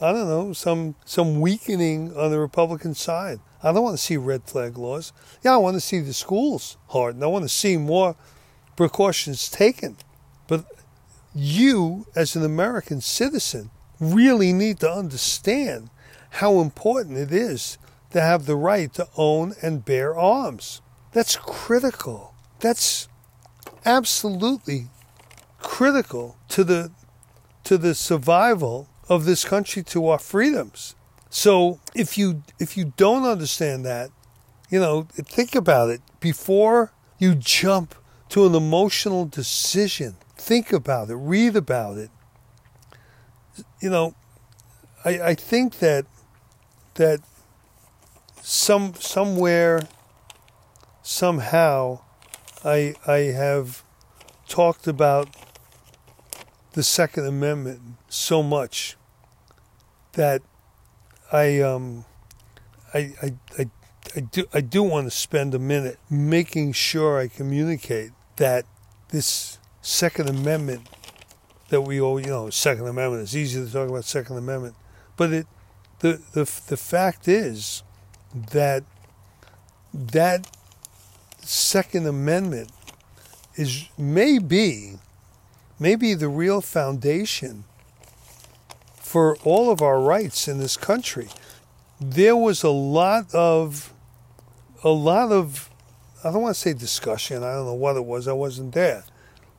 I 0.00 0.12
don't 0.12 0.28
know, 0.28 0.52
some, 0.52 0.94
some 1.04 1.40
weakening 1.40 2.16
on 2.16 2.30
the 2.30 2.38
Republican 2.38 2.94
side. 2.94 3.40
I 3.62 3.72
don't 3.72 3.82
want 3.82 3.96
to 3.96 4.02
see 4.02 4.16
red 4.16 4.44
flag 4.44 4.78
laws. 4.78 5.12
Yeah, 5.42 5.54
I 5.54 5.56
want 5.56 5.74
to 5.74 5.80
see 5.80 6.00
the 6.00 6.12
schools 6.12 6.76
hardened. 6.88 7.24
I 7.24 7.26
want 7.26 7.44
to 7.44 7.48
see 7.48 7.76
more 7.76 8.14
precautions 8.76 9.50
taken. 9.50 9.96
But 10.46 10.64
you, 11.34 12.06
as 12.14 12.36
an 12.36 12.44
American 12.44 13.00
citizen, 13.00 13.70
really 14.00 14.52
need 14.52 14.80
to 14.80 14.90
understand 14.90 15.90
how 16.30 16.60
important 16.60 17.18
it 17.18 17.32
is 17.32 17.78
to 18.10 18.20
have 18.20 18.46
the 18.46 18.56
right 18.56 18.92
to 18.94 19.08
own 19.16 19.54
and 19.62 19.84
bear 19.84 20.16
arms. 20.16 20.80
That's 21.12 21.36
critical. 21.36 22.34
That's 22.60 23.08
absolutely 23.84 24.88
critical 25.58 26.36
to 26.48 26.64
the 26.64 26.92
to 27.64 27.76
the 27.76 27.94
survival 27.94 28.88
of 29.08 29.24
this 29.24 29.44
country 29.44 29.82
to 29.82 30.08
our 30.08 30.18
freedoms. 30.18 30.94
So 31.30 31.80
if 31.94 32.16
you 32.16 32.42
if 32.58 32.76
you 32.76 32.92
don't 32.96 33.24
understand 33.24 33.84
that, 33.84 34.10
you 34.70 34.80
know, 34.80 35.02
think 35.12 35.54
about 35.54 35.90
it 35.90 36.00
before 36.20 36.92
you 37.18 37.34
jump 37.34 37.94
to 38.30 38.46
an 38.46 38.54
emotional 38.54 39.24
decision. 39.26 40.16
Think 40.36 40.72
about 40.72 41.10
it, 41.10 41.16
read 41.16 41.56
about 41.56 41.98
it. 41.98 42.10
You 43.80 43.90
know, 43.90 44.14
I, 45.04 45.20
I 45.20 45.34
think 45.34 45.78
that 45.80 46.06
that 46.94 47.20
some 48.42 48.94
somewhere 48.94 49.82
somehow 51.02 52.00
I 52.64 52.94
I 53.06 53.18
have 53.34 53.82
talked 54.48 54.86
about 54.86 55.28
the 56.72 56.82
Second 56.82 57.26
Amendment 57.26 57.80
so 58.08 58.42
much 58.42 58.96
that 60.12 60.42
I 61.30 61.60
um 61.60 62.04
I 62.94 63.12
I, 63.22 63.34
I 63.58 63.70
I 64.16 64.20
do 64.20 64.44
I 64.54 64.60
do 64.60 64.82
want 64.82 65.06
to 65.06 65.10
spend 65.10 65.54
a 65.54 65.58
minute 65.58 65.98
making 66.08 66.72
sure 66.72 67.18
I 67.18 67.28
communicate 67.28 68.12
that 68.36 68.64
this 69.10 69.58
Second 69.82 70.28
Amendment 70.28 70.88
that 71.68 71.82
we 71.82 72.00
all 72.00 72.18
you 72.18 72.26
know 72.26 72.50
Second 72.50 72.86
Amendment 72.86 73.22
it's 73.22 73.34
easy 73.34 73.64
to 73.64 73.70
talk 73.70 73.88
about 73.88 74.04
Second 74.04 74.38
Amendment, 74.38 74.74
but 75.16 75.32
it 75.32 75.46
the 76.00 76.20
the 76.32 76.44
the 76.68 76.76
fact 76.76 77.28
is 77.28 77.82
that 78.52 78.84
that 79.92 80.48
Second 81.40 82.06
Amendment 82.06 82.70
is 83.56 83.88
maybe 83.98 84.98
maybe 85.78 86.14
the 86.14 86.28
real 86.28 86.60
foundation 86.60 87.64
for 89.08 89.38
all 89.38 89.70
of 89.70 89.80
our 89.80 89.98
rights 89.98 90.48
in 90.48 90.58
this 90.58 90.76
country. 90.76 91.28
There 91.98 92.36
was 92.36 92.62
a 92.62 92.68
lot 92.68 93.34
of 93.34 93.94
a 94.84 94.90
lot 94.90 95.32
of 95.32 95.70
I 96.22 96.30
don't 96.30 96.42
want 96.42 96.54
to 96.54 96.60
say 96.60 96.74
discussion. 96.74 97.42
I 97.42 97.54
don't 97.54 97.64
know 97.64 97.72
what 97.72 97.96
it 97.96 98.04
was. 98.04 98.28
I 98.28 98.34
wasn't 98.34 98.74
there. 98.74 99.04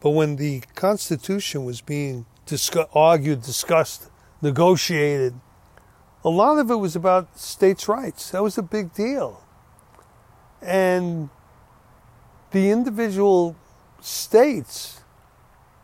But 0.02 0.12
when 0.12 0.36
the 0.36 0.62
Constitution 0.76 1.66
was 1.66 1.82
being 1.82 2.28
discuss- 2.45 2.88
argued, 2.93 3.41
discussed, 3.41 4.10
negotiated, 4.39 5.34
a 6.24 6.30
lot 6.30 6.60
of 6.60 6.70
it 6.70 6.76
was 6.76 6.95
about 6.95 7.39
states' 7.39 7.88
rights. 7.88 8.30
That 8.30 8.43
was 8.43 8.58
a 8.58 8.62
big 8.62 8.93
deal. 8.93 9.43
And 10.62 11.30
the 12.52 12.70
individual 12.70 13.56
states 14.00 15.02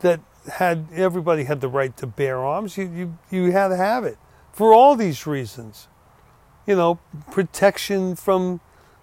that 0.01 0.19
had 0.53 0.87
everybody 0.93 1.43
had 1.45 1.61
the 1.61 1.67
right 1.67 1.95
to 1.97 2.07
bear 2.07 2.43
arms, 2.43 2.77
you, 2.77 2.89
you, 2.89 3.17
you 3.29 3.51
had 3.51 3.69
to 3.69 3.77
have 3.77 4.03
it 4.03 4.17
for 4.51 4.73
all 4.73 4.95
these 4.95 5.27
reasons. 5.27 5.87
You 6.65 6.75
know, 6.75 6.99
protection 7.31 8.15
from 8.15 8.61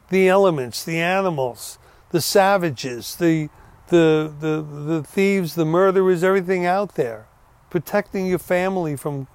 the 0.08 0.28
elements, 0.28 0.84
the 0.84 0.98
animals, 0.98 1.78
the 2.10 2.20
savages, 2.20 3.16
the, 3.16 3.48
the, 3.88 4.32
the, 4.40 4.62
the 4.62 5.02
thieves, 5.02 5.54
the 5.54 5.64
murderers, 5.64 6.24
everything 6.24 6.66
out 6.66 6.94
there. 6.96 7.26
Protecting 7.70 8.26
your 8.26 8.38
family 8.38 8.96
from 8.96 9.28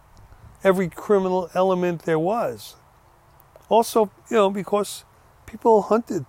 every 0.63 0.89
criminal 0.89 1.49
element 1.53 2.03
there 2.03 2.19
was. 2.19 2.75
Also, 3.69 4.11
you 4.29 4.37
know, 4.37 4.49
because 4.49 5.05
people 5.45 5.81
hunted 5.83 6.25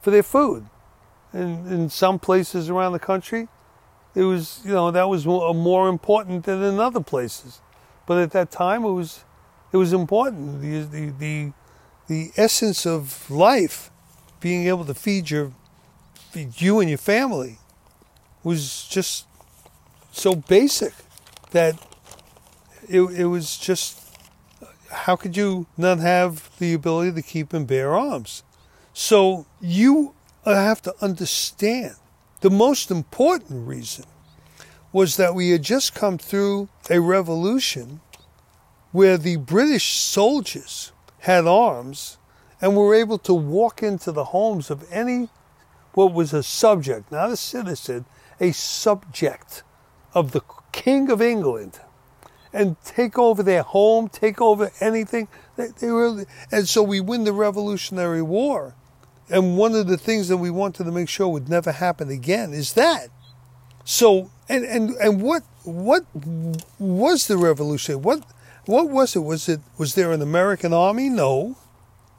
for 0.00 0.10
their 0.10 0.22
food. 0.22 0.66
And 1.32 1.66
in 1.70 1.88
some 1.88 2.18
places 2.18 2.68
around 2.68 2.92
the 2.92 2.98
country, 2.98 3.48
it 4.14 4.22
was, 4.22 4.60
you 4.64 4.72
know, 4.72 4.90
that 4.90 5.08
was 5.08 5.26
more 5.26 5.88
important 5.88 6.44
than 6.44 6.62
in 6.62 6.78
other 6.78 7.00
places. 7.00 7.60
But 8.06 8.18
at 8.18 8.32
that 8.32 8.50
time, 8.50 8.84
it 8.84 8.92
was, 8.92 9.24
it 9.72 9.76
was 9.76 9.92
important. 9.92 10.60
The, 10.60 10.82
the, 10.82 11.12
the, 11.18 11.52
the 12.08 12.32
essence 12.36 12.84
of 12.84 13.30
life, 13.30 13.90
being 14.40 14.66
able 14.66 14.84
to 14.84 14.94
feed 14.94 15.30
your, 15.30 15.52
feed 16.30 16.60
you 16.60 16.80
and 16.80 16.88
your 16.88 16.98
family, 16.98 17.58
was 18.42 18.86
just 18.88 19.26
so 20.10 20.34
basic 20.34 20.92
that 21.52 21.74
it, 22.88 23.00
it 23.00 23.26
was 23.26 23.56
just 23.56 24.02
how 24.90 25.16
could 25.16 25.36
you 25.36 25.66
not 25.76 25.98
have 25.98 26.50
the 26.58 26.74
ability 26.74 27.12
to 27.12 27.22
keep 27.22 27.52
and 27.52 27.66
bear 27.66 27.94
arms? 27.94 28.42
So 28.92 29.46
you 29.60 30.14
have 30.44 30.82
to 30.82 30.94
understand 31.00 31.96
the 32.42 32.50
most 32.50 32.90
important 32.90 33.66
reason 33.66 34.04
was 34.92 35.16
that 35.16 35.34
we 35.34 35.50
had 35.50 35.62
just 35.62 35.94
come 35.94 36.18
through 36.18 36.68
a 36.90 37.00
revolution 37.00 38.00
where 38.90 39.16
the 39.16 39.36
British 39.36 39.94
soldiers 39.94 40.92
had 41.20 41.46
arms 41.46 42.18
and 42.60 42.76
were 42.76 42.94
able 42.94 43.16
to 43.18 43.32
walk 43.32 43.82
into 43.82 44.12
the 44.12 44.26
homes 44.26 44.70
of 44.70 44.84
any 44.90 45.28
what 45.94 46.12
was 46.12 46.32
a 46.32 46.42
subject, 46.42 47.10
not 47.12 47.30
a 47.30 47.36
citizen, 47.36 48.04
a 48.40 48.52
subject 48.52 49.62
of 50.12 50.32
the 50.32 50.42
King 50.72 51.10
of 51.10 51.22
England 51.22 51.80
and 52.52 52.76
take 52.84 53.18
over 53.18 53.42
their 53.42 53.62
home, 53.62 54.08
take 54.08 54.40
over 54.40 54.70
anything. 54.80 55.28
They, 55.56 55.68
they 55.68 55.90
were, 55.90 56.26
and 56.50 56.68
so 56.68 56.82
we 56.82 57.00
win 57.00 57.24
the 57.24 57.32
Revolutionary 57.32 58.22
War. 58.22 58.74
And 59.32 59.56
one 59.56 59.74
of 59.74 59.86
the 59.86 59.96
things 59.96 60.28
that 60.28 60.36
we 60.36 60.50
wanted 60.50 60.84
to 60.84 60.92
make 60.92 61.08
sure 61.08 61.26
would 61.26 61.48
never 61.48 61.72
happen 61.72 62.10
again 62.10 62.52
is 62.52 62.74
that. 62.74 63.08
So, 63.84 64.30
and, 64.48 64.64
and, 64.64 64.90
and 64.96 65.22
what, 65.22 65.42
what 65.64 66.04
was 66.78 67.26
the 67.26 67.38
revolution? 67.38 68.02
What, 68.02 68.24
what 68.66 68.90
was 68.90 69.16
it? 69.16 69.20
Was 69.20 69.48
it, 69.48 69.60
was 69.78 69.94
there 69.94 70.12
an 70.12 70.20
American 70.20 70.74
army? 70.74 71.08
No. 71.08 71.56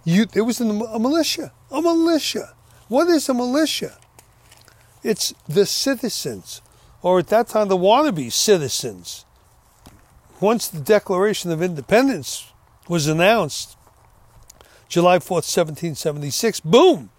You, 0.03 0.26
it 0.34 0.41
was 0.41 0.59
a 0.59 0.66
militia. 0.66 1.53
A 1.72 1.82
militia. 1.82 2.55
What 2.88 3.07
is 3.07 3.30
a 3.30 3.34
militia? 3.34 3.97
It's 5.03 5.34
the 5.47 5.66
citizens, 5.66 6.61
or 7.01 7.20
at 7.20 7.28
that 7.28 7.47
time, 7.47 7.68
the 7.68 7.78
wannabe 7.78 8.32
citizens 8.32 9.26
once 10.39 10.68
the 10.68 10.80
Declaration 10.82 11.51
of 11.51 11.61
Independence 11.61 12.51
was 12.89 13.07
announced, 13.07 13.78
July 14.94 15.18
4th, 15.18 15.50
1776, 15.50 16.60
boom, 16.60 17.10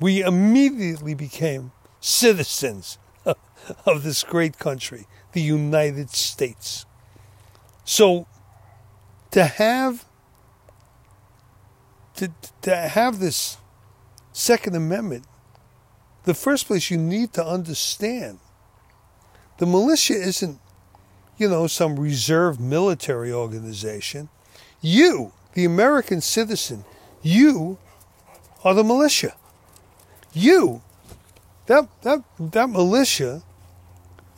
we 0.00 0.20
immediately 0.22 1.14
became 1.14 1.72
citizens 1.98 2.98
of 3.86 4.02
this 4.02 4.22
great 4.22 4.58
country, 4.58 5.06
the 5.32 5.40
United 5.40 6.10
States. 6.10 6.84
So 7.86 8.26
to 9.30 9.44
have 9.44 10.04
to, 12.16 12.30
to 12.60 12.76
have 12.76 13.18
this 13.18 13.56
Second 14.32 14.76
Amendment, 14.76 15.24
the 16.24 16.34
first 16.34 16.66
place 16.66 16.90
you 16.90 16.98
need 16.98 17.32
to 17.32 17.42
understand 17.42 18.40
the 19.56 19.64
militia 19.64 20.12
isn't 20.12 20.60
you 21.38 21.48
know, 21.48 21.66
some 21.66 21.98
reserve 21.98 22.60
military 22.60 23.32
organization. 23.32 24.28
You, 24.82 25.32
the 25.54 25.64
American 25.64 26.20
citizen, 26.20 26.84
you 27.22 27.78
are 28.64 28.74
the 28.74 28.84
militia. 28.84 29.34
You, 30.32 30.82
that, 31.66 31.88
that, 32.02 32.22
that 32.38 32.70
militia 32.70 33.42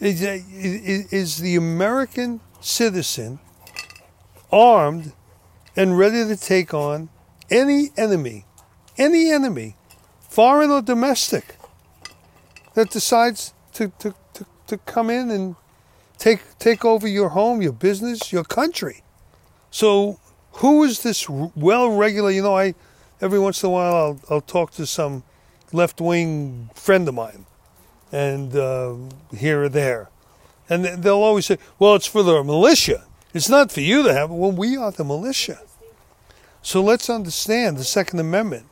is, 0.01 0.23
is 0.23 1.39
the 1.39 1.57
American 1.57 2.41
citizen 2.61 3.39
armed 4.51 5.13
and 5.77 5.97
ready 5.97 6.27
to 6.27 6.37
take 6.37 6.75
on 6.75 7.09
any 7.51 7.91
enemy, 7.97 8.45
any 8.99 9.31
enemy, 9.31 9.77
foreign 10.21 10.71
or 10.71 10.83
domestic, 10.83 11.57
that 12.75 12.91
decides 12.91 13.53
to, 13.75 13.93
to, 13.99 14.15
to, 14.35 14.47
to 14.67 14.79
come 14.79 15.11
in 15.11 15.31
and 15.31 15.57
take 16.19 16.41
take 16.59 16.85
over 16.85 17.09
your 17.09 17.31
home, 17.31 17.61
your 17.61 17.73
business, 17.73 18.33
your 18.33 18.45
country. 18.45 19.03
So 19.71 20.21
who 20.55 20.85
is 20.85 21.03
this 21.03 21.29
well 21.29 21.91
regulated? 21.91 22.37
You 22.37 22.43
know, 22.43 22.57
I 22.57 22.75
every 23.21 23.39
once 23.39 23.63
in 23.63 23.69
a 23.69 23.73
while 23.73 23.95
I'll 23.95 24.21
I'll 24.31 24.41
talk 24.41 24.73
to 24.73 24.87
some 24.87 25.23
left 25.73 26.01
wing 26.01 26.71
friend 26.75 27.09
of 27.09 27.15
mine, 27.15 27.47
and 28.11 28.55
uh, 28.55 28.95
here 29.37 29.65
or 29.65 29.69
there, 29.69 30.11
and 30.69 30.85
they'll 30.85 31.15
always 31.15 31.47
say, 31.47 31.59
"Well, 31.79 31.95
it's 31.95 32.07
for 32.07 32.23
the 32.23 32.43
militia. 32.45 33.05
It's 33.35 33.49
not 33.49 33.73
for 33.73 33.81
you 33.81 34.03
to 34.03 34.13
have 34.13 34.31
it." 34.31 34.35
Well, 34.35 34.53
we 34.53 34.77
are 34.77 34.91
the 34.91 35.05
militia. 35.05 35.61
So 36.61 36.83
let's 36.83 37.11
understand 37.11 37.77
the 37.77 37.85
Second 37.85 38.21
Amendment. 38.21 38.67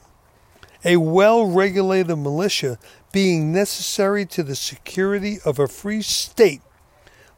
A 0.85 0.97
well 0.97 1.45
regulated 1.47 2.17
militia 2.17 2.79
being 3.13 3.53
necessary 3.53 4.25
to 4.27 4.43
the 4.43 4.55
security 4.55 5.39
of 5.45 5.59
a 5.59 5.67
free 5.67 6.01
state 6.03 6.63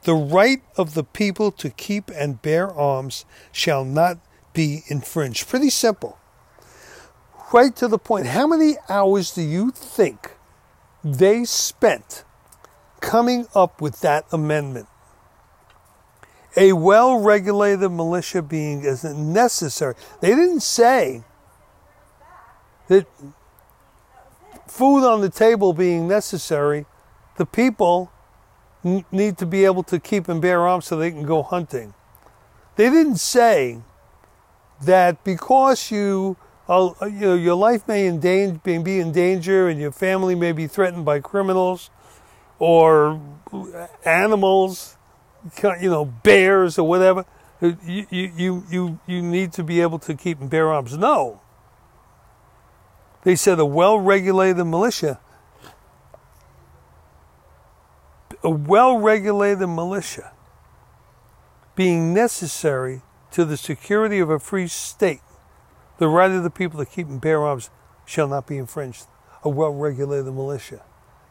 the 0.03 0.15
right 0.15 0.63
of 0.77 0.95
the 0.95 1.05
people 1.05 1.51
to 1.53 1.71
keep 1.71 2.11
and 2.11 2.43
bear 2.43 2.71
arms 2.73 3.25
shall 3.53 3.85
not 3.85 4.19
be 4.53 4.85
infringed. 4.89 5.49
Pretty 5.49 5.71
simple. 5.71 6.19
Right 7.53 7.75
to 7.77 7.89
the 7.89 7.99
point. 7.99 8.27
How 8.27 8.47
many 8.47 8.77
hours 8.89 9.33
do 9.33 9.43
you 9.43 9.71
think 9.71 10.33
they 11.05 11.45
spent 11.45 12.25
coming 13.01 13.47
up 13.55 13.81
with 13.81 14.01
that 14.01 14.25
amendment? 14.33 14.89
A 16.57 16.73
well 16.75 17.19
regulated 17.19 17.91
militia 17.91 18.43
being 18.43 18.85
is 18.85 19.05
necessary. 19.05 19.95
They 20.21 20.31
didn't 20.31 20.61
say 20.61 21.23
that 22.89 23.07
food 24.67 25.07
on 25.07 25.21
the 25.21 25.31
table 25.31 25.73
being 25.73 26.09
necessary, 26.09 26.87
the 27.37 27.47
people 27.47 28.11
need 28.85 29.39
to 29.39 29.47
be 29.47 29.65
able 29.65 29.83
to 29.85 29.99
keep 30.01 30.29
and 30.29 30.41
bear 30.41 30.67
arms 30.67 30.87
so 30.87 30.97
they 30.97 31.11
can 31.11 31.25
go 31.25 31.43
hunting. 31.43 31.95
They 32.77 32.91
didn't 32.91 33.17
say 33.17 33.81
that 34.83 35.23
because 35.25 35.91
you, 35.91 36.37
uh, 36.69 36.91
you 37.03 37.21
know, 37.21 37.35
your 37.35 37.55
life 37.55 37.87
may, 37.89 38.07
endanger, 38.07 38.59
be 38.65 39.01
in 39.01 39.13
danger 39.13 39.69
and 39.69 39.81
your 39.81 39.93
family 39.93 40.35
may 40.35 40.53
be 40.53 40.67
threatened 40.67 41.05
by 41.05 41.21
criminals 41.21 41.91
or 42.59 43.21
animals, 44.05 44.97
you 45.63 45.91
know, 45.91 46.05
bears 46.05 46.79
or 46.79 46.87
whatever. 46.89 47.25
You, 47.61 48.07
you, 48.11 48.65
you, 48.71 49.01
you 49.07 49.23
need 49.23 49.53
to 49.53 49.63
be 49.63 49.81
able 49.81 49.99
to 50.01 50.15
keep 50.15 50.41
and 50.41 50.51
bear 50.51 50.73
arms. 50.73 50.97
No. 50.97 51.41
They 53.23 53.37
said 53.37 53.61
a 53.61 53.65
well 53.65 53.99
regulated 53.99 54.67
militia 54.67 55.21
a 58.43 58.51
well 58.51 58.99
regulated 58.99 59.69
militia 59.69 60.33
being 61.75 62.13
necessary 62.13 63.03
to 63.33 63.45
the 63.45 63.57
security 63.57 64.19
of 64.19 64.31
a 64.31 64.39
free 64.39 64.69
state, 64.69 65.21
the 65.99 66.09
right 66.09 66.31
of 66.31 66.43
the 66.43 66.51
people 66.51 66.79
to 66.79 66.87
keep 66.87 67.09
and 67.09 67.21
bear 67.21 67.43
arms 67.43 67.71
shall 68.07 68.29
not 68.29 68.47
be 68.47 68.57
infringed. 68.57 69.07
A 69.45 69.49
well 69.49 69.73
regulated 69.73 70.33
militia. 70.33 70.83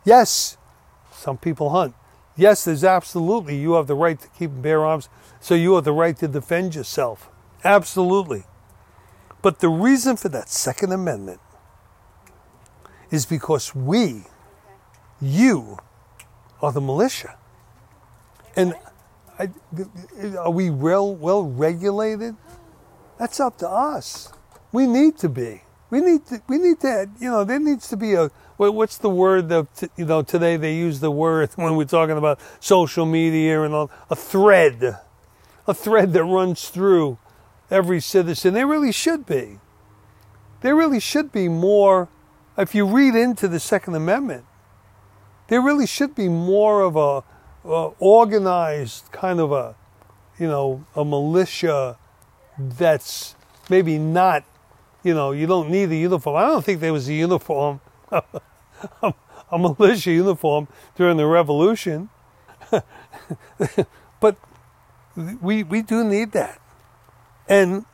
Yes, 0.03 0.57
some 1.13 1.37
people 1.37 1.69
hunt. 1.69 1.95
Yes, 2.35 2.65
there's 2.65 2.83
absolutely, 2.83 3.57
you 3.57 3.73
have 3.73 3.87
the 3.87 3.95
right 3.95 4.19
to 4.19 4.27
keep 4.29 4.51
and 4.51 4.61
bear 4.61 4.85
arms, 4.85 5.09
so 5.39 5.53
you 5.53 5.75
have 5.75 5.83
the 5.83 5.91
right 5.91 6.17
to 6.17 6.27
defend 6.27 6.75
yourself. 6.75 7.29
Absolutely. 7.63 8.43
But 9.41 9.59
the 9.59 9.69
reason 9.69 10.17
for 10.17 10.29
that 10.29 10.49
Second 10.49 10.91
Amendment 10.91 11.39
is 13.09 13.25
because 13.25 13.75
we, 13.75 14.23
you, 15.19 15.77
are 16.61 16.71
the 16.71 16.81
militia. 16.81 17.37
And 18.55 18.75
I, 19.39 19.49
are 20.37 20.51
we 20.51 20.69
well, 20.69 21.15
well 21.15 21.43
regulated? 21.43 22.35
That's 23.17 23.39
up 23.39 23.57
to 23.59 23.69
us. 23.69 24.31
We 24.71 24.87
need 24.87 25.17
to 25.19 25.29
be. 25.29 25.61
we 25.91 25.99
need 25.99 26.25
to, 26.27 26.41
we 26.47 26.57
need 26.57 26.79
to, 26.79 27.09
you 27.19 27.29
know, 27.29 27.43
there 27.43 27.59
needs 27.59 27.89
to 27.89 27.97
be 27.97 28.13
a, 28.13 28.31
what's 28.57 28.97
the 28.97 29.09
word 29.09 29.49
that, 29.49 29.89
you 29.97 30.05
know, 30.05 30.21
today 30.23 30.55
they 30.57 30.75
use 30.75 31.01
the 31.01 31.11
word 31.11 31.49
when 31.55 31.75
we're 31.75 31.85
talking 31.85 32.17
about 32.17 32.39
social 32.59 33.05
media 33.05 33.61
and 33.61 33.73
all, 33.73 33.91
a 34.09 34.15
thread, 34.15 34.97
a 35.67 35.73
thread 35.73 36.13
that 36.13 36.23
runs 36.23 36.69
through 36.69 37.17
every 37.69 37.99
citizen. 37.99 38.53
There 38.53 38.67
really 38.67 38.91
should 38.91 39.25
be. 39.25 39.59
There 40.61 40.75
really 40.75 40.99
should 40.99 41.31
be 41.31 41.49
more, 41.49 42.07
if 42.57 42.73
you 42.73 42.85
read 42.85 43.15
into 43.15 43.47
the 43.47 43.59
Second 43.59 43.95
Amendment, 43.95 44.45
there 45.47 45.61
really 45.61 45.87
should 45.87 46.15
be 46.15 46.29
more 46.29 46.81
of 46.81 46.95
a, 46.95 47.23
a 47.65 47.91
organized 47.99 49.11
kind 49.11 49.39
of 49.39 49.51
a, 49.51 49.75
you 50.39 50.47
know, 50.47 50.83
a 50.95 51.05
militia 51.05 51.97
that's 52.57 53.35
maybe 53.69 53.97
not 53.97 54.43
you 55.03 55.13
know, 55.13 55.31
you 55.31 55.47
don't 55.47 55.69
need 55.69 55.89
a 55.91 55.95
uniform. 55.95 56.35
I 56.35 56.47
don't 56.47 56.63
think 56.63 56.79
there 56.79 56.93
was 56.93 57.09
a 57.09 57.13
uniform, 57.13 57.81
a, 58.11 59.13
militia 59.51 60.11
uniform 60.11 60.67
during 60.95 61.17
the 61.17 61.25
revolution. 61.25 62.09
but 64.19 64.37
we, 65.41 65.63
we 65.63 65.81
do 65.81 66.03
need 66.03 66.31
that. 66.33 66.59
And 67.49 67.85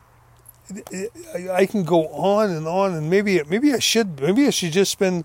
I 1.50 1.64
can 1.64 1.84
go 1.84 2.08
on 2.08 2.50
and 2.50 2.68
on, 2.68 2.92
and 2.92 3.08
maybe 3.08 3.42
maybe 3.48 3.72
I 3.72 3.78
should 3.78 4.20
maybe 4.20 4.46
I 4.46 4.50
should 4.50 4.72
just 4.72 4.92
spend 4.92 5.24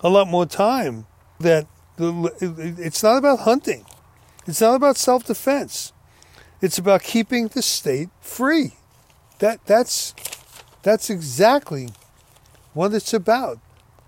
a 0.00 0.08
lot 0.08 0.26
more 0.26 0.46
time. 0.46 1.06
That 1.38 1.66
it's 2.00 3.02
not 3.02 3.18
about 3.18 3.40
hunting, 3.40 3.84
it's 4.46 4.60
not 4.60 4.74
about 4.74 4.96
self 4.96 5.24
defense. 5.24 5.92
It's 6.62 6.76
about 6.76 7.02
keeping 7.02 7.48
the 7.48 7.62
state 7.62 8.10
free. 8.20 8.72
That 9.38 9.64
that's 9.64 10.14
that's 10.82 11.08
exactly 11.10 11.88
what 12.74 12.92
it's 12.92 13.14
about. 13.14 13.58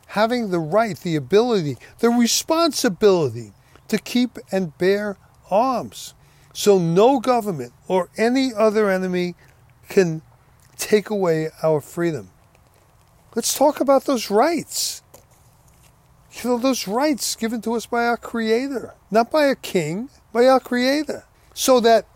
Having 0.08 0.50
the 0.50 0.58
right, 0.58 0.98
the 0.98 1.16
ability, 1.16 1.78
the 2.00 2.10
responsibility 2.10 3.52
to 3.88 3.98
keep 3.98 4.38
and 4.50 4.76
bear 4.76 5.16
arms. 5.50 6.14
So 6.52 6.78
no 6.78 7.18
government 7.20 7.72
or 7.88 8.10
any 8.18 8.52
other 8.52 8.90
enemy 8.90 9.34
can 9.88 10.20
take 10.76 11.08
away 11.08 11.48
our 11.62 11.80
freedom. 11.80 12.30
Let's 13.34 13.56
talk 13.56 13.80
about 13.80 14.04
those 14.04 14.30
rights. 14.30 15.01
Those 16.42 16.88
rights 16.88 17.36
given 17.36 17.60
to 17.62 17.74
us 17.74 17.86
by 17.86 18.04
our 18.06 18.16
Creator, 18.16 18.94
not 19.10 19.30
by 19.30 19.44
a 19.44 19.54
king, 19.54 20.08
by 20.32 20.46
our 20.46 20.60
Creator. 20.60 21.24
So 21.54 21.78
that 21.80 22.06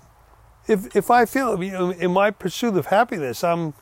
if, 0.67 0.97
if 0.97 1.11
I 1.11 1.27
feel 1.27 1.61
in 1.61 2.12
my 2.12 2.31
pursuit 2.31 2.77
of 2.77 2.87
happiness, 2.87 3.45
I'm 3.45 3.75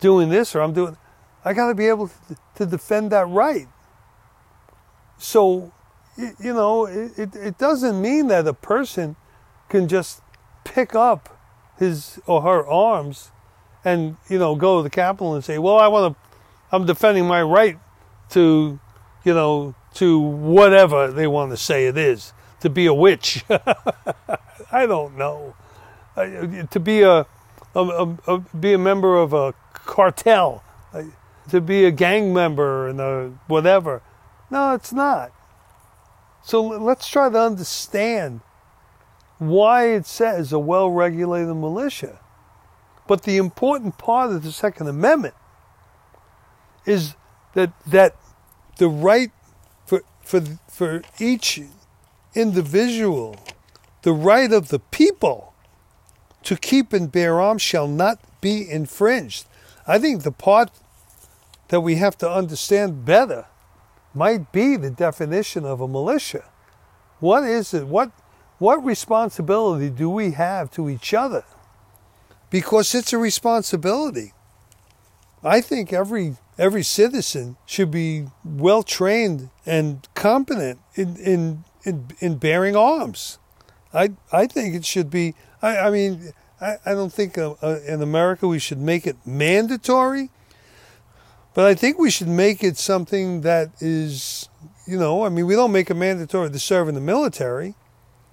doing 0.00 0.28
this 0.28 0.54
or 0.54 0.60
I'm 0.60 0.72
doing, 0.72 0.96
I 1.44 1.52
got 1.52 1.68
to 1.68 1.74
be 1.74 1.86
able 1.86 2.10
to, 2.56 2.66
defend 2.66 3.12
that 3.12 3.26
right. 3.28 3.68
So, 5.16 5.72
you 6.16 6.52
know, 6.52 6.86
it, 6.86 7.34
it 7.34 7.58
doesn't 7.58 8.00
mean 8.00 8.28
that 8.28 8.46
a 8.46 8.52
person 8.52 9.16
can 9.68 9.88
just 9.88 10.22
pick 10.64 10.94
up 10.94 11.36
his 11.78 12.20
or 12.26 12.42
her 12.42 12.66
arms 12.66 13.30
and, 13.84 14.16
you 14.28 14.38
know, 14.38 14.54
go 14.54 14.78
to 14.78 14.82
the 14.82 14.90
Capitol 14.90 15.34
and 15.34 15.44
say, 15.44 15.58
well, 15.58 15.78
I 15.78 15.88
want 15.88 16.14
to, 16.14 16.36
I'm 16.70 16.84
defending 16.84 17.26
my 17.26 17.42
right 17.42 17.78
to, 18.30 18.78
you 19.28 19.34
know, 19.34 19.74
to 19.92 20.18
whatever 20.18 21.12
they 21.12 21.26
want 21.26 21.50
to 21.50 21.56
say 21.58 21.86
it 21.86 21.98
is, 21.98 22.32
to 22.60 22.70
be 22.70 22.86
a 22.86 22.94
witch. 22.94 23.44
I 24.72 24.86
don't 24.86 25.18
know. 25.18 25.54
to 26.16 26.80
be 26.80 27.02
a, 27.02 27.26
a, 27.74 27.78
a, 27.78 28.18
a, 28.26 28.38
be 28.58 28.72
a 28.72 28.78
member 28.78 29.18
of 29.18 29.34
a 29.34 29.52
cartel, 29.74 30.64
to 31.50 31.60
be 31.60 31.84
a 31.84 31.90
gang 31.90 32.32
member 32.32 32.88
and 32.88 33.02
a 33.02 33.38
whatever. 33.48 34.00
No, 34.50 34.72
it's 34.72 34.94
not. 34.94 35.30
So 36.42 36.62
let's 36.62 37.06
try 37.06 37.28
to 37.28 37.38
understand 37.38 38.40
why 39.36 39.88
it 39.88 40.06
says 40.06 40.54
a 40.54 40.58
well 40.58 40.88
regulated 40.90 41.54
militia. 41.54 42.18
But 43.06 43.24
the 43.24 43.36
important 43.36 43.98
part 43.98 44.32
of 44.32 44.42
the 44.42 44.52
Second 44.52 44.88
Amendment 44.88 45.34
is 46.86 47.14
that, 47.52 47.72
that 47.86 48.16
the 48.78 48.88
right 48.88 49.30
for, 49.86 50.02
for, 50.22 50.40
for 50.68 51.02
each 51.20 51.60
individual, 52.34 53.36
the 54.02 54.12
right 54.12 54.52
of 54.52 54.68
the 54.68 54.78
people 54.78 55.52
to 56.44 56.56
keep 56.56 56.92
and 56.92 57.12
bear 57.12 57.40
arms 57.40 57.62
shall 57.62 57.86
not 57.86 58.18
be 58.40 58.68
infringed. 58.68 59.46
I 59.86 59.98
think 59.98 60.22
the 60.22 60.32
part 60.32 60.70
that 61.68 61.80
we 61.80 61.96
have 61.96 62.16
to 62.18 62.30
understand 62.30 63.04
better 63.04 63.46
might 64.14 64.52
be 64.52 64.76
the 64.76 64.90
definition 64.90 65.64
of 65.64 65.80
a 65.80 65.88
militia. 65.88 66.44
What 67.20 67.44
is 67.44 67.74
it? 67.74 67.86
What 67.86 68.10
what 68.58 68.84
responsibility 68.84 69.88
do 69.88 70.10
we 70.10 70.32
have 70.32 70.70
to 70.72 70.88
each 70.88 71.14
other? 71.14 71.44
Because 72.50 72.92
it's 72.94 73.12
a 73.12 73.18
responsibility. 73.18 74.32
I 75.44 75.60
think 75.60 75.92
every 75.92 76.36
every 76.58 76.82
citizen 76.82 77.56
should 77.66 77.90
be 77.90 78.26
well 78.44 78.82
trained 78.82 79.50
and 79.64 80.06
competent 80.14 80.80
in 80.94 81.16
in 81.16 81.64
in, 81.84 82.08
in 82.18 82.36
bearing 82.36 82.76
arms. 82.76 83.38
I 83.94 84.10
I 84.32 84.46
think 84.46 84.74
it 84.74 84.84
should 84.84 85.10
be. 85.10 85.34
I, 85.62 85.78
I 85.78 85.90
mean, 85.90 86.32
I, 86.60 86.76
I 86.84 86.92
don't 86.92 87.12
think 87.12 87.38
uh, 87.38 87.54
uh, 87.62 87.78
in 87.86 88.02
America 88.02 88.48
we 88.48 88.58
should 88.58 88.78
make 88.78 89.06
it 89.06 89.16
mandatory, 89.24 90.30
but 91.54 91.66
I 91.66 91.74
think 91.74 91.98
we 91.98 92.10
should 92.10 92.28
make 92.28 92.64
it 92.64 92.76
something 92.76 93.42
that 93.42 93.70
is, 93.80 94.48
you 94.86 94.98
know, 94.98 95.24
I 95.24 95.28
mean, 95.28 95.46
we 95.46 95.54
don't 95.54 95.72
make 95.72 95.90
it 95.90 95.94
mandatory 95.94 96.50
to 96.50 96.58
serve 96.58 96.88
in 96.88 96.94
the 96.94 97.00
military, 97.00 97.74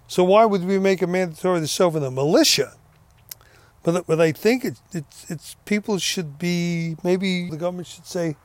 so 0.07 0.23
why 0.23 0.45
would 0.45 0.65
we 0.65 0.79
make 0.79 1.01
it 1.01 1.07
mandatory 1.07 1.59
to 1.59 1.67
serve 1.67 1.95
in 1.95 2.01
the 2.01 2.11
militia? 2.11 2.73
But, 3.85 4.07
but 4.07 4.19
I 4.19 4.31
think 4.31 4.65
it, 4.65 4.79
it's, 4.93 5.29
it's 5.29 5.55
people 5.63 5.99
should 5.99 6.39
be, 6.39 6.97
maybe 7.03 7.51
the 7.51 7.55
government 7.55 7.87
should 7.87 8.07
say, 8.07 8.35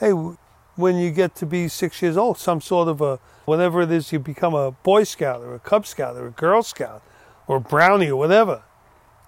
hey, 0.00 0.10
when 0.10 0.96
you 0.96 1.12
get 1.12 1.36
to 1.36 1.46
be 1.46 1.68
six 1.68 2.02
years 2.02 2.16
old, 2.16 2.36
some 2.36 2.60
sort 2.60 2.88
of 2.88 3.00
a, 3.00 3.20
whatever 3.44 3.82
it 3.82 3.92
is, 3.92 4.12
you 4.12 4.18
become 4.18 4.54
a 4.54 4.72
Boy 4.72 5.04
Scout 5.04 5.40
or 5.40 5.54
a 5.54 5.60
Cub 5.60 5.86
Scout 5.86 6.16
or 6.16 6.26
a 6.26 6.30
Girl 6.32 6.64
Scout 6.64 7.00
or 7.46 7.60
Brownie 7.60 8.10
or 8.10 8.16
whatever 8.16 8.64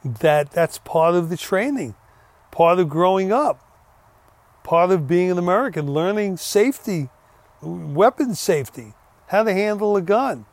that 0.05 0.51
that's 0.51 0.79
part 0.79 1.15
of 1.15 1.29
the 1.29 1.37
training, 1.37 1.95
part 2.51 2.81
of 2.81 2.89
growing 2.89 3.33
up, 3.33 3.61
part 4.65 4.91
of 4.91 5.07
being 5.07 5.31
an 5.31 5.39
American, 5.39 5.93
learning 5.93 6.37
safety, 6.37 7.11
weapon 7.63 8.35
safety, 8.35 8.95
how 9.29 9.45
to 9.45 9.53
handle 9.53 9.97
a 9.97 10.03
gun, 10.03 10.47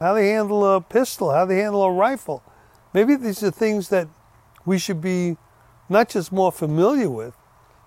how 0.00 0.14
to 0.14 0.22
handle 0.22 0.74
a 0.74 0.80
pistol, 0.80 1.30
how 1.30 1.46
to 1.46 1.54
handle 1.54 1.84
a 1.84 1.92
rifle. 1.92 2.42
Maybe 2.92 3.14
these 3.14 3.44
are 3.44 3.52
things 3.52 3.90
that 3.90 4.08
we 4.66 4.78
should 4.78 5.00
be 5.00 5.38
not 5.88 6.10
just 6.10 6.32
more 6.32 6.52
familiar 6.52 7.08
with, 7.08 7.34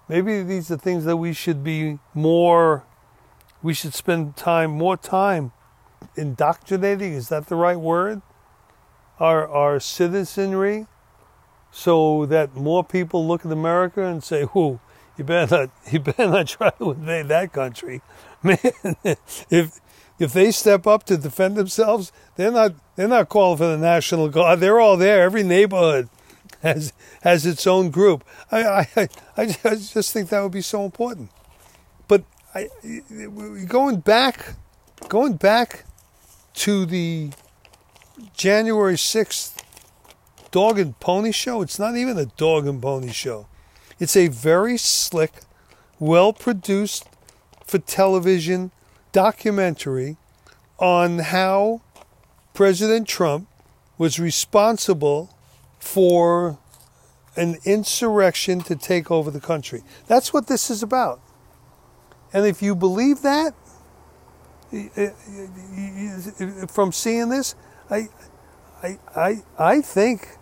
maybe 0.08 0.42
these 0.42 0.72
are 0.72 0.78
things 0.78 1.06
that 1.06 1.18
we 1.18 1.34
should 1.34 1.64
be 1.64 2.00
more, 2.14 2.86
we 3.62 3.74
should 3.74 3.94
spend 3.94 4.36
time, 4.36 4.72
more 4.72 4.98
time 4.98 5.52
indoctrinating. 6.16 7.14
Is 7.14 7.30
that 7.30 7.48
the 7.48 7.56
right 7.56 7.78
word? 7.78 8.22
Our, 9.20 9.48
our 9.48 9.80
citizenry 9.82 10.88
so 11.72 12.26
that 12.26 12.56
more 12.56 12.84
people 12.84 13.28
look 13.28 13.46
at 13.46 13.52
America 13.52 14.04
and 14.04 14.24
say, 14.24 14.46
"Who? 14.54 14.80
You 15.18 15.24
better 15.24 15.58
not, 15.58 15.70
you 15.92 16.00
better 16.00 16.28
not 16.28 16.48
try 16.48 16.70
to 16.72 16.92
invade 16.92 17.28
that 17.28 17.54
country." 17.54 18.02
Man, 18.44 18.58
if 19.50 19.80
if 20.18 20.34
they 20.34 20.52
step 20.52 20.88
up 20.88 21.04
to 21.06 21.18
defend 21.18 21.56
themselves, 21.56 22.12
they're 22.36 22.52
not 22.52 22.74
they're 22.96 23.08
not 23.08 23.30
calling 23.30 23.58
for 23.58 23.68
the 23.68 23.78
National 23.78 24.30
Guard. 24.30 24.60
They're 24.60 24.80
all 24.80 24.98
there. 24.98 25.22
Every 25.22 25.44
neighborhood 25.44 26.10
has 26.62 26.94
has 27.22 27.46
its 27.46 27.66
own 27.68 27.90
group. 27.90 28.24
I 28.52 28.88
I 28.96 29.10
I 29.38 29.46
just 29.46 30.14
think 30.14 30.30
that 30.30 30.42
would 30.42 30.52
be 30.52 30.62
so 30.62 30.86
important. 30.86 31.32
But 32.08 32.24
I, 32.56 32.70
going 33.68 34.00
back, 34.00 34.56
going 35.08 35.34
back 35.34 35.86
to 36.56 36.86
the 36.86 37.32
January 38.34 38.98
sixth 38.98 39.64
dog 40.52 40.80
and 40.80 41.00
pony 41.00 41.32
show. 41.32 41.62
It's 41.62 41.80
not 41.80 41.96
even 41.96 42.18
a 42.18 42.26
dog 42.26 42.68
and 42.68 42.82
pony 42.82 43.12
show. 43.12 43.48
It's 44.00 44.16
a 44.16 44.28
very 44.28 44.78
slick, 44.78 45.42
well 46.00 46.34
produced 46.34 47.06
for 47.66 47.80
television 47.80 48.72
documentary 49.12 50.18
on 50.78 51.20
how 51.20 51.82
President 52.54 53.08
Trump 53.08 53.48
was 53.98 54.20
responsible 54.20 55.36
for 55.80 56.60
an 57.36 57.58
insurrection 57.66 58.62
to 58.62 58.76
take 58.76 59.10
over 59.10 59.32
the 59.32 59.40
country. 59.40 59.82
That's 60.08 60.34
what 60.34 60.48
this 60.48 60.70
is 60.70 60.84
about. 60.84 61.22
And 62.34 62.46
if 62.46 62.62
you 62.62 62.76
believe 62.76 63.22
that, 63.22 63.54
from 66.70 66.92
seeing 66.92 67.30
this, 67.30 67.56
I, 67.90 68.08
I, 68.84 69.00
I, 69.16 69.44
I 69.58 69.82
think 69.82 70.38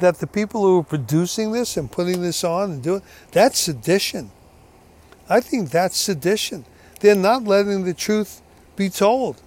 that 0.00 0.18
the 0.18 0.26
people 0.26 0.62
who 0.62 0.80
are 0.80 0.84
producing 0.84 1.52
this 1.52 1.76
and 1.76 1.90
putting 1.90 2.20
this 2.20 2.44
on 2.44 2.72
and 2.72 2.82
doing 2.82 3.02
that's 3.32 3.58
sedition. 3.58 4.30
I 5.28 5.40
think 5.40 5.70
that's 5.70 5.96
sedition. 5.96 6.64
They're 7.00 7.14
not 7.14 7.44
letting 7.44 7.84
the 7.84 7.94
truth 7.94 8.42
be 8.76 8.88
told. 8.90 9.40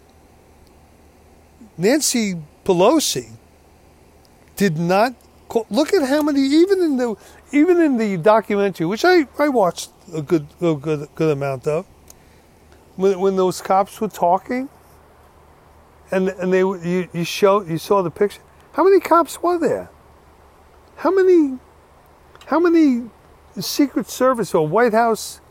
Nancy 1.78 2.36
Pelosi 2.66 3.32
did 4.62 4.78
not 4.78 5.16
look 5.72 5.92
at 5.92 6.08
how 6.08 6.22
many 6.22 6.40
even 6.40 6.84
in 6.84 6.96
the 6.96 7.16
even 7.52 7.82
in 7.82 7.98
the 7.98 8.16
documentary, 8.18 8.86
which 8.86 9.04
I, 9.04 9.28
I 9.40 9.50
watched 9.50 9.90
a 10.14 10.22
good 10.22 10.46
a 10.62 10.76
good 10.76 11.10
good 11.16 11.32
amount 11.32 11.66
of, 11.66 11.88
when 12.96 13.20
when 13.20 13.36
those 13.38 13.60
cops 13.60 14.00
were 14.00 14.08
talking, 14.08 14.70
and 16.12 16.30
and 16.30 16.54
they 16.54 16.60
you 16.60 17.10
you 17.12 17.24
show 17.24 17.62
you 17.64 17.80
saw 17.80 18.04
the 18.04 18.12
picture. 18.12 18.44
How 18.74 18.84
many 18.84 19.00
cops 19.00 19.42
were 19.42 19.58
there? 19.58 19.90
How 20.98 21.10
many 21.10 21.58
how 22.46 22.60
many 22.60 23.10
Secret 23.60 24.08
Service 24.08 24.54
or 24.54 24.68
White 24.68 24.94
House 24.94 25.42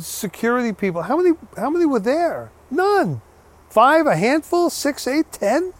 security 0.00 0.72
people? 0.72 1.02
How 1.02 1.16
many 1.16 1.36
how 1.56 1.70
many 1.70 1.86
were 1.86 2.00
there? 2.00 2.50
None. 2.72 3.22
Five, 3.68 4.08
a 4.08 4.16
handful, 4.16 4.68
six, 4.68 5.06
eight, 5.06 5.30
ten. 5.30 5.72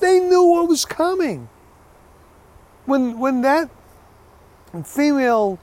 They 0.00 0.20
knew 0.20 0.44
what 0.44 0.68
was 0.68 0.84
coming. 0.84 1.48
When 2.86 3.18
when 3.18 3.40
that 3.42 3.70
female 4.84 5.58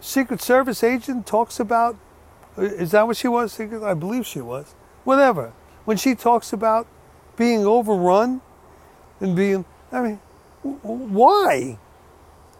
Secret 0.00 0.40
Service 0.40 0.82
agent 0.82 1.26
talks 1.26 1.60
about 1.60 1.96
uh, 2.56 2.62
is 2.62 2.90
that 2.90 3.06
what 3.06 3.16
she 3.16 3.28
was? 3.28 3.58
I 3.60 3.94
believe 3.94 4.26
she 4.26 4.40
was. 4.40 4.74
Whatever. 5.04 5.52
When 5.84 5.96
she 5.96 6.14
talks 6.14 6.52
about 6.52 6.86
being 7.36 7.64
overrun 7.64 8.40
and 9.20 9.34
being, 9.34 9.64
I 9.90 10.00
mean, 10.00 10.20
why? 10.62 11.78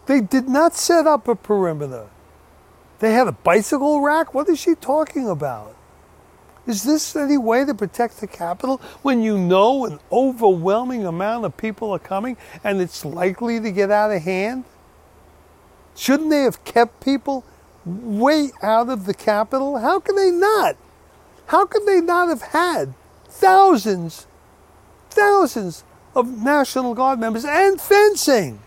They 0.07 0.20
did 0.20 0.49
not 0.49 0.74
set 0.74 1.07
up 1.07 1.28
a 1.28 1.34
perimeter. 1.34 2.09
They 2.99 3.12
had 3.12 3.26
a 3.26 3.32
bicycle 3.32 4.01
rack? 4.01 4.34
What 4.34 4.49
is 4.49 4.59
she 4.59 4.74
talking 4.74 5.28
about? 5.28 5.76
Is 6.66 6.82
this 6.82 7.16
any 7.16 7.38
way 7.38 7.64
to 7.64 7.74
protect 7.74 8.20
the 8.20 8.26
Capitol 8.26 8.80
when 9.02 9.22
you 9.22 9.38
know 9.38 9.86
an 9.86 9.98
overwhelming 10.12 11.06
amount 11.06 11.44
of 11.44 11.56
people 11.56 11.90
are 11.92 11.98
coming 11.98 12.36
and 12.62 12.80
it's 12.80 13.04
likely 13.04 13.58
to 13.61 13.72
get 13.72 13.90
out 13.90 14.12
of 14.12 14.22
hand? 14.22 14.64
Shouldn't 15.96 16.30
they 16.30 16.42
have 16.42 16.64
kept 16.64 17.02
people 17.02 17.44
way 17.84 18.50
out 18.62 18.88
of 18.88 19.06
the 19.06 19.14
Capitol? 19.14 19.78
How 19.78 20.00
can 20.00 20.16
they 20.16 20.30
not? 20.30 20.76
How 21.46 21.66
could 21.66 21.86
they 21.86 22.00
not 22.00 22.28
have 22.28 22.42
had 22.42 22.94
thousands, 23.26 24.26
thousands 25.11 25.82
of 26.14 26.42
National 26.42 26.94
Guard 26.94 27.18
members 27.18 27.44
and 27.44 27.80
fencing? 27.80 28.61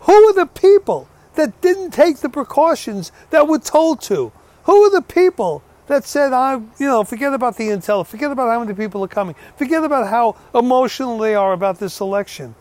Who 0.00 0.12
are 0.12 0.34
the 0.34 0.46
people 0.46 1.08
that 1.34 1.60
didn't 1.60 1.92
take 1.92 2.18
the 2.18 2.28
precautions 2.28 3.10
that 3.30 3.48
were 3.48 3.58
told 3.58 4.02
to? 4.02 4.32
Who 4.64 4.84
are 4.84 4.90
the 4.90 5.02
people 5.02 5.62
that 5.92 6.04
said, 6.06 6.32
I, 6.32 6.54
you 6.54 6.86
know, 6.86 7.04
forget 7.04 7.34
about 7.34 7.58
the 7.58 7.68
intel, 7.68 8.06
forget 8.06 8.30
about 8.32 8.48
how 8.48 8.58
many 8.64 8.72
people 8.74 9.04
are 9.04 9.08
coming, 9.08 9.34
forget 9.56 9.84
about 9.84 10.08
how 10.08 10.36
emotional 10.54 11.18
they 11.18 11.34
are 11.34 11.52
about 11.52 11.78
this 11.78 12.00
election, 12.00 12.54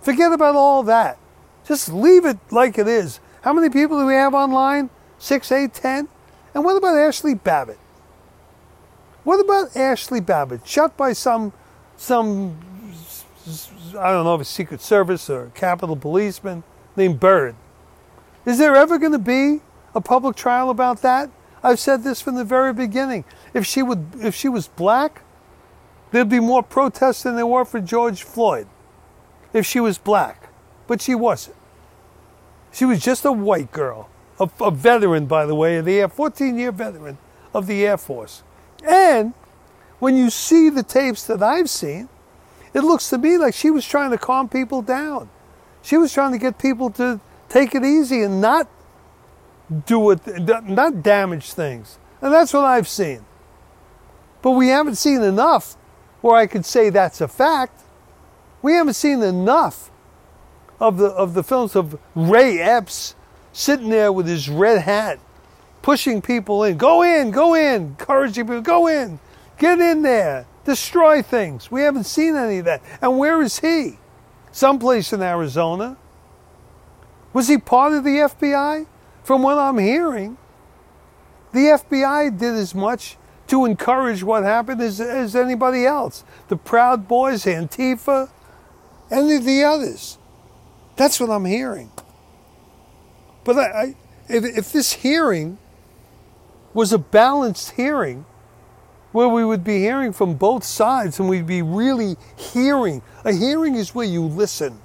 forget 0.00 0.32
about 0.32 0.54
all 0.54 0.84
that. 0.84 1.18
Just 1.66 1.92
leave 1.92 2.24
it 2.24 2.38
like 2.50 2.78
it 2.78 2.86
is. 2.86 3.18
How 3.42 3.52
many 3.52 3.68
people 3.68 3.98
do 3.98 4.06
we 4.06 4.14
have 4.14 4.32
online? 4.32 4.90
Six, 5.18 5.50
eight, 5.50 5.74
ten? 5.74 6.06
And 6.54 6.64
what 6.64 6.76
about 6.76 6.96
Ashley 6.96 7.34
Babbitt? 7.34 7.78
What 9.24 9.40
about 9.40 9.76
Ashley 9.76 10.20
Babbitt, 10.20 10.66
shot 10.66 10.96
by 10.96 11.12
some, 11.12 11.52
some, 11.96 12.56
I 13.98 14.12
don't 14.12 14.24
know 14.24 14.36
if 14.36 14.42
it's 14.42 14.50
Secret 14.50 14.80
Service 14.80 15.28
or 15.28 15.50
Capitol 15.54 15.96
policeman 15.96 16.62
named 16.96 17.18
Byrd? 17.18 17.56
Is 18.46 18.56
there 18.58 18.76
ever 18.76 18.98
going 18.98 19.12
to 19.12 19.18
be 19.18 19.62
a 19.96 20.00
public 20.00 20.36
trial 20.36 20.70
about 20.70 21.02
that? 21.02 21.28
I've 21.62 21.78
said 21.78 22.02
this 22.02 22.20
from 22.20 22.34
the 22.34 22.44
very 22.44 22.72
beginning. 22.72 23.24
If 23.52 23.66
she 23.66 23.82
would, 23.82 24.06
if 24.20 24.34
she 24.34 24.48
was 24.48 24.68
black, 24.68 25.22
there'd 26.10 26.28
be 26.28 26.40
more 26.40 26.62
protests 26.62 27.22
than 27.22 27.36
there 27.36 27.46
were 27.46 27.64
for 27.64 27.80
George 27.80 28.22
Floyd. 28.22 28.66
If 29.52 29.66
she 29.66 29.80
was 29.80 29.98
black, 29.98 30.50
but 30.86 31.00
she 31.00 31.14
wasn't. 31.14 31.56
She 32.72 32.84
was 32.84 33.00
just 33.00 33.24
a 33.24 33.32
white 33.32 33.72
girl, 33.72 34.08
a, 34.38 34.48
a 34.60 34.70
veteran, 34.70 35.26
by 35.26 35.46
the 35.46 35.54
way, 35.54 35.80
the 35.80 36.00
Air 36.00 36.08
14-year 36.08 36.72
veteran 36.72 37.18
of 37.54 37.66
the 37.66 37.84
Air 37.86 37.96
Force. 37.96 38.42
And 38.86 39.32
when 39.98 40.16
you 40.16 40.30
see 40.30 40.68
the 40.68 40.82
tapes 40.82 41.26
that 41.26 41.42
I've 41.42 41.70
seen, 41.70 42.08
it 42.74 42.80
looks 42.80 43.08
to 43.10 43.18
me 43.18 43.38
like 43.38 43.54
she 43.54 43.70
was 43.70 43.86
trying 43.86 44.10
to 44.10 44.18
calm 44.18 44.48
people 44.48 44.82
down. 44.82 45.30
She 45.82 45.96
was 45.96 46.12
trying 46.12 46.32
to 46.32 46.38
get 46.38 46.58
people 46.58 46.90
to 46.90 47.20
take 47.48 47.74
it 47.74 47.84
easy 47.84 48.22
and 48.22 48.40
not 48.40 48.68
do 49.86 50.10
it, 50.10 50.20
not 50.66 51.02
damage 51.02 51.52
things. 51.52 51.98
And 52.20 52.32
that's 52.32 52.52
what 52.52 52.64
I've 52.64 52.88
seen. 52.88 53.24
But 54.42 54.52
we 54.52 54.68
haven't 54.68 54.96
seen 54.96 55.22
enough 55.22 55.76
where 56.20 56.36
I 56.36 56.46
could 56.46 56.64
say 56.64 56.90
that's 56.90 57.20
a 57.20 57.28
fact. 57.28 57.82
We 58.62 58.72
haven't 58.72 58.94
seen 58.94 59.22
enough 59.22 59.90
of 60.80 60.96
the 60.96 61.06
of 61.06 61.34
the 61.34 61.42
films 61.42 61.76
of 61.76 61.98
Ray 62.14 62.58
Epps 62.60 63.14
sitting 63.52 63.88
there 63.88 64.12
with 64.12 64.26
his 64.26 64.48
red 64.48 64.82
hat, 64.82 65.18
pushing 65.82 66.22
people 66.22 66.64
in. 66.64 66.76
Go 66.76 67.02
in, 67.02 67.30
go 67.30 67.54
in, 67.54 67.82
encouraging 67.82 68.46
people, 68.46 68.60
go 68.60 68.86
in, 68.86 69.18
get 69.58 69.80
in 69.80 70.02
there, 70.02 70.46
destroy 70.64 71.22
things. 71.22 71.70
We 71.70 71.82
haven't 71.82 72.04
seen 72.04 72.36
any 72.36 72.58
of 72.58 72.64
that. 72.66 72.82
And 73.00 73.18
where 73.18 73.42
is 73.42 73.58
he? 73.58 73.98
Someplace 74.52 75.12
in 75.12 75.22
Arizona. 75.22 75.96
Was 77.32 77.48
he 77.48 77.58
part 77.58 77.92
of 77.92 78.04
the 78.04 78.10
FBI? 78.10 78.86
From 79.28 79.42
what 79.42 79.58
I'm 79.58 79.76
hearing, 79.76 80.38
the 81.52 81.58
FBI 81.58 82.38
did 82.38 82.54
as 82.54 82.74
much 82.74 83.18
to 83.48 83.66
encourage 83.66 84.22
what 84.22 84.42
happened 84.42 84.80
as, 84.80 85.02
as 85.02 85.36
anybody 85.36 85.84
else. 85.84 86.24
The 86.48 86.56
Proud 86.56 87.06
Boys, 87.06 87.44
Antifa, 87.44 88.30
any 89.10 89.34
of 89.34 89.44
the 89.44 89.64
others. 89.64 90.16
That's 90.96 91.20
what 91.20 91.28
I'm 91.28 91.44
hearing. 91.44 91.90
But 93.44 93.58
I, 93.58 93.64
I, 93.64 93.94
if, 94.30 94.44
if 94.44 94.72
this 94.72 94.94
hearing 94.94 95.58
was 96.72 96.94
a 96.94 96.98
balanced 96.98 97.72
hearing, 97.72 98.24
where 99.12 99.28
we 99.28 99.44
would 99.44 99.62
be 99.62 99.80
hearing 99.80 100.14
from 100.14 100.36
both 100.36 100.64
sides 100.64 101.20
and 101.20 101.28
we'd 101.28 101.46
be 101.46 101.60
really 101.60 102.16
hearing. 102.34 103.02
A 103.26 103.32
hearing 103.34 103.74
is 103.74 103.94
where 103.94 104.06
you 104.06 104.22
listen, 104.22 104.80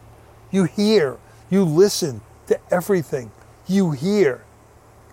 you 0.51 0.65
hear, 0.65 1.17
you 1.49 1.63
listen 1.63 2.19
to 2.47 2.59
everything 2.69 3.31
you 3.67 3.91
hear. 3.91 4.43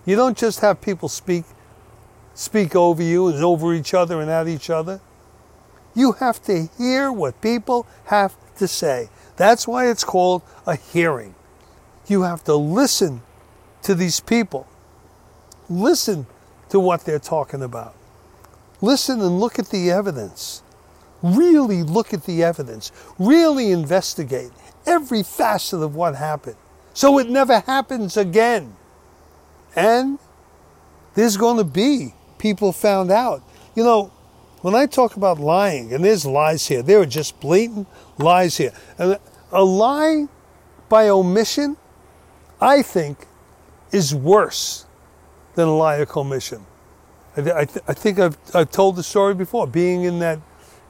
You 0.05 0.15
don't 0.15 0.37
just 0.37 0.59
have 0.59 0.81
people 0.81 1.09
speak 1.09 1.45
speak 2.33 2.75
over 2.75 3.03
you 3.03 3.27
and 3.27 3.43
over 3.43 3.73
each 3.73 3.93
other 3.93 4.21
and 4.21 4.29
at 4.29 4.47
each 4.47 4.69
other. 4.69 4.99
You 5.93 6.13
have 6.13 6.41
to 6.43 6.69
hear 6.77 7.11
what 7.11 7.41
people 7.41 7.85
have 8.05 8.35
to 8.57 8.67
say. 8.67 9.09
That's 9.35 9.67
why 9.67 9.89
it's 9.89 10.03
called 10.03 10.41
a 10.65 10.75
hearing. 10.75 11.35
You 12.07 12.23
have 12.23 12.43
to 12.45 12.55
listen 12.55 13.21
to 13.83 13.93
these 13.93 14.19
people. 14.19 14.67
Listen 15.69 16.25
to 16.69 16.79
what 16.79 17.05
they're 17.05 17.19
talking 17.19 17.61
about. 17.61 17.95
Listen 18.81 19.21
and 19.21 19.39
look 19.39 19.59
at 19.59 19.69
the 19.69 19.91
evidence. 19.91 20.63
Really 21.21 21.83
look 21.83 22.13
at 22.13 22.23
the 22.23 22.43
evidence. 22.43 22.91
Really 23.19 23.71
investigate 23.71 24.51
every 24.85 25.23
facet 25.23 25.81
of 25.81 25.95
what 25.95 26.15
happened 26.15 26.55
so 26.93 27.17
it 27.19 27.29
never 27.29 27.59
happens 27.61 28.17
again. 28.17 28.75
And 29.75 30.19
there's 31.13 31.37
going 31.37 31.57
to 31.57 31.63
be 31.63 32.13
people 32.37 32.71
found 32.71 33.11
out. 33.11 33.41
You 33.75 33.83
know, 33.83 34.11
when 34.61 34.75
I 34.75 34.85
talk 34.85 35.15
about 35.15 35.39
lying, 35.39 35.93
and 35.93 36.03
there's 36.03 36.25
lies 36.25 36.67
here, 36.67 36.81
there 36.81 36.99
are 36.99 37.05
just 37.05 37.39
blatant 37.39 37.87
lies 38.17 38.57
here. 38.57 38.73
And 38.97 39.17
a 39.51 39.63
lie 39.63 40.27
by 40.89 41.09
omission, 41.09 41.77
I 42.59 42.81
think, 42.81 43.27
is 43.91 44.13
worse 44.13 44.85
than 45.55 45.67
a 45.67 45.75
lie 45.75 45.97
of 45.97 46.09
commission. 46.09 46.65
I, 47.35 47.41
th- 47.41 47.55
I, 47.55 47.65
th- 47.65 47.85
I 47.87 47.93
think 47.93 48.19
I've, 48.19 48.37
I've 48.53 48.71
told 48.71 48.97
the 48.97 49.03
story 49.03 49.33
before, 49.33 49.65
being 49.65 50.03
in 50.03 50.19
that, 50.19 50.39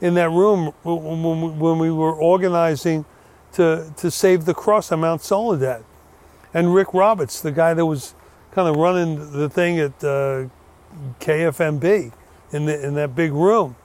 in 0.00 0.14
that 0.14 0.30
room 0.30 0.72
when, 0.82 1.58
when 1.58 1.78
we 1.78 1.90
were 1.90 2.14
organizing 2.14 3.04
to, 3.52 3.92
to 3.96 4.10
save 4.10 4.44
the 4.44 4.54
cross 4.54 4.90
on 4.90 5.00
Mount 5.00 5.22
Soledad 5.22 5.84
and 6.54 6.74
Rick 6.74 6.94
Roberts, 6.94 7.40
the 7.40 7.52
guy 7.52 7.74
that 7.74 7.86
was 7.86 8.14
kind 8.52 8.68
of 8.68 8.76
running 8.76 9.32
the 9.32 9.48
thing 9.48 9.78
at 9.78 9.92
uh, 10.04 10.46
KFMB 11.20 12.12
in 12.52 12.66
the, 12.66 12.86
in 12.86 12.94
that 12.94 13.14
big 13.14 13.32
room. 13.32 13.76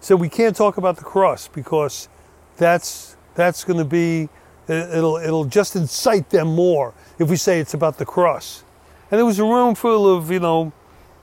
So 0.00 0.16
we 0.16 0.28
can't 0.28 0.54
talk 0.54 0.76
about 0.76 0.96
the 0.96 1.04
cross 1.04 1.48
because 1.48 2.08
that's 2.56 3.16
that's 3.34 3.64
going 3.64 3.78
to 3.78 3.84
be 3.84 4.28
it'll 4.68 5.16
it'll 5.16 5.44
just 5.44 5.76
incite 5.76 6.30
them 6.30 6.48
more 6.48 6.94
if 7.18 7.30
we 7.30 7.36
say 7.36 7.60
it's 7.60 7.74
about 7.74 7.98
the 7.98 8.04
cross. 8.04 8.64
And 9.10 9.18
there 9.18 9.26
was 9.26 9.38
a 9.38 9.44
room 9.44 9.74
full 9.74 10.12
of 10.12 10.30
you 10.30 10.40
know 10.40 10.72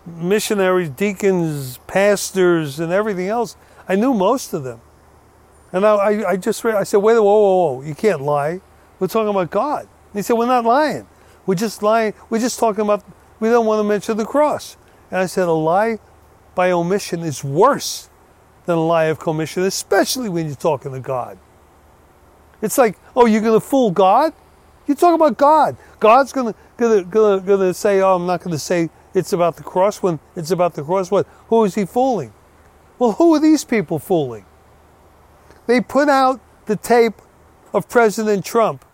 missionaries, 0.06 0.90
deacons, 0.90 1.80
pastors, 1.88 2.80
and 2.80 2.92
everything 2.92 3.28
else. 3.28 3.56
I 3.88 3.96
knew 3.96 4.14
most 4.14 4.54
of 4.54 4.64
them, 4.64 4.82
and 5.72 5.86
I 5.86 5.96
I, 5.96 6.30
I 6.32 6.38
just 6.38 6.66
I 6.66 6.84
said, 6.84 6.98
wait, 6.98 7.16
whoa, 7.16 7.24
whoa, 7.24 7.76
whoa, 7.76 7.82
you 7.82 7.96
can't 7.96 8.22
lie. 8.22 8.62
We're 9.00 9.08
talking 9.08 9.30
about 9.30 9.52
God. 9.52 9.88
He 10.16 10.24
said, 10.24 10.34
We're 10.34 10.48
not 10.48 10.66
lying. 10.66 11.08
We're 11.46 11.56
just 11.56 11.84
lying. 11.84 12.14
We're 12.30 12.40
just 12.40 12.60
talking 12.60 12.82
about, 12.82 13.04
we 13.40 13.50
don't 13.50 13.66
want 13.66 13.80
to 13.80 13.84
mention 13.84 14.18
the 14.18 14.26
cross. 14.26 14.78
And 15.12 15.20
I 15.20 15.28
said, 15.28 15.48
a 15.48 15.52
lie 15.52 16.00
by 16.56 16.72
omission 16.72 17.22
is 17.22 17.44
worse 17.44 18.10
than 18.66 18.78
a 18.78 18.84
lie 18.84 19.06
of 19.06 19.20
commission, 19.20 19.64
especially 19.64 20.30
when 20.30 20.48
you're 20.48 20.56
talking 20.56 20.92
to 20.94 21.00
God. 21.00 21.38
It's 22.62 22.78
like, 22.78 22.98
oh, 23.16 23.26
you're 23.26 23.42
going 23.42 23.60
to 23.60 23.66
fool 23.66 23.92
God? 23.92 24.34
You 24.88 24.96
talk 24.96 25.14
about 25.14 25.38
God. 25.38 25.78
God's 26.00 26.32
going 26.32 26.54
to 26.54 26.60
gonna, 26.78 27.04
gonna, 27.04 27.42
gonna 27.42 27.74
say, 27.74 28.02
oh, 28.02 28.16
I'm 28.16 28.26
not 28.26 28.40
going 28.40 28.52
to 28.52 28.60
say 28.60 28.90
it's 29.14 29.34
about 29.34 29.58
the 29.58 29.64
cross 29.64 30.02
when 30.02 30.20
it's 30.36 30.52
about 30.52 30.74
the 30.74 30.84
cross. 30.84 31.12
What? 31.12 31.28
Who 31.48 31.64
is 31.64 31.76
he 31.76 31.86
fooling? 31.86 32.34
Well, 32.98 33.14
who 33.14 33.36
are 33.36 33.40
these 33.40 33.64
people 33.64 34.00
fooling? 34.00 34.46
They 35.68 35.82
put 35.82 36.10
out 36.10 36.40
the 36.66 36.76
tape 36.76 37.22
of 37.74 37.90
President 37.90 38.46
Trump, 38.46 38.86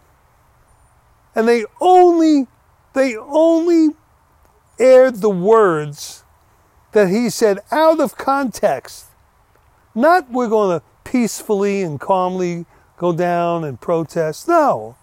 and 1.36 1.47
they 1.47 1.65
only 1.79 2.47
they 2.93 3.15
only 3.15 3.95
aired 4.79 5.17
the 5.17 5.29
words 5.29 6.23
that 6.91 7.09
he 7.09 7.29
said 7.29 7.59
out 7.71 7.99
of 7.99 8.17
context. 8.17 9.05
Not 9.95 10.29
we're 10.29 10.49
going 10.49 10.79
to 10.79 10.86
peacefully 11.03 11.82
and 11.82 11.99
calmly 11.99 12.65
go 12.97 13.13
down 13.13 13.63
and 13.63 13.79
protest. 13.79 14.47
No. 14.47 14.95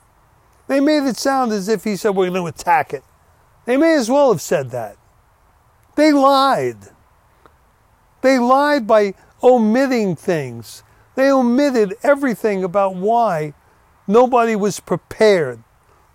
They 0.66 0.80
made 0.80 1.04
it 1.04 1.16
sound 1.16 1.52
as 1.52 1.68
if 1.68 1.84
he 1.84 1.96
said 1.96 2.10
we're 2.10 2.28
going 2.28 2.42
to 2.42 2.46
attack 2.46 2.92
it. 2.92 3.02
They 3.64 3.76
may 3.76 3.94
as 3.94 4.10
well 4.10 4.30
have 4.30 4.42
said 4.42 4.70
that. 4.70 4.96
They 5.96 6.12
lied. 6.12 6.76
They 8.20 8.38
lied 8.38 8.86
by 8.86 9.14
omitting 9.42 10.16
things. 10.16 10.82
They 11.14 11.30
omitted 11.30 11.94
everything 12.02 12.64
about 12.64 12.94
why 12.94 13.54
nobody 14.06 14.56
was 14.56 14.80
prepared 14.80 15.62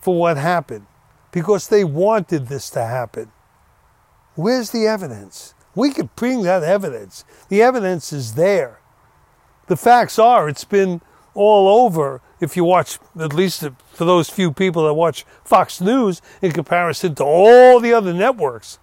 for 0.03 0.19
what 0.19 0.35
happened 0.35 0.85
because 1.31 1.69
they 1.69 1.83
wanted 1.83 2.47
this 2.47 2.69
to 2.71 2.83
happen. 2.83 3.31
Where's 4.35 4.71
the 4.71 4.85
evidence? 4.85 5.53
We 5.75 5.91
could 5.91 6.13
bring 6.15 6.43
that 6.43 6.61
evidence. 6.61 7.23
The 7.47 7.61
evidence 7.61 8.11
is 8.11 8.35
there. 8.35 8.79
The 9.67 9.77
facts 9.77 10.19
are 10.19 10.49
it's 10.49 10.65
been 10.65 11.01
all 11.33 11.83
over 11.85 12.21
if 12.41 12.57
you 12.57 12.65
watch, 12.65 12.99
at 13.17 13.33
least 13.33 13.65
for 13.93 14.05
those 14.05 14.29
few 14.29 14.51
people 14.51 14.85
that 14.85 14.93
watch 14.93 15.25
Fox 15.45 15.79
News 15.79 16.21
in 16.41 16.51
comparison 16.51 17.15
to 17.15 17.23
all 17.23 17.79
the 17.79 17.93
other 17.93 18.13
networks. 18.13 18.77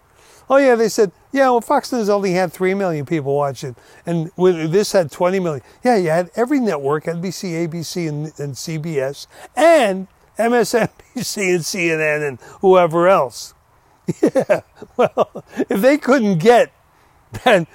Oh, 0.49 0.57
yeah, 0.57 0.75
they 0.75 0.89
said, 0.89 1.13
yeah, 1.31 1.51
well, 1.51 1.61
Fox 1.61 1.93
News 1.93 2.09
only 2.09 2.33
had 2.33 2.53
3 2.53 2.75
million 2.75 3.07
people 3.07 3.37
watching, 3.37 3.77
and 4.05 4.33
this 4.37 4.91
had 4.91 5.13
20 5.13 5.39
million. 5.39 5.63
Yeah, 5.85 5.97
you 5.97 6.09
had 6.09 6.31
every 6.35 6.59
network 6.59 7.05
NBC, 7.05 7.69
ABC, 7.69 8.09
and, 8.09 8.27
and 8.41 8.55
CBS, 8.55 9.29
and 9.55 10.09
MSNBC 10.41 11.55
and 11.55 11.65
CNN 11.65 12.27
and 12.27 12.41
whoever 12.61 13.09
else. 13.09 13.55
Yeah, 14.21 14.63
well, 14.97 15.45
if 15.57 15.81
they 15.81 15.97
couldn't 15.97 16.39
get 16.39 16.73
that 17.45 17.69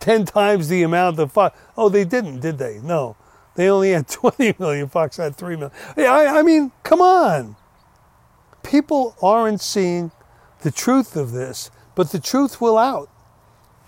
10 0.00 0.24
times 0.24 0.68
the 0.68 0.84
amount 0.84 1.18
of 1.18 1.32
Fox, 1.32 1.58
oh, 1.76 1.88
they 1.88 2.04
didn't, 2.04 2.38
did 2.40 2.58
they? 2.58 2.78
No. 2.82 3.16
They 3.56 3.68
only 3.68 3.90
had 3.90 4.08
20 4.08 4.54
million. 4.58 4.88
Fox 4.88 5.16
had 5.16 5.36
3 5.36 5.56
million. 5.56 5.72
Yeah, 5.96 6.12
I, 6.12 6.38
I 6.38 6.42
mean, 6.42 6.72
come 6.82 7.00
on. 7.00 7.56
People 8.62 9.16
aren't 9.22 9.60
seeing 9.60 10.12
the 10.62 10.70
truth 10.70 11.16
of 11.16 11.32
this, 11.32 11.70
but 11.94 12.12
the 12.12 12.20
truth 12.20 12.60
will 12.60 12.78
out. 12.78 13.08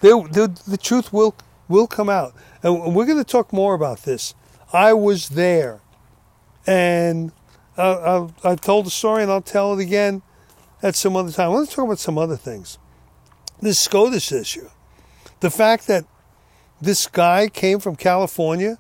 The, 0.01 0.29
the, 0.33 0.71
the 0.71 0.77
truth 0.77 1.13
will, 1.13 1.37
will 1.69 1.87
come 1.87 2.09
out. 2.09 2.35
And 2.63 2.95
we're 2.95 3.07
going 3.07 3.19
to 3.19 3.25
talk 3.25 3.53
more 3.53 3.75
about 3.75 4.03
this. 4.03 4.35
I 4.73 4.95
was 4.95 5.31
there. 5.31 5.81
And 6.67 7.33
uh, 7.77 8.29
I, 8.45 8.51
have 8.51 8.61
told 8.61 8.87
the 8.87 8.91
story 8.91 9.23
and 9.23 9.33
I'll 9.33 9.41
tell 9.41 9.79
it 9.79 9.83
again 9.83 10.23
at 10.83 10.95
some 10.95 11.17
other 11.17 11.33
time. 11.33 11.53
To 11.53 11.71
talk 11.71 11.85
about 11.85 11.99
some 11.99 12.19
other 12.19 12.37
things. 12.37 12.79
This 13.61 13.79
SCOTUS 13.79 14.33
issue. 14.33 14.69
The 15.41 15.51
fact 15.51 15.87
that 15.87 16.05
this 16.81 17.07
guy 17.07 17.49
came 17.49 17.79
from 17.79 17.97
California 17.97 18.79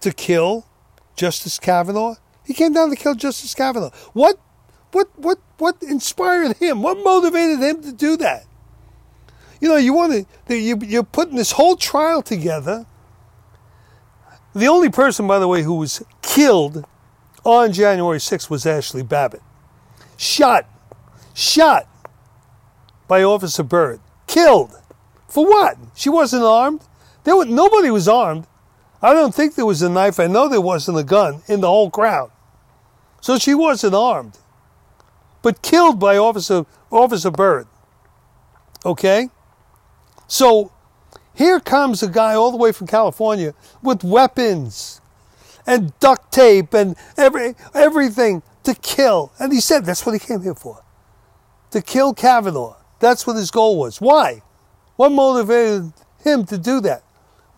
to 0.00 0.12
kill 0.12 0.66
Justice 1.14 1.58
Kavanaugh. 1.58 2.16
He 2.44 2.54
came 2.54 2.72
down 2.72 2.90
to 2.90 2.96
kill 2.96 3.14
Justice 3.14 3.54
Kavanaugh. 3.54 3.90
What, 4.14 4.38
what, 4.92 5.08
what, 5.16 5.38
what 5.58 5.82
inspired 5.82 6.56
him? 6.56 6.82
What 6.82 6.98
motivated 7.04 7.58
him 7.58 7.82
to 7.82 7.92
do 7.92 8.16
that? 8.16 8.46
You 9.60 9.68
know, 9.68 9.76
you 9.76 9.92
want 9.92 10.26
to, 10.46 10.56
you, 10.56 10.78
you're 10.78 11.02
putting 11.02 11.36
this 11.36 11.52
whole 11.52 11.76
trial 11.76 12.22
together. 12.22 12.86
The 14.54 14.68
only 14.68 14.88
person, 14.88 15.26
by 15.26 15.38
the 15.38 15.48
way, 15.48 15.62
who 15.62 15.74
was 15.74 16.02
killed 16.22 16.84
on 17.48 17.72
January 17.72 18.18
6th 18.18 18.50
was 18.50 18.66
Ashley 18.66 19.02
Babbitt. 19.02 19.42
Shot, 20.16 20.66
shot 21.34 21.88
by 23.06 23.22
Officer 23.22 23.62
Byrd. 23.62 24.00
Killed. 24.26 24.72
For 25.28 25.44
what? 25.46 25.76
She 25.94 26.08
wasn't 26.08 26.44
armed. 26.44 26.82
There 27.24 27.36
was, 27.36 27.46
nobody 27.46 27.90
was 27.90 28.08
armed. 28.08 28.46
I 29.00 29.12
don't 29.12 29.34
think 29.34 29.54
there 29.54 29.66
was 29.66 29.82
a 29.82 29.88
knife. 29.88 30.18
I 30.18 30.26
know 30.26 30.48
there 30.48 30.60
wasn't 30.60 30.98
a 30.98 31.04
gun 31.04 31.42
in 31.46 31.60
the 31.60 31.68
whole 31.68 31.90
crowd. 31.90 32.30
So 33.20 33.38
she 33.38 33.54
wasn't 33.54 33.94
armed. 33.94 34.38
But 35.42 35.62
killed 35.62 35.98
by 35.98 36.16
Officer, 36.16 36.66
Officer 36.90 37.30
Byrd. 37.30 37.66
Okay? 38.84 39.30
So 40.26 40.72
here 41.34 41.60
comes 41.60 42.02
a 42.02 42.08
guy 42.08 42.34
all 42.34 42.50
the 42.50 42.56
way 42.56 42.72
from 42.72 42.86
California 42.86 43.54
with 43.82 44.02
weapons 44.02 45.00
and 45.68 45.96
duct 46.00 46.32
tape 46.32 46.72
and 46.72 46.96
every, 47.18 47.54
everything 47.74 48.42
to 48.64 48.74
kill. 48.74 49.32
And 49.38 49.52
he 49.52 49.60
said 49.60 49.84
that's 49.84 50.04
what 50.06 50.12
he 50.12 50.18
came 50.18 50.42
here 50.42 50.54
for 50.54 50.82
to 51.70 51.82
kill 51.82 52.14
Kavanaugh. 52.14 52.76
That's 52.98 53.26
what 53.26 53.36
his 53.36 53.50
goal 53.50 53.78
was. 53.78 54.00
Why? 54.00 54.42
What 54.96 55.12
motivated 55.12 55.92
him 56.24 56.44
to 56.46 56.56
do 56.56 56.80
that? 56.80 57.04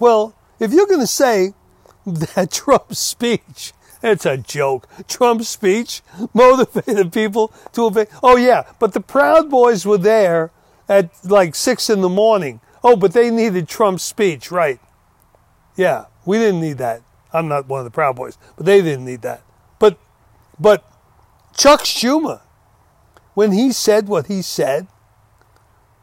Well, 0.00 0.34
if 0.58 0.72
you're 0.72 0.88
going 0.88 1.00
to 1.00 1.06
say 1.06 1.54
that 2.04 2.50
Trump's 2.52 2.98
speech, 2.98 3.72
it's 4.02 4.26
a 4.26 4.36
joke. 4.36 4.88
Trump's 5.06 5.48
speech 5.48 6.02
motivated 6.34 7.12
people 7.12 7.52
to 7.72 7.84
obey. 7.84 8.06
Oh, 8.22 8.36
yeah, 8.36 8.64
but 8.80 8.92
the 8.92 9.00
Proud 9.00 9.48
Boys 9.48 9.86
were 9.86 9.98
there 9.98 10.50
at 10.88 11.10
like 11.24 11.54
six 11.54 11.88
in 11.88 12.00
the 12.00 12.08
morning. 12.08 12.60
Oh, 12.82 12.96
but 12.96 13.12
they 13.12 13.30
needed 13.30 13.68
Trump's 13.68 14.02
speech, 14.02 14.50
right? 14.50 14.80
Yeah, 15.76 16.06
we 16.26 16.38
didn't 16.38 16.60
need 16.60 16.78
that. 16.78 17.02
I'm 17.32 17.48
not 17.48 17.66
one 17.68 17.80
of 17.80 17.84
the 17.84 17.90
Proud 17.90 18.16
Boys, 18.16 18.38
but 18.56 18.66
they 18.66 18.82
didn't 18.82 19.04
need 19.04 19.22
that. 19.22 19.42
But, 19.78 19.98
but 20.58 20.84
Chuck 21.56 21.80
Schumer, 21.82 22.40
when 23.34 23.52
he 23.52 23.72
said 23.72 24.08
what 24.08 24.26
he 24.26 24.42
said, 24.42 24.88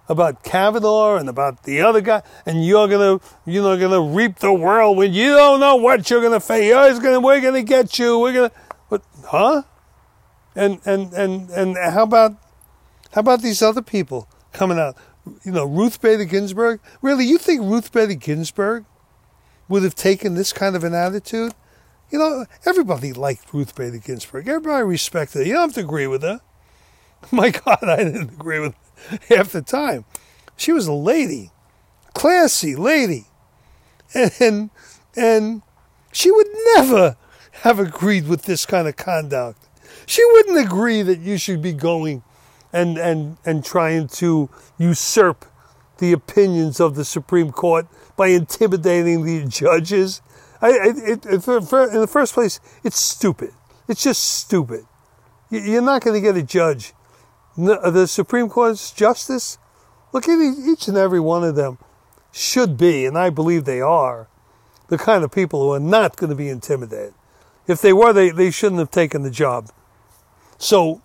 about 0.09 0.43
Kavanaugh 0.43 1.17
and 1.17 1.27
about 1.27 1.63
the 1.63 1.81
other 1.81 2.01
guy, 2.01 2.21
and 2.45 2.65
you're 2.65 2.87
gonna, 2.87 3.19
you 3.45 3.61
know, 3.61 3.77
gonna 3.77 4.01
reap 4.01 4.39
the 4.39 4.53
whirlwind. 4.53 5.13
You 5.13 5.35
don't 5.35 5.59
know 5.59 5.75
what 5.75 6.09
you're 6.09 6.21
gonna 6.21 6.39
face. 6.39 6.71
Oh, 6.73 6.99
gonna, 6.99 7.19
we're 7.19 7.41
gonna 7.41 7.63
get 7.63 7.99
you. 7.99 8.19
We're 8.19 8.33
gonna, 8.33 8.51
what, 8.87 9.03
huh? 9.25 9.63
And 10.55 10.79
and 10.85 11.13
and 11.13 11.49
and 11.49 11.77
how 11.77 12.03
about, 12.03 12.37
how 13.11 13.19
about 13.19 13.41
these 13.41 13.61
other 13.61 13.81
people 13.81 14.29
coming 14.53 14.79
out? 14.79 14.95
You 15.43 15.51
know, 15.51 15.65
Ruth 15.65 16.01
Bader 16.01 16.25
Ginsburg. 16.25 16.79
Really, 17.01 17.25
you 17.25 17.37
think 17.37 17.61
Ruth 17.61 17.91
Bader 17.91 18.15
Ginsburg 18.15 18.85
would 19.69 19.83
have 19.83 19.95
taken 19.95 20.35
this 20.35 20.53
kind 20.53 20.75
of 20.75 20.83
an 20.83 20.93
attitude? 20.93 21.53
You 22.09 22.19
know, 22.19 22.45
everybody 22.65 23.11
liked 23.13 23.53
Ruth 23.53 23.75
Bader 23.75 23.97
Ginsburg. 23.97 24.47
Everybody 24.47 24.83
respected 24.83 25.39
her. 25.39 25.45
You 25.45 25.53
don't 25.53 25.69
have 25.69 25.73
to 25.73 25.81
agree 25.81 26.07
with 26.07 26.21
her. 26.21 26.41
My 27.31 27.49
God, 27.49 27.79
I 27.83 27.97
didn't 27.97 28.29
agree 28.31 28.59
with 28.59 28.75
half 29.29 29.51
the 29.51 29.61
time. 29.61 30.05
She 30.55 30.71
was 30.71 30.87
a 30.87 30.93
lady, 30.93 31.51
classy 32.13 32.75
lady, 32.75 33.25
and 34.39 34.69
and 35.15 35.61
she 36.11 36.31
would 36.31 36.47
never 36.75 37.17
have 37.61 37.79
agreed 37.79 38.27
with 38.27 38.43
this 38.43 38.65
kind 38.65 38.87
of 38.87 38.95
conduct. 38.95 39.67
She 40.05 40.23
wouldn't 40.25 40.57
agree 40.57 41.01
that 41.01 41.19
you 41.19 41.37
should 41.37 41.61
be 41.61 41.73
going 41.73 42.23
and 42.71 42.97
and 42.97 43.37
and 43.45 43.63
trying 43.63 44.07
to 44.07 44.49
usurp 44.77 45.45
the 45.99 46.11
opinions 46.11 46.79
of 46.79 46.95
the 46.95 47.05
Supreme 47.05 47.51
Court 47.51 47.87
by 48.15 48.27
intimidating 48.27 49.23
the 49.23 49.45
judges. 49.45 50.21
I, 50.61 50.69
it, 50.71 51.25
it, 51.25 51.25
in 51.25 51.39
the 52.01 52.09
first 52.09 52.33
place, 52.33 52.59
it's 52.83 52.99
stupid. 52.99 53.51
It's 53.87 54.03
just 54.03 54.23
stupid. 54.23 54.85
You're 55.49 55.81
not 55.81 56.01
going 56.01 56.15
to 56.15 56.21
get 56.21 56.35
a 56.35 56.43
judge 56.43 56.93
the 57.57 58.05
Supreme 58.07 58.49
Court's 58.49 58.91
justice, 58.91 59.57
look 60.13 60.29
at 60.29 60.39
each 60.39 60.87
and 60.87 60.97
every 60.97 61.19
one 61.19 61.43
of 61.43 61.55
them 61.55 61.77
should 62.31 62.77
be, 62.77 63.05
and 63.05 63.17
I 63.17 63.29
believe 63.29 63.65
they 63.65 63.81
are, 63.81 64.27
the 64.89 64.97
kind 64.97 65.23
of 65.23 65.31
people 65.31 65.61
who 65.61 65.73
are 65.73 65.79
not 65.79 66.17
going 66.17 66.29
to 66.29 66.35
be 66.35 66.49
intimidated. 66.49 67.13
If 67.65 67.81
they 67.81 67.93
were, 67.93 68.13
they, 68.13 68.29
they 68.29 68.51
shouldn't 68.51 68.79
have 68.79 68.91
taken 68.91 69.23
the 69.23 69.31
job. 69.31 69.69
So, 70.57 71.01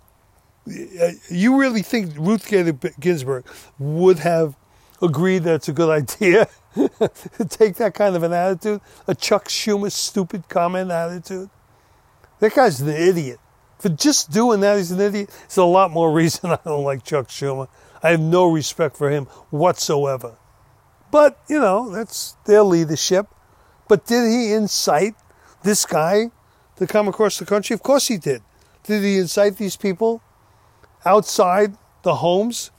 you 0.67 1.59
really 1.59 1.83
think 1.83 2.17
Ruth 2.17 2.49
Bader 2.49 2.73
Ginsburg 3.01 3.45
would 3.79 4.21
have 4.21 4.55
agreed 5.03 5.41
that 5.41 5.57
it's 5.57 5.69
a 5.69 5.73
good 5.73 5.91
idea 5.91 6.49
to 6.75 7.45
take 7.49 7.77
that 7.77 7.95
kind 7.95 8.17
of 8.17 8.23
an 8.23 8.33
attitude? 8.33 8.81
A 9.07 9.15
Chuck 9.15 9.49
Schumer 9.49 9.91
stupid 9.91 10.49
comment 10.49 10.91
attitude? 10.91 11.51
That 12.39 12.55
guy's 12.55 12.81
an 12.81 12.89
idiot. 12.89 13.39
For 13.79 13.89
just 13.89 14.31
doing 14.31 14.61
that, 14.61 14.79
he's 14.79 14.93
an 14.93 15.01
idiot. 15.01 15.31
It's 15.45 15.57
a 15.57 15.65
lot 15.65 15.91
more 15.91 16.13
reason 16.13 16.51
I 16.53 16.59
don't 16.65 16.85
like 16.85 17.05
Chuck 17.05 17.29
Schumer. 17.29 17.69
I 18.03 18.11
have 18.11 18.21
no 18.21 18.51
respect 18.51 18.97
for 18.97 19.11
him 19.11 19.27
whatsoever. 19.51 20.37
But, 21.11 21.39
you 21.49 21.61
know, 21.61 21.91
that's 21.91 22.37
their 22.47 22.63
leadership. 22.63 23.27
But 23.89 24.07
did 24.07 24.29
he 24.29 24.53
incite 24.53 25.15
this 25.63 25.85
guy 25.85 26.31
to 26.77 26.87
come 26.87 27.09
across 27.09 27.39
the 27.39 27.45
country? 27.45 27.75
Of 27.75 27.83
course 27.83 28.09
he 28.09 28.17
did. 28.17 28.43
Did 28.85 29.03
he 29.03 29.19
incite 29.19 29.57
these 29.59 29.77
people 29.77 30.23
outside 31.05 31.77
the 32.03 32.17
homes 32.17 32.71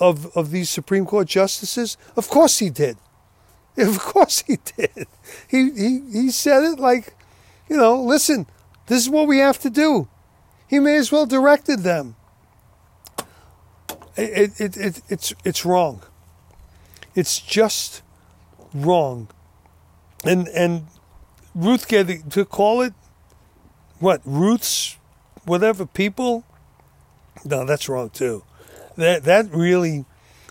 of, 0.00 0.36
of 0.36 0.50
these 0.50 0.70
Supreme 0.70 1.06
Court 1.06 1.26
justices? 1.26 1.96
Of 2.16 2.28
course 2.28 2.58
he 2.58 2.70
did. 2.70 2.96
Of 3.78 4.00
course 4.00 4.42
he 4.44 4.58
did. 4.76 5.06
He, 5.48 5.70
he, 5.70 6.02
he 6.10 6.30
said 6.32 6.64
it 6.64 6.80
like, 6.80 7.14
you 7.68 7.76
know, 7.76 8.02
listen, 8.02 8.48
this 8.86 9.04
is 9.04 9.08
what 9.08 9.28
we 9.28 9.38
have 9.38 9.60
to 9.60 9.70
do. 9.70 10.08
He 10.66 10.80
may 10.80 10.96
as 10.96 11.12
well 11.12 11.26
directed 11.26 11.84
them. 11.84 12.16
It, 14.16 14.60
it, 14.60 14.76
it, 14.76 15.02
it's, 15.08 15.32
it's 15.44 15.64
wrong. 15.64 16.02
It's 17.14 17.38
just 17.38 18.02
wrong. 18.74 19.28
And, 20.24 20.48
and 20.48 20.86
Ruth 21.54 21.86
getting 21.86 22.28
to 22.30 22.44
call 22.44 22.80
it 22.82 22.94
what 24.00 24.20
Ruth's 24.24 24.96
whatever 25.44 25.86
people. 25.86 26.44
No, 27.44 27.64
that's 27.64 27.88
wrong 27.88 28.10
too. 28.10 28.42
That 28.98 29.22
that 29.24 29.54
really, 29.54 30.04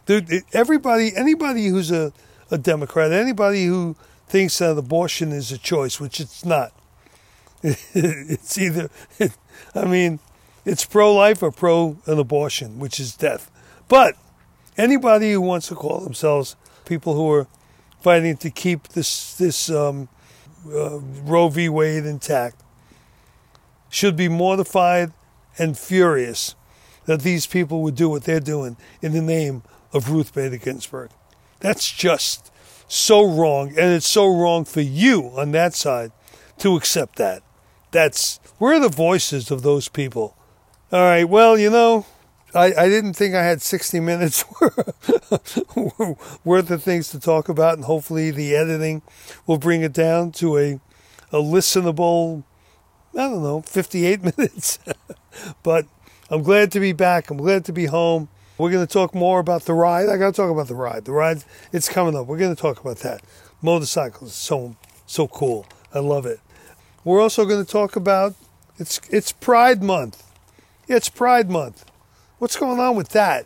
dude. 0.05 0.43
Everybody, 0.53 1.11
anybody 1.17 1.67
who's 1.67 1.91
a, 1.91 2.13
a 2.49 2.57
Democrat, 2.57 3.11
anybody 3.11 3.65
who 3.65 3.97
thinks 4.29 4.57
that 4.59 4.77
abortion 4.77 5.33
is 5.33 5.51
a 5.51 5.57
choice, 5.57 5.99
which 5.99 6.21
it's 6.21 6.45
not. 6.45 6.71
It's 7.63 8.57
either, 8.57 8.89
I 9.75 9.83
mean, 9.83 10.19
it's 10.63 10.85
pro 10.85 11.13
life 11.13 11.43
or 11.43 11.51
pro 11.51 11.97
an 12.05 12.19
abortion, 12.19 12.79
which 12.79 13.01
is 13.01 13.17
death. 13.17 13.51
But 13.89 14.15
anybody 14.77 15.33
who 15.33 15.41
wants 15.41 15.67
to 15.67 15.75
call 15.75 15.99
themselves 15.99 16.55
people 16.85 17.15
who 17.15 17.29
are 17.31 17.47
fighting 17.99 18.37
to 18.37 18.49
keep 18.49 18.87
this 18.89 19.35
this 19.35 19.69
um, 19.69 20.07
uh, 20.65 20.99
Roe 20.99 21.49
v. 21.49 21.67
Wade 21.67 22.05
intact 22.05 22.63
should 23.89 24.15
be 24.15 24.29
mortified 24.29 25.11
and 25.57 25.77
furious 25.77 26.55
that 27.07 27.21
these 27.21 27.47
people 27.47 27.81
would 27.81 27.95
do 27.95 28.09
what 28.09 28.23
they're 28.23 28.39
doing 28.39 28.77
in 29.01 29.13
the 29.13 29.21
name 29.21 29.63
of 29.91 30.11
Ruth 30.11 30.33
Bader 30.33 30.57
Ginsburg. 30.57 31.09
That's 31.59 31.91
just 31.91 32.51
so 32.87 33.23
wrong, 33.25 33.69
and 33.69 33.93
it's 33.93 34.07
so 34.07 34.27
wrong 34.27 34.63
for 34.63 34.81
you 34.81 35.31
on 35.35 35.51
that 35.53 35.73
side 35.73 36.11
to 36.59 36.75
accept 36.75 37.15
that. 37.15 37.41
That's 37.91 38.39
we're 38.59 38.79
the 38.79 38.89
voices 38.89 39.49
of 39.49 39.63
those 39.63 39.87
people. 39.87 40.35
All 40.91 41.01
right, 41.01 41.27
well, 41.27 41.57
you 41.57 41.69
know, 41.69 42.05
I, 42.53 42.73
I 42.73 42.89
didn't 42.89 43.13
think 43.13 43.35
I 43.35 43.43
had 43.43 43.61
60 43.61 43.99
minutes 43.99 44.45
worth 46.45 46.71
of 46.71 46.83
things 46.83 47.09
to 47.09 47.19
talk 47.19 47.49
about, 47.49 47.75
and 47.75 47.85
hopefully 47.85 48.31
the 48.31 48.55
editing 48.55 49.01
will 49.45 49.57
bring 49.57 49.81
it 49.81 49.93
down 49.93 50.31
to 50.33 50.57
a, 50.57 50.79
a 51.31 51.37
listenable, 51.41 52.43
I 53.13 53.29
don't 53.29 53.43
know, 53.43 53.61
58 53.61 54.23
minutes. 54.37 54.79
but 55.63 55.85
I'm 56.29 56.43
glad 56.43 56.71
to 56.73 56.79
be 56.79 56.91
back. 56.91 57.29
I'm 57.29 57.37
glad 57.37 57.63
to 57.65 57.71
be 57.71 57.85
home. 57.85 58.27
We're 58.57 58.71
going 58.71 58.85
to 58.85 58.91
talk 58.91 59.15
more 59.15 59.39
about 59.39 59.63
the 59.63 59.73
ride. 59.73 60.09
I 60.09 60.17
got 60.17 60.33
to 60.33 60.41
talk 60.41 60.51
about 60.51 60.67
the 60.67 60.75
ride. 60.75 61.05
The 61.05 61.11
ride, 61.13 61.43
it's 61.71 61.87
coming 61.87 62.15
up. 62.15 62.27
We're 62.27 62.37
going 62.37 62.55
to 62.55 62.61
talk 62.61 62.81
about 62.81 62.97
that. 62.99 63.21
Motorcycles, 63.61 64.33
so 64.33 64.75
so 65.05 65.27
cool. 65.27 65.65
I 65.93 65.99
love 65.99 66.25
it. 66.25 66.39
We're 67.03 67.21
also 67.21 67.45
going 67.45 67.63
to 67.63 67.71
talk 67.71 67.95
about 67.95 68.35
it's 68.77 68.99
it's 69.09 69.31
Pride 69.31 69.81
Month. 69.81 70.23
It's 70.87 71.07
Pride 71.07 71.49
Month. 71.49 71.85
What's 72.39 72.57
going 72.57 72.79
on 72.79 72.95
with 72.95 73.09
that? 73.09 73.45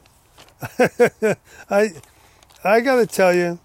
I 1.70 1.92
I 2.64 2.80
got 2.82 2.96
to 2.96 3.06
tell 3.06 3.36
you, 3.36 3.60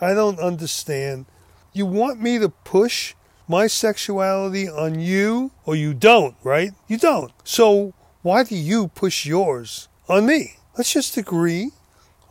I 0.00 0.14
don't 0.14 0.38
understand. 0.38 1.26
You 1.72 1.86
want 1.86 2.20
me 2.20 2.38
to 2.38 2.48
push 2.48 3.14
my 3.46 3.66
sexuality 3.66 4.68
on 4.68 5.00
you 5.00 5.50
or 5.64 5.76
you 5.76 5.92
don't, 5.92 6.34
right? 6.42 6.72
You 6.88 6.98
don't. 6.98 7.32
So 7.44 7.94
why 8.22 8.44
do 8.44 8.56
you 8.56 8.88
push 8.88 9.26
yours 9.26 9.88
on 10.08 10.26
me? 10.26 10.54
Let's 10.76 10.92
just 10.92 11.16
agree. 11.16 11.70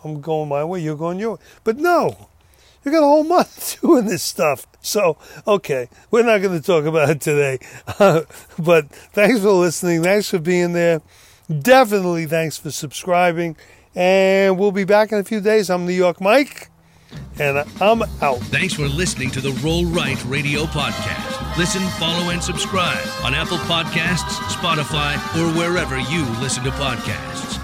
I'm 0.04 0.22
going 0.22 0.50
my 0.50 0.64
way, 0.64 0.82
you're 0.82 0.96
going 0.96 1.20
your 1.20 1.34
way. 1.34 1.42
But 1.64 1.78
no, 1.78 2.30
you 2.84 2.92
got 2.92 3.04
a 3.04 3.08
whole 3.08 3.24
month 3.24 3.80
doing 3.82 4.06
this 4.06 4.24
stuff. 4.24 4.66
So, 4.82 5.18
okay, 5.46 5.89
we're 6.10 6.24
not 6.24 6.42
going 6.42 6.60
to 6.60 6.66
talk 6.66 6.86
about 6.86 7.10
it 7.10 7.22
today. 7.22 7.60
But 8.58 8.89
thanks 8.89 9.42
for 9.42 9.52
listening. 9.52 10.04
Thanks 10.04 10.30
for 10.30 10.39
being 10.39 10.74
there. 10.74 11.02
Definitely 11.48 12.26
thanks 12.26 12.58
for 12.58 12.72
subscribing. 12.72 13.56
And 13.94 14.58
we'll 14.58 14.72
be 14.72 14.86
back 14.86 15.12
in 15.12 15.20
a 15.20 15.24
few 15.24 15.42
days. 15.42 15.70
I'm 15.70 15.86
New 15.86 15.94
York 15.94 16.22
Mike, 16.22 16.70
and 17.39 17.57
I'm 17.82 18.03
out. 18.22 18.39
Thanks 18.49 18.74
for 18.74 18.88
listening 18.88 19.32
to 19.32 19.41
the 19.41 19.51
Roll 19.64 19.86
Right 19.86 20.24
Radio 20.26 20.64
Podcast. 20.64 21.57
Listen, 21.57 21.82
follow, 21.99 22.30
and 22.30 22.41
subscribe 22.41 23.05
on 23.24 23.34
Apple 23.34 23.57
Podcasts, 23.57 24.38
Spotify, 24.53 25.16
or 25.38 25.57
wherever 25.57 25.97
you 25.99 26.24
listen 26.39 26.64
to 26.64 26.72
podcasts. 26.72 27.61